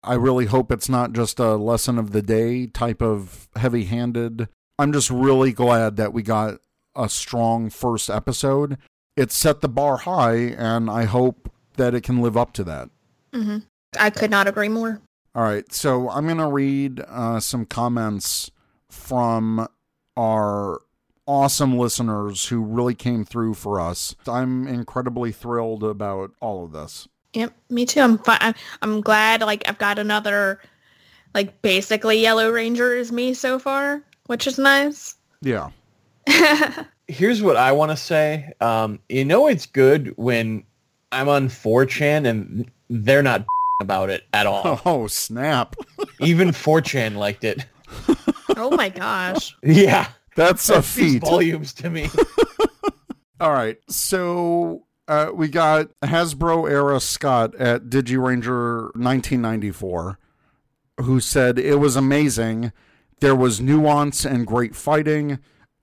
I 0.01 0.13
really 0.13 0.45
hope 0.45 0.71
it's 0.71 0.87
not 0.87 1.11
just 1.11 1.39
a 1.39 1.55
lesson 1.55 1.97
of 1.97 2.11
the 2.11 2.21
day 2.21 2.67
type 2.67 3.01
of 3.01 3.49
heavy 3.55 3.85
handed 3.85 4.47
i'm 4.77 4.93
just 4.93 5.09
really 5.09 5.51
glad 5.51 5.97
that 5.97 6.13
we 6.13 6.23
got 6.23 6.59
a 6.95 7.07
strong 7.09 7.69
first 7.69 8.09
episode. 8.09 8.77
It 9.15 9.31
set 9.31 9.61
the 9.61 9.69
bar 9.69 9.97
high 9.97 10.35
and 10.57 10.89
i 10.89 11.03
hope 11.05 11.51
that 11.75 11.93
it 11.93 12.01
can 12.01 12.21
live 12.21 12.35
up 12.37 12.53
to 12.53 12.63
that. 12.65 12.89
I 13.97 14.09
could 14.09 14.29
not 14.31 14.47
agree 14.47 14.69
more. 14.69 15.01
all 15.35 15.43
right, 15.43 15.71
so 15.73 16.09
I'm 16.09 16.25
going 16.25 16.37
to 16.37 16.47
read 16.47 16.99
uh, 17.07 17.39
some 17.39 17.65
comments 17.65 18.51
from 18.89 19.67
our 20.17 20.81
awesome 21.29 21.77
listeners 21.77 22.47
who 22.47 22.59
really 22.59 22.95
came 22.95 23.23
through 23.23 23.53
for 23.53 23.79
us. 23.79 24.15
I'm 24.27 24.67
incredibly 24.67 25.31
thrilled 25.31 25.83
about 25.83 26.31
all 26.41 26.65
of 26.65 26.71
this. 26.71 27.07
Yep, 27.33 27.53
me 27.69 27.85
too. 27.85 28.01
I'm 28.01 28.17
fi- 28.17 28.39
I'm, 28.41 28.55
I'm 28.81 29.01
glad 29.01 29.41
like 29.41 29.69
I've 29.69 29.77
got 29.77 29.99
another 29.99 30.59
like 31.35 31.61
basically 31.61 32.19
Yellow 32.19 32.49
Ranger 32.49 32.95
is 32.95 33.11
me 33.11 33.35
so 33.35 33.59
far, 33.59 34.01
which 34.25 34.47
is 34.47 34.57
nice. 34.57 35.15
Yeah. 35.41 35.69
Here's 37.07 37.43
what 37.43 37.57
I 37.57 37.73
want 37.73 37.91
to 37.91 37.97
say. 37.97 38.51
Um, 38.59 38.99
you 39.07 39.23
know 39.23 39.47
it's 39.47 39.67
good 39.67 40.11
when 40.17 40.63
I'm 41.11 41.29
on 41.29 41.47
4chan 41.47 42.27
and 42.27 42.71
they're 42.89 43.21
not 43.23 43.45
about 43.81 44.09
it 44.09 44.23
at 44.33 44.47
all. 44.47 44.81
Oh, 44.85 45.05
snap. 45.05 45.75
Even 46.21 46.49
4chan 46.49 47.17
liked 47.17 47.43
it. 47.43 47.65
oh 48.57 48.71
my 48.75 48.89
gosh. 48.89 49.55
Yeah. 49.61 50.07
That's 50.35 50.69
a 50.69 50.73
That 50.75 50.83
speaks 50.83 51.11
feat. 51.13 51.21
volumes 51.21 51.73
to 51.75 51.89
me. 51.89 52.09
All 53.39 53.51
right. 53.51 53.77
So 53.89 54.85
uh, 55.07 55.31
we 55.33 55.47
got 55.47 55.89
Hasbro 56.01 56.69
era 56.69 56.99
Scott 56.99 57.55
at 57.55 57.85
DigiRanger 57.85 58.95
1994 58.95 60.19
who 61.01 61.19
said 61.19 61.57
it 61.57 61.75
was 61.75 61.95
amazing. 61.95 62.71
There 63.21 63.35
was 63.35 63.61
nuance 63.61 64.25
and 64.25 64.45
great 64.45 64.75
fighting. 64.75 65.39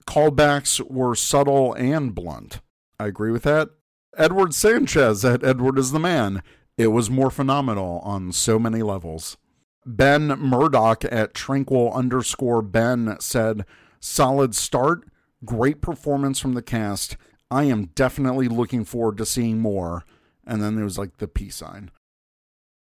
Callbacks 0.06 0.80
were 0.90 1.14
subtle 1.14 1.72
and 1.74 2.14
blunt. 2.14 2.60
I 3.00 3.06
agree 3.06 3.30
with 3.30 3.42
that. 3.44 3.70
Edward 4.16 4.54
Sanchez 4.54 5.24
at 5.24 5.44
Edward 5.44 5.78
is 5.78 5.92
the 5.92 5.98
Man. 5.98 6.42
It 6.78 6.88
was 6.88 7.10
more 7.10 7.30
phenomenal 7.30 8.00
on 8.04 8.32
so 8.32 8.58
many 8.58 8.82
levels. 8.82 9.36
Ben 9.84 10.26
Murdoch 10.28 11.04
at 11.10 11.32
tranquil 11.34 11.92
underscore 11.92 12.60
Ben 12.62 13.16
said, 13.20 13.64
solid 14.06 14.54
start, 14.54 15.04
great 15.44 15.80
performance 15.82 16.38
from 16.38 16.54
the 16.54 16.62
cast. 16.62 17.16
I 17.50 17.64
am 17.64 17.86
definitely 17.94 18.48
looking 18.48 18.84
forward 18.84 19.18
to 19.18 19.26
seeing 19.26 19.58
more. 19.58 20.04
And 20.46 20.62
then 20.62 20.76
there 20.76 20.84
was 20.84 20.98
like 20.98 21.18
the 21.18 21.28
peace 21.28 21.56
sign. 21.56 21.90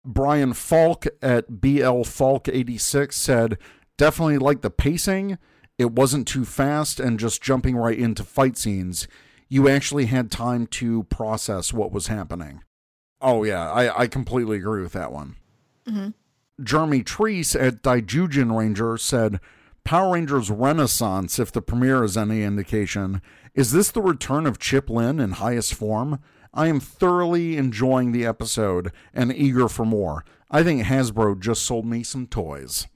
Brian 0.04 0.52
Falk 0.52 1.06
at 1.20 1.60
BL 1.60 2.02
Falk 2.02 2.48
86 2.48 3.16
said, 3.16 3.58
definitely 3.96 4.38
like 4.38 4.60
the 4.60 4.70
pacing. 4.70 5.38
It 5.78 5.92
wasn't 5.92 6.28
too 6.28 6.44
fast 6.44 7.00
and 7.00 7.18
just 7.18 7.42
jumping 7.42 7.76
right 7.76 7.98
into 7.98 8.22
fight 8.22 8.56
scenes. 8.56 9.08
You 9.48 9.68
actually 9.68 10.06
had 10.06 10.30
time 10.30 10.66
to 10.68 11.04
process 11.04 11.72
what 11.72 11.92
was 11.92 12.06
happening. 12.06 12.62
Oh, 13.20 13.42
yeah, 13.42 13.70
I, 13.70 14.02
I 14.02 14.06
completely 14.06 14.58
agree 14.58 14.82
with 14.82 14.92
that 14.92 15.12
one. 15.12 15.36
Mm-hmm. 15.88 16.10
Jeremy 16.62 17.02
Treese 17.02 17.60
at 17.60 17.82
Dijujin 17.82 18.56
Ranger 18.56 18.96
said, 18.96 19.40
Power 19.86 20.14
Rangers 20.14 20.50
Renaissance, 20.50 21.38
if 21.38 21.52
the 21.52 21.62
premiere 21.62 22.02
is 22.02 22.16
any 22.16 22.42
indication. 22.42 23.22
Is 23.54 23.70
this 23.70 23.92
the 23.92 24.02
return 24.02 24.44
of 24.44 24.58
Chip 24.58 24.90
Lynn 24.90 25.20
in 25.20 25.30
highest 25.30 25.74
form? 25.74 26.18
I 26.52 26.66
am 26.66 26.80
thoroughly 26.80 27.56
enjoying 27.56 28.10
the 28.10 28.26
episode 28.26 28.90
and 29.14 29.32
eager 29.32 29.68
for 29.68 29.86
more. 29.86 30.24
I 30.50 30.64
think 30.64 30.82
Hasbro 30.82 31.38
just 31.38 31.62
sold 31.62 31.86
me 31.86 32.02
some 32.02 32.26
toys. 32.26 32.88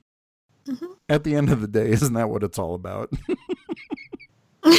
Mm-hmm. 0.67 0.87
At 1.09 1.23
the 1.23 1.37
end 1.37 1.49
of 1.51 1.61
the 1.61 1.69
day, 1.69 1.91
isn't 1.93 2.13
that 2.15 2.29
what 2.29 2.43
it's 2.43 2.59
all 2.59 2.75
about? 2.75 3.13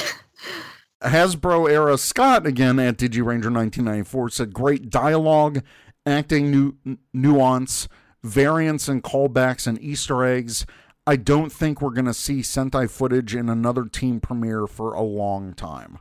Hasbro 1.01 1.71
era 1.71 1.97
Scott 1.97 2.45
again 2.45 2.77
at 2.77 2.97
DigiRanger 2.97 3.53
1994 3.53 4.29
said 4.31 4.53
great 4.53 4.89
dialogue, 4.89 5.63
acting 6.05 6.51
nu- 6.51 6.97
nuance, 7.13 7.87
variants 8.21 8.89
and 8.89 9.01
callbacks 9.01 9.65
and 9.65 9.81
Easter 9.81 10.25
eggs. 10.25 10.65
I 11.07 11.15
don't 11.15 11.51
think 11.51 11.81
we're 11.81 11.89
going 11.91 12.05
to 12.05 12.13
see 12.13 12.39
Sentai 12.39 12.89
footage 12.89 13.35
in 13.35 13.49
another 13.49 13.85
team 13.85 14.19
premiere 14.19 14.67
for 14.67 14.93
a 14.93 15.01
long 15.01 15.53
time. 15.53 15.99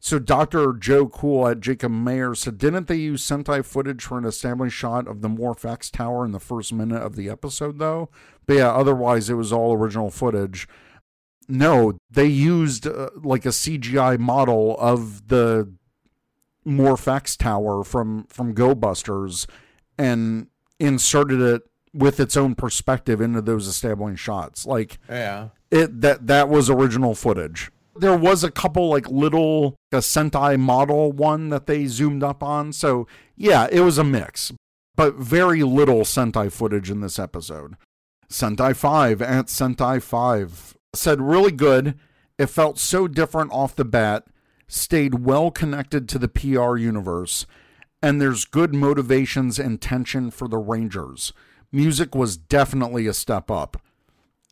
So 0.00 0.20
Dr. 0.20 0.74
Joe 0.74 1.08
Cool 1.08 1.48
at 1.48 1.60
Jacob 1.60 1.90
Mayer 1.90 2.34
said, 2.34 2.56
didn't 2.56 2.86
they 2.86 2.96
use 2.96 3.26
Sentai 3.26 3.64
footage 3.64 4.04
for 4.04 4.16
an 4.16 4.24
established 4.24 4.76
shot 4.76 5.08
of 5.08 5.22
the 5.22 5.28
Morph-X 5.28 5.90
Tower 5.90 6.24
in 6.24 6.30
the 6.30 6.38
first 6.38 6.72
minute 6.72 7.02
of 7.02 7.16
the 7.16 7.28
episode, 7.28 7.78
though? 7.78 8.08
But 8.46 8.56
yeah, 8.58 8.70
otherwise 8.70 9.28
it 9.28 9.34
was 9.34 9.52
all 9.52 9.74
original 9.74 10.10
footage. 10.10 10.68
No, 11.48 11.98
they 12.08 12.26
used 12.26 12.86
uh, 12.86 13.10
like 13.16 13.44
a 13.44 13.50
CGI 13.50 14.18
model 14.20 14.76
of 14.78 15.28
the 15.28 15.72
Morph-X 16.64 17.36
Tower 17.36 17.82
from 17.82 18.24
from 18.28 18.52
Go 18.52 18.74
Busters 18.74 19.46
and 19.96 20.48
inserted 20.78 21.40
it 21.40 21.62
with 21.94 22.20
its 22.20 22.36
own 22.36 22.54
perspective 22.54 23.20
into 23.20 23.40
those 23.40 23.66
establishing 23.66 24.16
shots. 24.16 24.66
Like 24.66 24.98
Yeah. 25.08 25.48
it 25.70 26.00
that 26.00 26.26
that 26.26 26.48
was 26.48 26.68
original 26.70 27.14
footage. 27.14 27.70
There 27.96 28.16
was 28.16 28.44
a 28.44 28.50
couple 28.50 28.88
like 28.88 29.08
little 29.10 29.76
a 29.92 29.96
Sentai 29.98 30.58
model 30.58 31.10
one 31.12 31.48
that 31.48 31.66
they 31.66 31.86
zoomed 31.86 32.22
up 32.22 32.42
on. 32.42 32.72
So 32.72 33.06
yeah, 33.36 33.66
it 33.72 33.80
was 33.80 33.98
a 33.98 34.04
mix, 34.04 34.52
but 34.96 35.16
very 35.16 35.62
little 35.62 36.00
Sentai 36.02 36.50
footage 36.52 36.90
in 36.90 37.00
this 37.00 37.18
episode. 37.18 37.76
Sentai 38.30 38.76
5 38.76 39.22
at 39.22 39.46
Sentai 39.46 40.02
5 40.02 40.76
said 40.94 41.20
really 41.20 41.50
good. 41.52 41.98
It 42.38 42.46
felt 42.46 42.78
so 42.78 43.08
different 43.08 43.50
off 43.52 43.74
the 43.74 43.84
bat, 43.84 44.24
stayed 44.68 45.24
well 45.24 45.50
connected 45.50 46.08
to 46.10 46.18
the 46.18 46.28
PR 46.28 46.76
universe, 46.76 47.46
and 48.02 48.20
there's 48.20 48.44
good 48.44 48.74
motivations 48.74 49.58
and 49.58 49.80
tension 49.80 50.30
for 50.30 50.46
the 50.46 50.58
Rangers. 50.58 51.32
Music 51.72 52.14
was 52.14 52.36
definitely 52.36 53.06
a 53.06 53.12
step 53.12 53.50
up. 53.50 53.80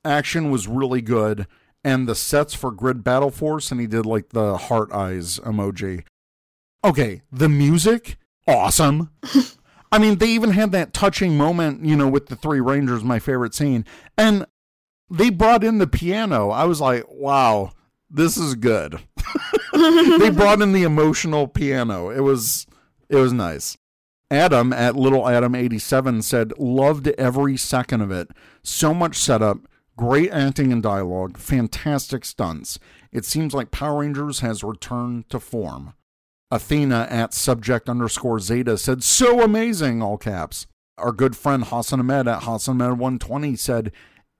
Action 0.05 0.51
was 0.51 0.69
really 0.69 1.01
good, 1.01 1.47
and 1.83 2.09
the 2.09 2.14
sets 2.14 2.55
for 2.55 2.71
Grid 2.71 3.03
Battle 3.03 3.31
Force, 3.31 3.71
and 3.71 3.81
he 3.81 3.87
did 3.87 4.07
like 4.07 4.31
the 4.31 4.57
heart 4.57 4.93
eyes 4.93 5.39
emoji. 5.41 6.05
Okay, 6.85 7.23
the 7.33 7.49
music, 7.49 8.17
awesome. 8.47 9.11
I 9.93 9.99
mean, 9.99 10.19
they 10.19 10.29
even 10.29 10.51
had 10.51 10.73
that 10.73 10.93
touching 10.93 11.37
moment, 11.37 11.85
you 11.85 11.97
know, 11.97 12.09
with 12.09 12.27
the 12.27 12.37
three 12.37 12.61
Rangers, 12.61 13.03
my 13.03 13.19
favorite 13.19 13.55
scene. 13.55 13.85
And 14.19 14.47
they 15.11 15.31
brought 15.31 15.64
in 15.64 15.79
the 15.79 15.87
piano. 15.87 16.51
I 16.51 16.64
was 16.64 16.81
like, 16.81 17.05
wow, 17.09 17.73
this 18.11 18.37
is 18.37 18.55
good. 18.57 19.01
they 20.19 20.31
brought 20.31 20.62
in 20.62 20.73
the 20.73 20.85
emotional 20.85 21.47
piano. 21.47 22.11
It 22.11 22.21
was 22.21 22.67
it 23.09 23.17
was 23.17 23.33
nice. 23.33 23.77
Adam 24.31 24.72
at 24.72 24.97
Little 24.97 25.29
Adam 25.29 25.55
87 25.55 26.22
said, 26.22 26.53
loved 26.59 27.09
every 27.09 27.57
second 27.57 28.01
of 28.01 28.11
it. 28.11 28.31
So 28.62 28.93
much 28.93 29.16
setup, 29.16 29.59
great 29.97 30.31
acting 30.33 30.72
and 30.72 30.83
dialogue, 30.83 31.39
fantastic 31.39 32.24
stunts. 32.24 32.79
It 33.12 33.24
seems 33.24 33.55
like 33.55 33.70
Power 33.70 34.01
Rangers 34.01 34.41
has 34.41 34.64
returned 34.64 35.29
to 35.31 35.39
form. 35.39 35.95
Athena 36.51 37.07
at 37.11 37.35
subject 37.35 37.89
underscore 37.89 38.41
Zeta 38.41 38.79
said, 38.79 39.03
so 39.03 39.43
amazing, 39.43 40.03
all 40.03 40.16
caps. 40.16 40.66
Our 40.99 41.12
good 41.12 41.37
friend 41.37 41.64
Hassan 41.64 42.01
Ahmed 42.01 42.27
at 42.27 42.45
Hassan 42.45 42.81
Ahmed 42.81 42.99
120 42.99 43.57
said, 43.57 43.93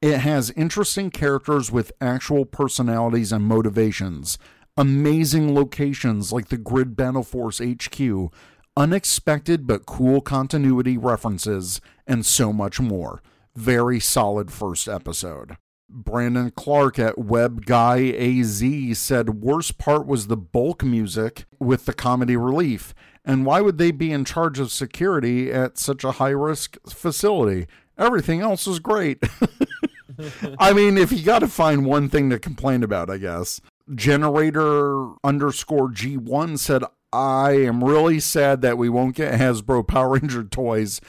it 0.03 0.19
has 0.19 0.51
interesting 0.51 1.11
characters 1.11 1.73
with 1.73 1.93
actual 2.01 2.45
personalities 2.45 3.33
and 3.33 3.45
motivations, 3.45 4.39
amazing 4.77 5.55
locations 5.55 6.33
like 6.33 6.49
the 6.49 6.59
Grid 6.59 6.97
Battle 6.97 7.23
Force 7.23 7.61
HQ, 7.61 8.31
unexpected 8.77 9.67
but 9.67 9.87
cool 9.87 10.21
continuity 10.21 10.99
references, 10.99 11.81
and 12.07 12.25
so 12.27 12.53
much 12.53 12.81
more. 12.81 13.23
Very 13.55 13.99
solid 13.99 14.53
first 14.53 14.87
episode. 14.89 15.57
Brandon 15.89 16.51
Clark 16.51 16.99
at 16.99 17.17
Web 17.17 17.65
Guy 17.65 18.11
AZ 18.11 18.99
said 18.99 19.43
worst 19.43 19.79
part 19.79 20.07
was 20.07 20.27
the 20.27 20.37
bulk 20.37 20.83
music 20.83 21.45
with 21.61 21.87
the 21.87 21.95
comedy 21.95 22.37
relief. 22.37 22.93
And 23.25 23.47
why 23.47 23.61
would 23.61 23.79
they 23.79 23.93
be 23.93 24.13
in 24.13 24.25
charge 24.25 24.59
of 24.59 24.71
security 24.71 25.53
at 25.53 25.79
such 25.79 26.05
a 26.05 26.13
high 26.13 26.31
risk 26.31 26.77
facility? 26.89 27.67
Everything 27.97 28.41
else 28.41 28.67
is 28.67 28.79
great. 28.79 29.23
I 30.59 30.73
mean, 30.73 30.99
if 30.99 31.13
you 31.13 31.23
got 31.23 31.41
to 31.41 31.49
find 31.49 31.87
one 31.87 32.09
thing 32.09 32.31
to 32.31 32.39
complain 32.39 32.83
about, 32.83 33.11
I 33.11 33.19
guess. 33.19 33.61
Generator 33.95 35.13
underscore 35.23 35.89
G1 35.91 36.59
said, 36.59 36.83
I 37.13 37.53
am 37.53 37.85
really 37.85 38.21
sad 38.21 38.61
that 38.63 38.79
we 38.79 38.89
won't 38.89 39.17
get 39.17 39.39
Hasbro 39.39 39.87
Power 39.87 40.11
Ranger 40.11 40.45
toys 40.45 41.01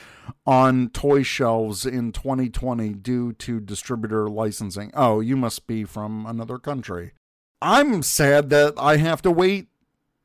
on 0.45 0.89
toy 0.89 1.23
shelves 1.23 1.85
in 1.85 2.11
2020 2.11 2.93
due 2.93 3.33
to 3.33 3.59
distributor 3.59 4.29
licensing. 4.29 4.91
Oh, 4.93 5.19
you 5.19 5.35
must 5.35 5.67
be 5.67 5.83
from 5.83 6.25
another 6.25 6.57
country. 6.57 7.13
I'm 7.61 8.03
sad 8.03 8.49
that 8.51 8.75
I 8.77 8.97
have 8.97 9.21
to 9.23 9.31
wait 9.31 9.67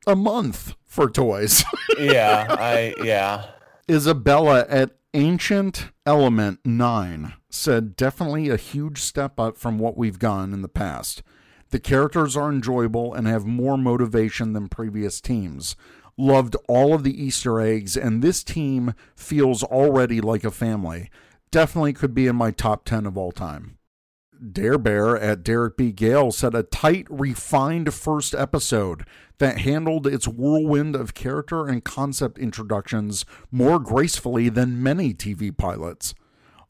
a 0.05 0.15
month 0.15 0.75
for 0.85 1.09
toys. 1.09 1.63
Yeah. 1.99 2.47
I 2.49 2.95
yeah. 3.03 3.45
Isabella 3.87 4.65
at 4.67 4.95
Ancient 5.13 5.91
Element 6.07 6.59
9 6.65 7.33
said 7.51 7.95
definitely 7.95 8.49
a 8.49 8.57
huge 8.57 8.97
step 8.99 9.39
up 9.39 9.59
from 9.59 9.77
what 9.77 9.95
we've 9.95 10.17
gone 10.17 10.53
in 10.53 10.63
the 10.63 10.67
past. 10.67 11.21
The 11.73 11.79
characters 11.79 12.37
are 12.37 12.51
enjoyable 12.51 13.15
and 13.15 13.25
have 13.25 13.47
more 13.47 13.79
motivation 13.79 14.53
than 14.53 14.69
previous 14.69 15.19
teams. 15.19 15.75
Loved 16.15 16.55
all 16.69 16.93
of 16.93 17.01
the 17.01 17.19
Easter 17.19 17.59
eggs, 17.59 17.97
and 17.97 18.21
this 18.21 18.43
team 18.43 18.93
feels 19.15 19.63
already 19.63 20.21
like 20.21 20.43
a 20.43 20.51
family. 20.51 21.09
Definitely 21.49 21.93
could 21.93 22.13
be 22.13 22.27
in 22.27 22.35
my 22.35 22.51
top 22.51 22.85
10 22.85 23.07
of 23.07 23.17
all 23.17 23.31
time. 23.31 23.79
Dare 24.51 24.77
Bear 24.77 25.17
at 25.17 25.41
Derek 25.41 25.75
B. 25.75 25.91
Gale 25.91 26.31
said 26.31 26.53
a 26.53 26.61
tight, 26.61 27.07
refined 27.09 27.91
first 27.91 28.35
episode 28.35 29.03
that 29.39 29.61
handled 29.61 30.05
its 30.05 30.27
whirlwind 30.27 30.95
of 30.95 31.15
character 31.15 31.65
and 31.65 31.83
concept 31.83 32.37
introductions 32.37 33.25
more 33.51 33.79
gracefully 33.79 34.47
than 34.47 34.83
many 34.83 35.11
TV 35.11 35.49
pilots. 35.57 36.13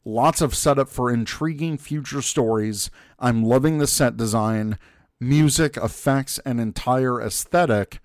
Lots 0.06 0.40
of 0.40 0.54
setup 0.54 0.88
for 0.88 1.10
intriguing 1.10 1.76
future 1.76 2.22
stories. 2.22 2.90
I'm 3.18 3.42
loving 3.42 3.78
the 3.78 3.86
set 3.86 4.16
design, 4.16 4.78
music, 5.20 5.76
effects, 5.76 6.38
and 6.40 6.60
entire 6.60 7.20
aesthetic. 7.20 8.00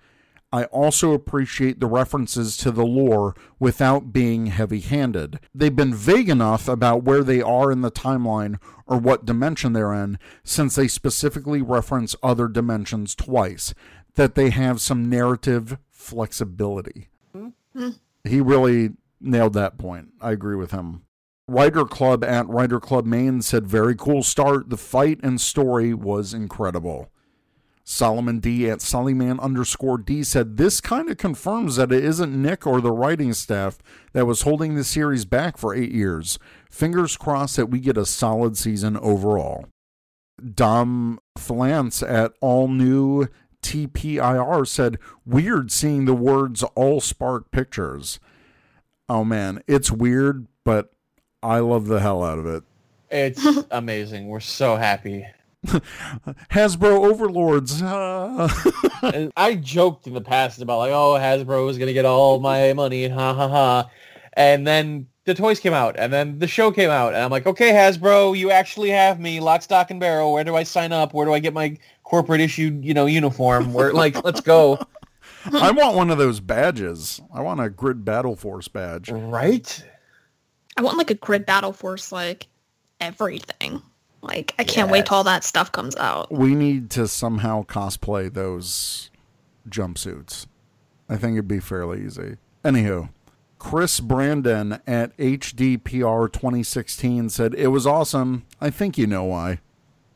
I 0.52 0.64
also 0.64 1.12
appreciate 1.12 1.78
the 1.78 1.86
references 1.86 2.56
to 2.56 2.72
the 2.72 2.84
lore 2.84 3.36
without 3.60 4.12
being 4.12 4.46
heavy 4.46 4.80
handed. 4.80 5.38
They've 5.54 5.74
been 5.74 5.94
vague 5.94 6.28
enough 6.28 6.66
about 6.66 7.04
where 7.04 7.22
they 7.22 7.40
are 7.40 7.70
in 7.70 7.82
the 7.82 7.90
timeline 7.90 8.58
or 8.84 8.98
what 8.98 9.24
dimension 9.24 9.72
they're 9.72 9.94
in, 9.94 10.18
since 10.42 10.74
they 10.74 10.88
specifically 10.88 11.62
reference 11.62 12.16
other 12.20 12.48
dimensions 12.48 13.14
twice, 13.14 13.74
that 14.14 14.34
they 14.34 14.50
have 14.50 14.80
some 14.80 15.08
narrative 15.08 15.78
flexibility. 15.88 17.10
Mm-hmm. 17.36 17.90
He 18.24 18.40
really 18.40 18.90
nailed 19.20 19.52
that 19.52 19.78
point. 19.78 20.08
I 20.20 20.32
agree 20.32 20.56
with 20.56 20.72
him. 20.72 21.02
Writer 21.50 21.84
Club 21.84 22.22
at 22.22 22.48
Writer 22.48 22.78
Club 22.78 23.04
Maine 23.04 23.42
said, 23.42 23.66
Very 23.66 23.96
cool 23.96 24.22
start. 24.22 24.70
The 24.70 24.76
fight 24.76 25.18
and 25.24 25.40
story 25.40 25.92
was 25.92 26.32
incredible. 26.32 27.10
Solomon 27.82 28.38
D 28.38 28.70
at 28.70 28.78
Sollyman 28.78 29.40
underscore 29.40 29.98
D 29.98 30.22
said, 30.22 30.56
This 30.56 30.80
kind 30.80 31.10
of 31.10 31.16
confirms 31.16 31.74
that 31.74 31.90
it 31.90 32.04
isn't 32.04 32.40
Nick 32.40 32.68
or 32.68 32.80
the 32.80 32.92
writing 32.92 33.32
staff 33.32 33.78
that 34.12 34.26
was 34.26 34.42
holding 34.42 34.76
the 34.76 34.84
series 34.84 35.24
back 35.24 35.58
for 35.58 35.74
eight 35.74 35.90
years. 35.90 36.38
Fingers 36.70 37.16
crossed 37.16 37.56
that 37.56 37.66
we 37.66 37.80
get 37.80 37.98
a 37.98 38.06
solid 38.06 38.56
season 38.56 38.96
overall. 38.98 39.66
Dom 40.54 41.18
Flance 41.36 42.00
at 42.00 42.32
All 42.40 42.68
New 42.68 43.26
TPIR 43.64 44.68
said, 44.68 44.98
Weird 45.26 45.72
seeing 45.72 46.04
the 46.04 46.14
words 46.14 46.62
All 46.76 47.00
Spark 47.00 47.50
Pictures. 47.50 48.20
Oh 49.08 49.24
man, 49.24 49.64
it's 49.66 49.90
weird, 49.90 50.46
but 50.64 50.92
I 51.42 51.60
love 51.60 51.86
the 51.86 52.00
hell 52.00 52.22
out 52.22 52.38
of 52.38 52.46
it. 52.46 52.62
It's 53.10 53.44
amazing. 53.70 54.28
We're 54.28 54.40
so 54.40 54.76
happy. 54.76 55.26
Hasbro 56.50 57.04
Overlords. 57.10 57.82
uh, 57.82 58.48
and 59.02 59.32
I 59.36 59.56
joked 59.56 60.06
in 60.06 60.14
the 60.14 60.20
past 60.20 60.60
about 60.60 60.78
like, 60.78 60.92
oh, 60.92 61.16
Hasbro 61.18 61.68
is 61.70 61.78
gonna 61.78 61.92
get 61.92 62.04
all 62.04 62.40
my 62.40 62.72
money, 62.72 63.08
ha 63.08 63.34
ha 63.34 63.48
ha. 63.48 63.90
And 64.34 64.66
then 64.66 65.06
the 65.24 65.34
toys 65.34 65.60
came 65.60 65.74
out, 65.74 65.96
and 65.98 66.12
then 66.12 66.38
the 66.38 66.46
show 66.46 66.70
came 66.70 66.88
out, 66.88 67.14
and 67.14 67.22
I'm 67.22 67.30
like, 67.30 67.46
okay, 67.46 67.72
Hasbro, 67.72 68.36
you 68.36 68.50
actually 68.50 68.90
have 68.90 69.20
me, 69.20 69.40
lock, 69.40 69.62
stock, 69.62 69.90
and 69.90 70.00
barrel. 70.00 70.32
Where 70.32 70.44
do 70.44 70.56
I 70.56 70.62
sign 70.62 70.92
up? 70.92 71.12
Where 71.12 71.26
do 71.26 71.34
I 71.34 71.40
get 71.40 71.52
my 71.52 71.76
corporate 72.04 72.40
issued, 72.40 72.84
you 72.84 72.94
know, 72.94 73.06
uniform? 73.06 73.74
Where, 73.74 73.92
like, 73.92 74.24
let's 74.24 74.40
go. 74.40 74.78
I 75.52 75.70
want 75.72 75.96
one 75.96 76.10
of 76.10 76.18
those 76.18 76.40
badges. 76.40 77.20
I 77.34 77.42
want 77.42 77.60
a 77.60 77.68
Grid 77.68 78.04
Battle 78.04 78.36
Force 78.36 78.68
badge. 78.68 79.10
Right? 79.10 79.84
I 80.80 80.82
want 80.82 80.96
like 80.96 81.10
a 81.10 81.14
grid 81.14 81.44
battle 81.44 81.74
force, 81.74 82.10
like 82.10 82.48
everything. 83.00 83.82
Like 84.22 84.54
I 84.58 84.64
can't 84.64 84.90
wait 84.90 85.04
till 85.04 85.18
all 85.18 85.24
that 85.24 85.44
stuff 85.44 85.70
comes 85.70 85.94
out. 85.96 86.32
We 86.32 86.54
need 86.54 86.88
to 86.92 87.06
somehow 87.06 87.64
cosplay 87.64 88.32
those 88.32 89.10
jumpsuits. 89.68 90.46
I 91.06 91.18
think 91.18 91.34
it'd 91.34 91.46
be 91.46 91.60
fairly 91.60 92.02
easy. 92.06 92.38
Anywho, 92.64 93.10
Chris 93.58 94.00
Brandon 94.00 94.80
at 94.86 95.14
HDPR 95.18 96.32
2016 96.32 97.28
said, 97.28 97.54
It 97.56 97.66
was 97.66 97.86
awesome. 97.86 98.46
I 98.58 98.70
think 98.70 98.96
you 98.96 99.06
know 99.06 99.24
why. 99.24 99.58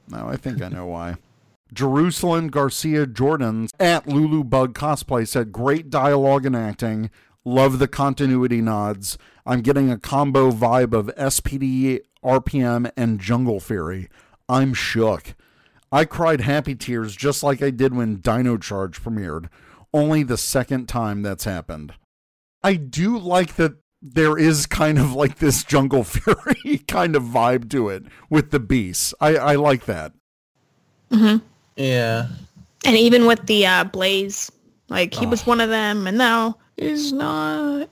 No, 0.09 0.29
I 0.29 0.39
think 0.39 0.63
I 0.63 0.69
know 0.69 0.87
why. 0.87 1.17
Jerusalem 1.75 2.49
Garcia 2.49 3.07
Jordan 3.07 3.69
at 3.79 4.09
Lulu 4.09 4.43
Bug 4.45 4.73
Cosplay 4.73 5.29
said, 5.29 5.53
Great 5.53 5.91
dialogue 5.91 6.47
and 6.47 6.57
acting. 6.57 7.11
Love 7.45 7.79
the 7.79 7.89
continuity 7.89 8.61
nods. 8.61 9.19
I'm 9.45 9.61
getting 9.61 9.91
a 9.91 9.99
combo 9.99 10.51
vibe 10.51 10.95
of 10.95 11.15
SPD, 11.17 12.01
RPM, 12.25 12.91
and 12.97 13.21
Jungle 13.21 13.61
Fury. 13.61 14.09
I'm 14.49 14.73
shook. 14.73 15.35
I 15.93 16.05
cried 16.07 16.41
happy 16.41 16.75
tears 16.75 17.15
just 17.15 17.43
like 17.43 17.63
I 17.63 17.71
did 17.71 17.95
when 17.95 18.17
Dino 18.17 18.57
Charge 18.57 19.03
premiered. 19.03 19.49
Only 19.93 20.23
the 20.23 20.39
second 20.39 20.89
time 20.89 21.23
that's 21.23 21.45
happened. 21.45 21.95
I 22.63 22.75
do 22.75 23.19
like 23.19 23.57
that 23.57 23.75
there 24.01 24.37
is 24.37 24.67
kind 24.67 24.99
of 24.99 25.13
like 25.15 25.39
this 25.39 25.65
Jungle 25.65 26.05
Fury 26.05 26.79
kind 26.89 27.15
of 27.15 27.23
vibe 27.23 27.71
to 27.71 27.91
it 27.91 28.05
with 28.29 28.51
the 28.51 28.61
beasts. 28.61 29.15
I, 29.21 29.37
I 29.37 29.55
like 29.57 29.85
that. 29.85 30.13
Yeah. 31.77 32.29
And 32.85 32.97
even 32.97 33.27
with 33.27 33.47
the 33.47 33.67
uh, 33.67 33.85
Blaze, 33.85 34.51
like 34.89 35.15
he 35.15 35.27
was 35.27 35.47
one 35.47 35.61
of 35.61 35.71
them, 35.71 36.07
and 36.07 36.19
now 36.19 36.59
he's 36.77 37.13
not. 37.13 37.89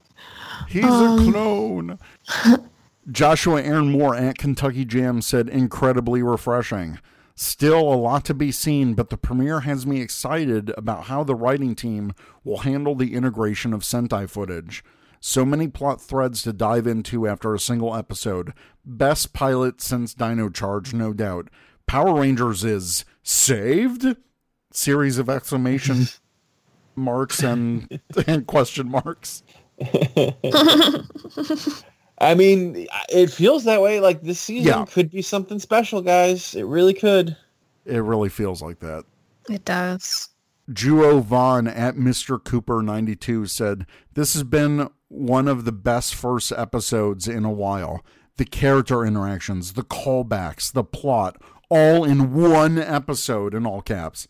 He's 0.69 0.85
a 0.85 0.89
um, 0.89 1.33
clone. 1.33 1.99
Joshua 3.11 3.61
Aaron 3.63 3.91
Moore 3.91 4.15
at 4.15 4.39
Kentucky 4.39 4.85
Jam 4.85 5.23
said, 5.23 5.49
incredibly 5.49 6.23
refreshing. 6.23 6.99
Still 7.35 7.81
a 7.81 7.97
lot 7.97 8.25
to 8.27 8.35
be 8.35 8.53
seen, 8.53 8.95
but 8.95 9.11
the 9.11 9.17
premiere 9.17 9.61
has 9.61 9.87
me 9.87 10.01
excited 10.01 10.73
about 10.77 11.05
how 11.05 11.25
the 11.25 11.35
writing 11.35 11.75
team 11.75 12.13
will 12.45 12.59
handle 12.59 12.95
the 12.95 13.15
integration 13.15 13.73
of 13.73 13.81
Sentai 13.81 14.29
footage. 14.29 14.85
So 15.19 15.45
many 15.45 15.69
plot 15.69 16.01
threads 16.01 16.43
to 16.43 16.53
dive 16.53 16.87
into 16.87 17.27
after 17.27 17.55
a 17.55 17.61
single 17.61 17.95
episode. 17.95 18.53
Best 18.85 19.33
pilot 19.33 19.81
since 19.81 20.15
Dino 20.15 20.49
Charge, 20.49 20.93
no 20.93 21.13
doubt. 21.13 21.49
Power 21.87 22.21
Rangers 22.21 22.65
is 22.65 23.05
saved? 23.23 24.17
Series 24.73 25.19
of 25.19 25.29
exclamation 25.29 26.07
marks 26.97 27.43
and, 27.43 28.01
and 28.27 28.47
question 28.47 28.91
marks. 28.91 29.43
I 32.19 32.35
mean, 32.37 32.87
it 33.09 33.31
feels 33.31 33.65
that 33.65 33.81
way. 33.83 34.01
Like 34.01 34.23
this 34.23 34.39
season 34.41 34.67
Yeah. 34.69 34.85
could 34.85 35.11
be 35.11 35.23
something 35.23 35.59
special, 35.59 36.03
guys. 36.03 36.55
It 36.55 36.65
really 36.65 36.95
could. 36.95 37.37
It 37.85 37.99
really 37.99 38.29
feels 38.29 38.63
like 38.63 38.79
that. 38.81 39.05
It 39.51 39.65
does. 39.65 40.29
Juo 40.71 41.21
Vaughn 41.21 41.67
at 41.67 41.97
Mr. 41.97 42.43
Cooper 42.43 42.81
92 42.83 43.47
said, 43.47 43.87
This 44.15 44.35
has 44.35 44.45
been 44.45 44.89
one 45.09 45.49
of 45.49 45.65
the 45.65 45.73
best 45.73 46.15
first 46.15 46.53
episodes 46.53 47.27
in 47.27 47.45
a 47.45 47.51
while. 47.51 48.05
The 48.37 48.45
character 48.45 49.05
interactions, 49.05 49.73
the 49.73 49.83
callbacks, 49.83 50.73
the 50.73 50.85
plot, 50.85 51.43
all 51.69 52.05
in 52.05 52.33
one 52.33 52.79
episode 52.79 53.53
in 53.55 53.67
all 53.67 53.83
caps. 53.83 54.29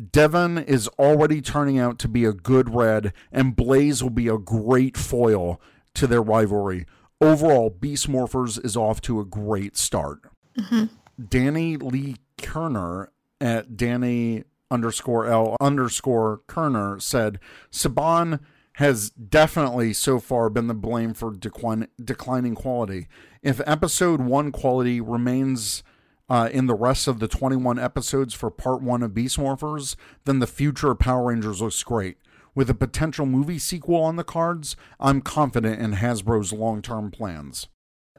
Devon 0.00 0.58
is 0.58 0.88
already 0.98 1.40
turning 1.40 1.78
out 1.78 1.98
to 1.98 2.08
be 2.08 2.24
a 2.24 2.32
good 2.32 2.74
red, 2.74 3.12
and 3.30 3.56
Blaze 3.56 4.02
will 4.02 4.10
be 4.10 4.28
a 4.28 4.38
great 4.38 4.96
foil 4.96 5.60
to 5.94 6.06
their 6.06 6.22
rivalry. 6.22 6.86
Overall, 7.20 7.70
Beast 7.70 8.08
Morphers 8.08 8.64
is 8.64 8.76
off 8.76 9.00
to 9.02 9.20
a 9.20 9.24
great 9.24 9.76
start. 9.76 10.20
Mm-hmm. 10.58 10.84
Danny 11.28 11.76
Lee 11.76 12.16
Kerner 12.38 13.10
at 13.40 13.76
Danny 13.76 14.44
underscore 14.70 15.26
L 15.26 15.56
underscore 15.60 16.40
Kerner 16.46 17.00
said 17.00 17.38
Saban 17.70 18.40
has 18.74 19.10
definitely 19.10 19.92
so 19.92 20.18
far 20.18 20.48
been 20.48 20.68
the 20.68 20.74
blame 20.74 21.12
for 21.12 21.34
decline, 21.34 21.88
declining 22.02 22.54
quality. 22.54 23.08
If 23.42 23.60
episode 23.66 24.20
one 24.20 24.52
quality 24.52 25.00
remains 25.00 25.82
uh, 26.30 26.48
in 26.52 26.66
the 26.66 26.74
rest 26.74 27.08
of 27.08 27.18
the 27.18 27.28
21 27.28 27.78
episodes 27.78 28.32
for 28.32 28.50
part 28.50 28.80
one 28.80 29.02
of 29.02 29.12
Beast 29.12 29.36
Morphers, 29.36 29.96
then 30.24 30.38
the 30.38 30.46
future 30.46 30.92
of 30.92 31.00
Power 31.00 31.26
Rangers 31.26 31.60
looks 31.60 31.82
great. 31.82 32.18
With 32.54 32.70
a 32.70 32.74
potential 32.74 33.26
movie 33.26 33.58
sequel 33.58 34.02
on 34.02 34.14
the 34.14 34.24
cards, 34.24 34.76
I'm 35.00 35.20
confident 35.20 35.80
in 35.80 35.94
Hasbro's 35.94 36.52
long 36.52 36.82
term 36.82 37.10
plans. 37.10 37.68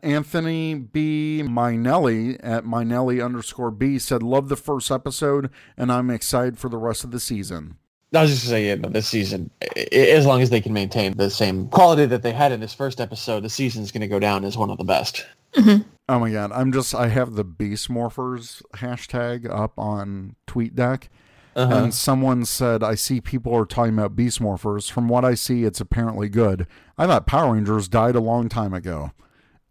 Anthony 0.03 0.73
B. 0.73 1.41
Minelli 1.45 2.37
at 2.41 2.65
Minelli 2.65 3.23
underscore 3.23 3.71
B 3.71 3.97
said, 3.97 4.23
Love 4.23 4.49
the 4.49 4.55
first 4.55 4.91
episode, 4.91 5.49
and 5.77 5.91
I'm 5.91 6.09
excited 6.09 6.57
for 6.57 6.69
the 6.69 6.77
rest 6.77 7.03
of 7.03 7.11
the 7.11 7.19
season. 7.19 7.77
I 8.13 8.23
was 8.23 8.31
just 8.31 8.43
gonna 8.43 8.57
say, 8.57 8.67
yeah, 8.67 8.75
this 8.75 9.07
season, 9.07 9.51
as 9.93 10.25
long 10.25 10.41
as 10.41 10.49
they 10.49 10.59
can 10.59 10.73
maintain 10.73 11.15
the 11.15 11.29
same 11.29 11.69
quality 11.69 12.05
that 12.07 12.23
they 12.23 12.33
had 12.33 12.51
in 12.51 12.59
this 12.59 12.73
first 12.73 12.99
episode, 12.99 13.43
the 13.43 13.49
season's 13.49 13.91
gonna 13.91 14.07
go 14.07 14.19
down 14.19 14.43
as 14.43 14.57
one 14.57 14.69
of 14.69 14.77
the 14.77 14.83
best. 14.83 15.25
Mm-hmm. 15.53 15.81
Oh 16.09 16.19
my 16.19 16.31
god, 16.31 16.51
I'm 16.51 16.71
just, 16.71 16.93
I 16.93 17.07
have 17.07 17.35
the 17.35 17.43
Beast 17.43 17.89
Morphers 17.89 18.61
hashtag 18.75 19.49
up 19.49 19.77
on 19.77 20.35
TweetDeck. 20.47 21.07
Uh-huh. 21.55 21.75
And 21.75 21.93
someone 21.93 22.45
said, 22.45 22.81
I 22.81 22.95
see 22.95 23.19
people 23.19 23.53
are 23.55 23.65
talking 23.65 23.93
about 23.93 24.15
Beast 24.15 24.41
Morphers. 24.41 24.89
From 24.89 25.09
what 25.09 25.25
I 25.25 25.33
see, 25.33 25.63
it's 25.63 25.81
apparently 25.81 26.29
good. 26.29 26.65
I 26.97 27.07
thought 27.07 27.27
Power 27.27 27.53
Rangers 27.53 27.89
died 27.89 28.15
a 28.15 28.21
long 28.21 28.47
time 28.47 28.73
ago. 28.73 29.11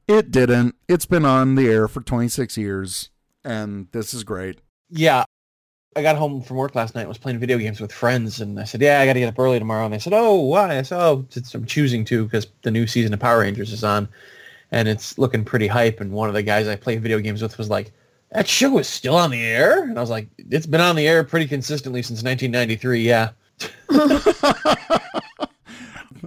It 0.07 0.31
didn't. 0.31 0.75
It's 0.89 1.07
been 1.07 1.25
on 1.25 1.55
the 1.55 1.69
air 1.69 1.89
for 1.89 2.01
26 2.01 2.59
years, 2.59 3.11
and 3.45 3.89
this 3.93 4.13
is 4.13 4.25
great. 4.25 4.59
Yeah. 4.91 5.25
I 5.97 6.03
got 6.03 6.17
home 6.17 6.43
from 6.43 6.57
work 6.57 6.75
last 6.75 6.95
night 6.95 7.03
and 7.03 7.09
was 7.09 7.19
playing 7.19 7.39
video 7.39 7.59
games 7.59 7.81
with 7.81 7.93
friends, 7.93 8.41
and 8.41 8.61
I 8.61 8.65
said, 8.65 8.81
yeah, 8.81 9.01
I 9.01 9.07
got 9.07 9.15
to 9.15 9.21
get 9.21 9.29
up 9.29 9.39
early 9.39 9.59
tomorrow. 9.59 9.85
And 9.85 9.95
they 9.95 9.99
said, 9.99 10.13
oh, 10.13 10.35
why? 10.35 10.79
I 10.79 10.83
said, 10.83 11.01
oh, 11.01 11.27
I'm 11.55 11.65
choosing 11.65 12.05
to 12.07 12.25
because 12.25 12.47
the 12.63 12.71
new 12.71 12.87
season 12.87 13.15
of 13.15 13.21
Power 13.21 13.41
Rangers 13.41 13.73
is 13.73 13.83
on, 13.83 14.09
and 14.73 14.89
it's 14.89 15.19
looking 15.19 15.45
pretty 15.45 15.67
hype. 15.67 16.01
And 16.01 16.13
one 16.13 16.29
of 16.29 16.35
the 16.35 16.43
guys 16.43 16.69
I 16.69 16.77
play 16.77 16.97
video 16.99 17.19
games 17.19 17.43
with 17.43 17.59
was 17.59 17.71
like, 17.71 17.93
that 18.33 18.47
show 18.49 18.79
is 18.79 18.89
still 18.89 19.17
on 19.17 19.31
the 19.31 19.43
air? 19.43 19.83
And 19.83 19.99
I 19.99 20.01
was 20.01 20.11
like, 20.11 20.29
it's 20.39 20.67
been 20.67 20.81
on 20.81 20.97
the 20.97 21.09
air 21.09 21.25
pretty 21.25 21.47
consistently 21.47 22.03
since 22.03 22.23
1993, 22.23 23.03
yeah. 23.03 23.31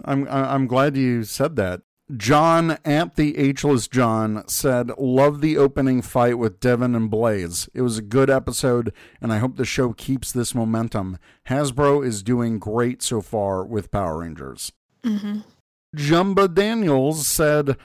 I'm 0.06 0.28
I- 0.28 0.54
I'm 0.54 0.68
glad 0.68 0.98
you 0.98 1.24
said 1.24 1.56
that. 1.58 1.82
John 2.16 2.78
at 2.84 3.16
the 3.16 3.38
Ageless 3.38 3.88
John 3.88 4.44
said, 4.48 4.92
"Love 4.98 5.40
the 5.42 5.58
opening 5.58 6.02
fight 6.02 6.38
with 6.38 6.60
Devon 6.60 6.96
and 6.96 7.10
Blaze. 7.10 7.70
It 7.74 7.82
was 7.82 7.98
a 7.98 8.04
good 8.04 8.30
episode, 8.30 8.94
and 9.22 9.32
I 9.32 9.38
hope 9.38 9.56
the 9.56 9.66
show 9.66 9.94
keeps 9.94 10.32
this 10.32 10.54
momentum. 10.54 11.18
Hasbro 11.48 12.06
is 12.06 12.22
doing 12.22 12.60
great 12.60 13.02
so 13.02 13.22
far 13.22 13.64
with 13.64 13.90
Power 13.90 14.20
Rangers." 14.20 14.74
Mm-hmm. 15.04 15.40
Jumba 15.96 16.54
Daniels 16.54 17.26
said, 17.28 17.78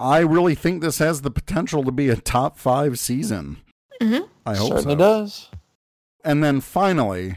"I 0.00 0.20
really 0.20 0.54
think 0.54 0.80
this 0.80 0.98
has 0.98 1.20
the 1.20 1.30
potential 1.30 1.84
to 1.84 1.92
be 1.92 2.08
a 2.08 2.16
top 2.16 2.58
five 2.58 2.98
season. 2.98 3.58
Mhm. 4.00 4.28
I 4.46 4.56
hope 4.56 4.72
Certainly 4.72 4.94
so." 4.94 4.98
does. 4.98 5.50
And 6.24 6.42
then 6.42 6.60
finally, 6.60 7.36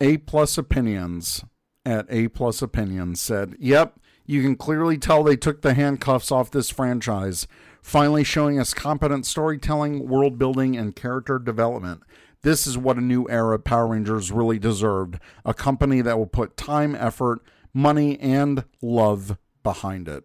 A 0.00 0.18
plus 0.18 0.58
opinions 0.58 1.44
at 1.86 2.06
A 2.10 2.28
plus 2.28 2.60
opinions 2.62 3.20
said, 3.20 3.54
"Yep, 3.58 3.98
you 4.26 4.42
can 4.42 4.56
clearly 4.56 4.98
tell 4.98 5.22
they 5.22 5.36
took 5.36 5.62
the 5.62 5.74
handcuffs 5.74 6.30
off 6.30 6.50
this 6.50 6.68
franchise, 6.68 7.46
finally 7.80 8.24
showing 8.24 8.58
us 8.58 8.74
competent 8.74 9.24
storytelling, 9.24 10.08
world 10.08 10.38
building, 10.38 10.76
and 10.76 10.94
character 10.94 11.38
development. 11.38 12.02
This 12.42 12.66
is 12.66 12.76
what 12.76 12.98
a 12.98 13.00
new 13.00 13.26
era 13.28 13.54
of 13.54 13.64
Power 13.64 13.86
Rangers 13.86 14.30
really 14.30 14.58
deserved: 14.58 15.18
a 15.44 15.54
company 15.54 16.00
that 16.00 16.18
will 16.18 16.26
put 16.26 16.56
time, 16.56 16.94
effort, 16.94 17.40
money, 17.72 18.18
and 18.20 18.64
love 18.82 19.38
behind 19.62 20.08
it." 20.08 20.24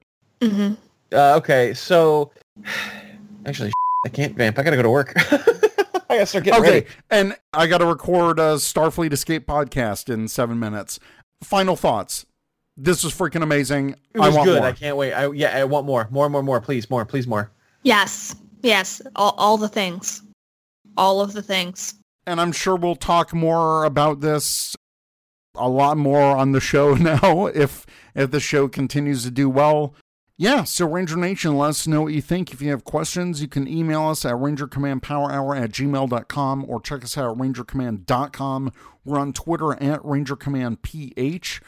Uh, 1.14 1.36
okay, 1.38 1.74
so 1.74 2.32
actually, 3.46 3.72
I 4.06 4.10
can't 4.10 4.36
vamp. 4.36 4.58
I 4.60 4.64
gotta 4.64 4.76
go 4.76 4.84
to 4.84 4.90
work. 4.90 5.14
I 5.18 6.18
gotta 6.18 6.26
start 6.26 6.44
getting 6.44 6.62
Okay, 6.62 6.72
ready. 6.82 6.88
and 7.10 7.36
I 7.54 7.68
got 7.68 7.80
to 7.80 7.86
record 7.86 8.38
a 8.40 8.56
Starfleet 8.56 9.14
Escape 9.14 9.48
podcast 9.48 10.14
in 10.14 10.28
seven 10.28 10.60
minutes. 10.60 11.00
Final 11.44 11.76
thoughts. 11.76 12.26
This 12.78 13.04
was 13.04 13.14
freaking 13.14 13.42
amazing. 13.44 13.96
It 14.14 14.20
was 14.20 14.34
I 14.34 14.38
want 14.38 14.48
good. 14.48 14.60
more. 14.60 14.68
I 14.68 14.72
can't 14.74 14.98
wait. 14.98 15.14
I 15.14 15.32
yeah, 15.32 15.58
I 15.58 15.64
want 15.64 15.86
more, 15.86 16.08
more, 16.12 16.30
more, 16.30 16.44
more. 16.44 16.60
Please, 16.62 16.90
more, 16.90 17.06
please, 17.06 17.28
more. 17.28 17.52
Yes. 17.84 18.36
Yes. 18.62 19.02
All, 19.16 19.34
all 19.38 19.58
the 19.58 19.68
things. 19.70 20.22
All 20.98 21.22
of 21.22 21.34
the 21.34 21.42
things. 21.42 21.96
and 22.28 22.40
I'm 22.40 22.52
sure 22.52 22.76
we'll 22.76 22.96
talk 22.96 23.34
more 23.34 23.84
about 23.84 24.22
this 24.22 24.76
a 25.56 25.68
lot 25.70 25.98
more 25.98 26.22
on 26.36 26.52
the 26.52 26.60
show 26.60 26.94
now 26.96 27.48
if 27.48 27.86
if 28.16 28.32
the 28.32 28.40
show 28.40 28.68
continues 28.68 29.24
to 29.24 29.32
do 29.32 29.50
well. 29.50 29.96
Yeah, 30.38 30.64
so 30.64 30.88
Ranger 30.88 31.16
Nation, 31.16 31.58
let 31.58 31.70
us 31.70 31.86
know 31.86 32.02
what 32.02 32.14
you 32.14 32.22
think. 32.22 32.52
If 32.52 32.62
you 32.62 32.72
have 32.72 32.84
questions, 32.84 33.40
you 33.42 33.48
can 33.48 33.68
email 33.68 34.08
us 34.08 34.26
at 34.26 34.34
rangercommandpowerhour 34.34 35.62
at 35.62 35.72
gmail.com 35.72 36.66
or 36.68 36.82
check 36.82 37.04
us 37.04 37.18
out 37.18 37.32
at 37.32 37.38
rangercommand.com. 37.38 38.72
We're 39.06 39.20
on 39.20 39.34
Twitter 39.34 39.74
at 39.74 40.02
rangercommandph, 40.02 41.62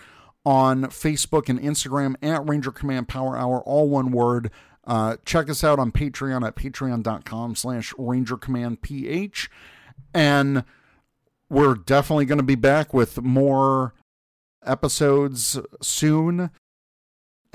on 0.45 0.84
Facebook 0.86 1.47
and 1.47 1.59
Instagram 1.59 2.16
at 2.24 2.47
Ranger 2.47 2.72
Command 2.72 3.07
Power 3.07 3.38
Hour, 3.38 3.61
all 3.61 3.88
one 3.88 4.11
word. 4.11 4.49
Uh, 4.86 5.18
check 5.26 5.49
us 5.49 5.63
out 5.63 5.78
on 5.78 5.91
Patreon 5.91 6.45
at 6.45 6.55
patreon.com 6.55 7.55
slash 7.55 7.93
rangercommandph. 7.93 9.47
And 10.13 10.63
we're 11.49 11.76
definitely 11.76 12.26
going 12.26 12.39
to 12.39 12.43
be 12.43 12.55
back 12.55 12.93
with 12.93 13.22
more 13.22 13.93
episodes 14.66 15.59
soon 15.82 16.49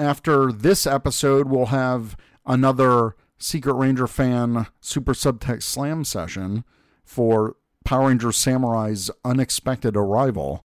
after 0.01 0.51
this 0.51 0.87
episode, 0.87 1.49
we'll 1.49 1.67
have 1.67 2.17
another 2.47 3.15
Secret 3.39 3.75
Ranger 3.75 4.07
fan 4.07 4.67
Super 4.81 5.13
Subtext 5.13 5.65
Slam 5.65 6.05
session 6.05 6.65
for 7.05 7.57
Power 7.85 8.09
Ranger 8.09 8.33
Samurai's 8.33 9.11
unexpected 9.25 9.97
arrival. 9.97 10.63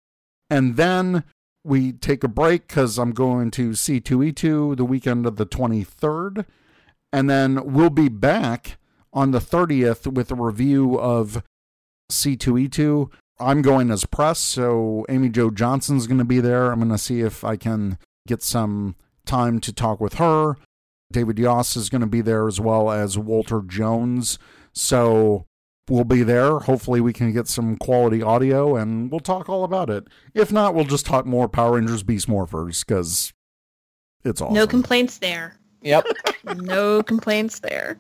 And 0.51 0.77
then 0.77 1.25
we 1.65 1.93
take 1.93 2.25
a 2.25 2.29
break 2.29 2.69
because 2.69 2.99
I'm 2.99 3.13
going 3.13 3.51
to 3.53 3.71
C2E2 3.71 4.77
the 4.77 4.85
weekend 4.85 5.27
of 5.27 5.37
the 5.37 5.47
23rd. 5.47 6.47
And 7.13 7.29
then 7.29 7.73
we'll 7.73 7.91
be 7.91 8.09
back 8.09 8.79
on 9.13 9.31
the 9.33 9.41
30th 9.41 10.13
with 10.13 10.31
a 10.31 10.35
review 10.35 10.99
of 10.99 11.43
C2E2. 12.11 13.11
I'm 13.41 13.63
going 13.63 13.91
as 13.91 14.05
press, 14.05 14.39
so 14.39 15.07
Amy 15.09 15.29
Jo 15.29 15.51
Johnson's 15.51 16.07
going 16.07 16.19
to 16.19 16.25
be 16.25 16.41
there. 16.41 16.73
I'm 16.73 16.81
going 16.81 16.91
to 16.91 16.99
see 16.99 17.21
if 17.21 17.45
I 17.45 17.57
can 17.57 17.99
get 18.27 18.43
some 18.43 18.97
time 19.29 19.61
to 19.61 19.73
talk 19.73 20.01
with 20.01 20.15
her. 20.15 20.57
David 21.13 21.39
Yost 21.39 21.77
is 21.77 21.89
going 21.89 22.01
to 22.01 22.07
be 22.09 22.21
there 22.21 22.49
as 22.49 22.59
well 22.61 22.91
as 22.91 23.17
Walter 23.17 23.63
Jones. 23.63 24.39
So 24.73 25.47
we'll 25.89 26.05
be 26.05 26.23
there. 26.23 26.59
Hopefully, 26.59 27.01
we 27.01 27.13
can 27.13 27.33
get 27.33 27.47
some 27.49 27.77
quality 27.77 28.21
audio 28.23 28.75
and 28.77 29.11
we'll 29.11 29.21
talk 29.21 29.49
all 29.49 29.65
about 29.65 29.89
it. 29.89 30.05
If 30.35 30.53
not, 30.53 30.75
we'll 30.75 30.85
just 30.85 31.07
talk 31.07 31.25
more 31.25 31.49
Power 31.49 31.77
Rangers 31.77 32.03
Beast 32.03 32.29
Morphers 32.29 32.85
because 32.85 33.33
it's 34.25 34.41
awesome. 34.41 34.55
No 34.55 34.67
complaints 34.67 35.19
there. 35.19 35.55
Yep. 35.83 36.05
no 36.57 37.03
complaints 37.05 37.61
there. 37.61 37.99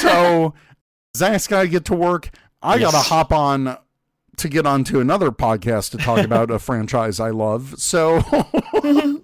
so 0.00 0.52
Zach's 1.16 1.46
got 1.46 1.62
to 1.62 1.68
get 1.68 1.84
to 1.86 1.94
work. 1.94 2.30
I 2.62 2.74
Yes. 2.76 2.92
got 2.92 3.02
to 3.02 3.08
hop 3.08 3.32
on 3.32 3.78
to 4.36 4.48
get 4.48 4.66
onto 4.66 5.00
another 5.00 5.30
podcast 5.30 5.90
to 5.92 5.98
talk 5.98 6.24
about 6.24 6.50
a 6.50 6.58
franchise 6.58 7.20
I 7.20 7.30
love. 7.30 7.74
So, 7.78 8.20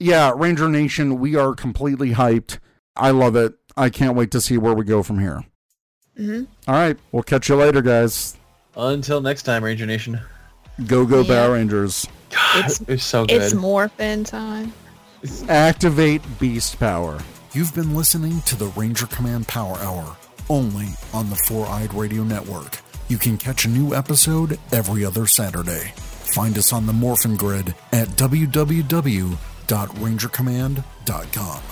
yeah, 0.00 0.32
Ranger 0.34 0.68
Nation, 0.68 1.20
we 1.20 1.36
are 1.36 1.54
completely 1.54 2.10
hyped. 2.14 2.58
I 2.96 3.10
love 3.10 3.36
it. 3.36 3.54
I 3.76 3.88
can't 3.90 4.16
wait 4.16 4.32
to 4.32 4.40
see 4.40 4.58
where 4.58 4.74
we 4.74 4.84
go 4.84 5.02
from 5.04 5.20
here. 5.20 5.44
hmm 6.16 6.44
All 6.66 6.74
right, 6.74 6.96
we'll 7.12 7.22
catch 7.22 7.48
you 7.48 7.54
later, 7.56 7.80
guys. 7.82 8.36
Until 8.76 9.20
next 9.20 9.42
time, 9.44 9.62
Ranger 9.62 9.86
Nation. 9.86 10.20
Go, 10.86 11.04
go, 11.06 11.20
Yeah. 11.20 11.34
Power 11.44 11.52
Rangers. 11.54 12.06
God, 12.30 12.58
It's- 12.58 12.80
it 12.88 13.00
so 13.00 13.24
good. 13.26 13.42
It's 13.42 13.54
morphin 13.54 14.24
time. 14.24 14.72
Activate 15.48 16.22
Beast 16.38 16.78
Power. 16.80 17.18
You've 17.52 17.74
been 17.74 17.94
listening 17.94 18.40
to 18.42 18.56
the 18.56 18.66
Ranger 18.68 19.06
Command 19.06 19.48
Power 19.48 19.76
Hour, 19.78 20.16
only 20.48 20.88
on 21.12 21.28
the 21.30 21.36
Four 21.46 21.66
Eyed 21.66 21.92
Radio 21.94 22.22
Network. 22.22 22.78
You 23.08 23.18
can 23.18 23.36
catch 23.36 23.64
a 23.64 23.68
new 23.68 23.94
episode 23.94 24.58
every 24.72 25.04
other 25.04 25.26
Saturday. 25.26 25.92
Find 25.96 26.56
us 26.56 26.72
on 26.72 26.86
the 26.86 26.92
Morphin 26.92 27.36
Grid 27.36 27.74
at 27.92 28.08
www.rangercommand.com. 29.70 31.62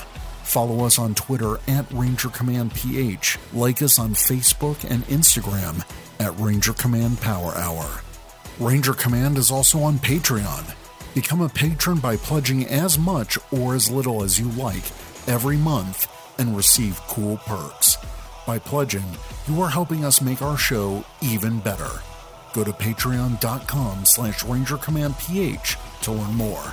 Follow 0.45 0.85
us 0.85 0.99
on 0.99 1.15
Twitter 1.15 1.59
at 1.69 1.91
Ranger 1.93 2.29
Command 2.31 2.73
PH. 2.75 3.39
Like 3.53 3.83
us 3.83 3.99
on 3.99 4.15
Facebook 4.15 4.89
and 4.89 5.05
Instagram 5.05 5.85
at 6.21 6.39
Ranger 6.39 6.73
Command 6.73 7.21
Power 7.21 7.53
Hour. 7.55 8.01
Ranger 8.59 8.95
Command 8.95 9.37
is 9.37 9.51
also 9.51 9.81
on 9.81 9.99
Patreon. 9.99 10.75
Become 11.15 11.43
a 11.43 11.49
patron 11.49 11.99
by 11.99 12.17
pledging 12.17 12.67
as 12.67 12.99
much 12.99 13.37
or 13.53 13.75
as 13.75 13.91
little 13.91 14.23
as 14.23 14.39
you 14.39 14.49
like 14.51 14.85
every 15.27 15.57
month 15.57 16.07
and 16.39 16.57
receive 16.57 17.01
cool 17.09 17.39
perks. 17.39 17.99
By 18.47 18.59
pledging, 18.59 19.05
you 19.47 19.61
are 19.61 19.69
helping 19.69 20.05
us 20.05 20.23
make 20.23 20.41
our 20.41 20.57
show 20.57 21.05
even 21.21 21.59
better. 21.59 21.91
Go 22.55 22.65
to 22.65 22.73
patreon.com 22.73 24.07
slash 24.07 24.45
rangercommandph 24.45 26.01
to 26.03 26.13
learn 26.13 26.35
more. 26.35 26.73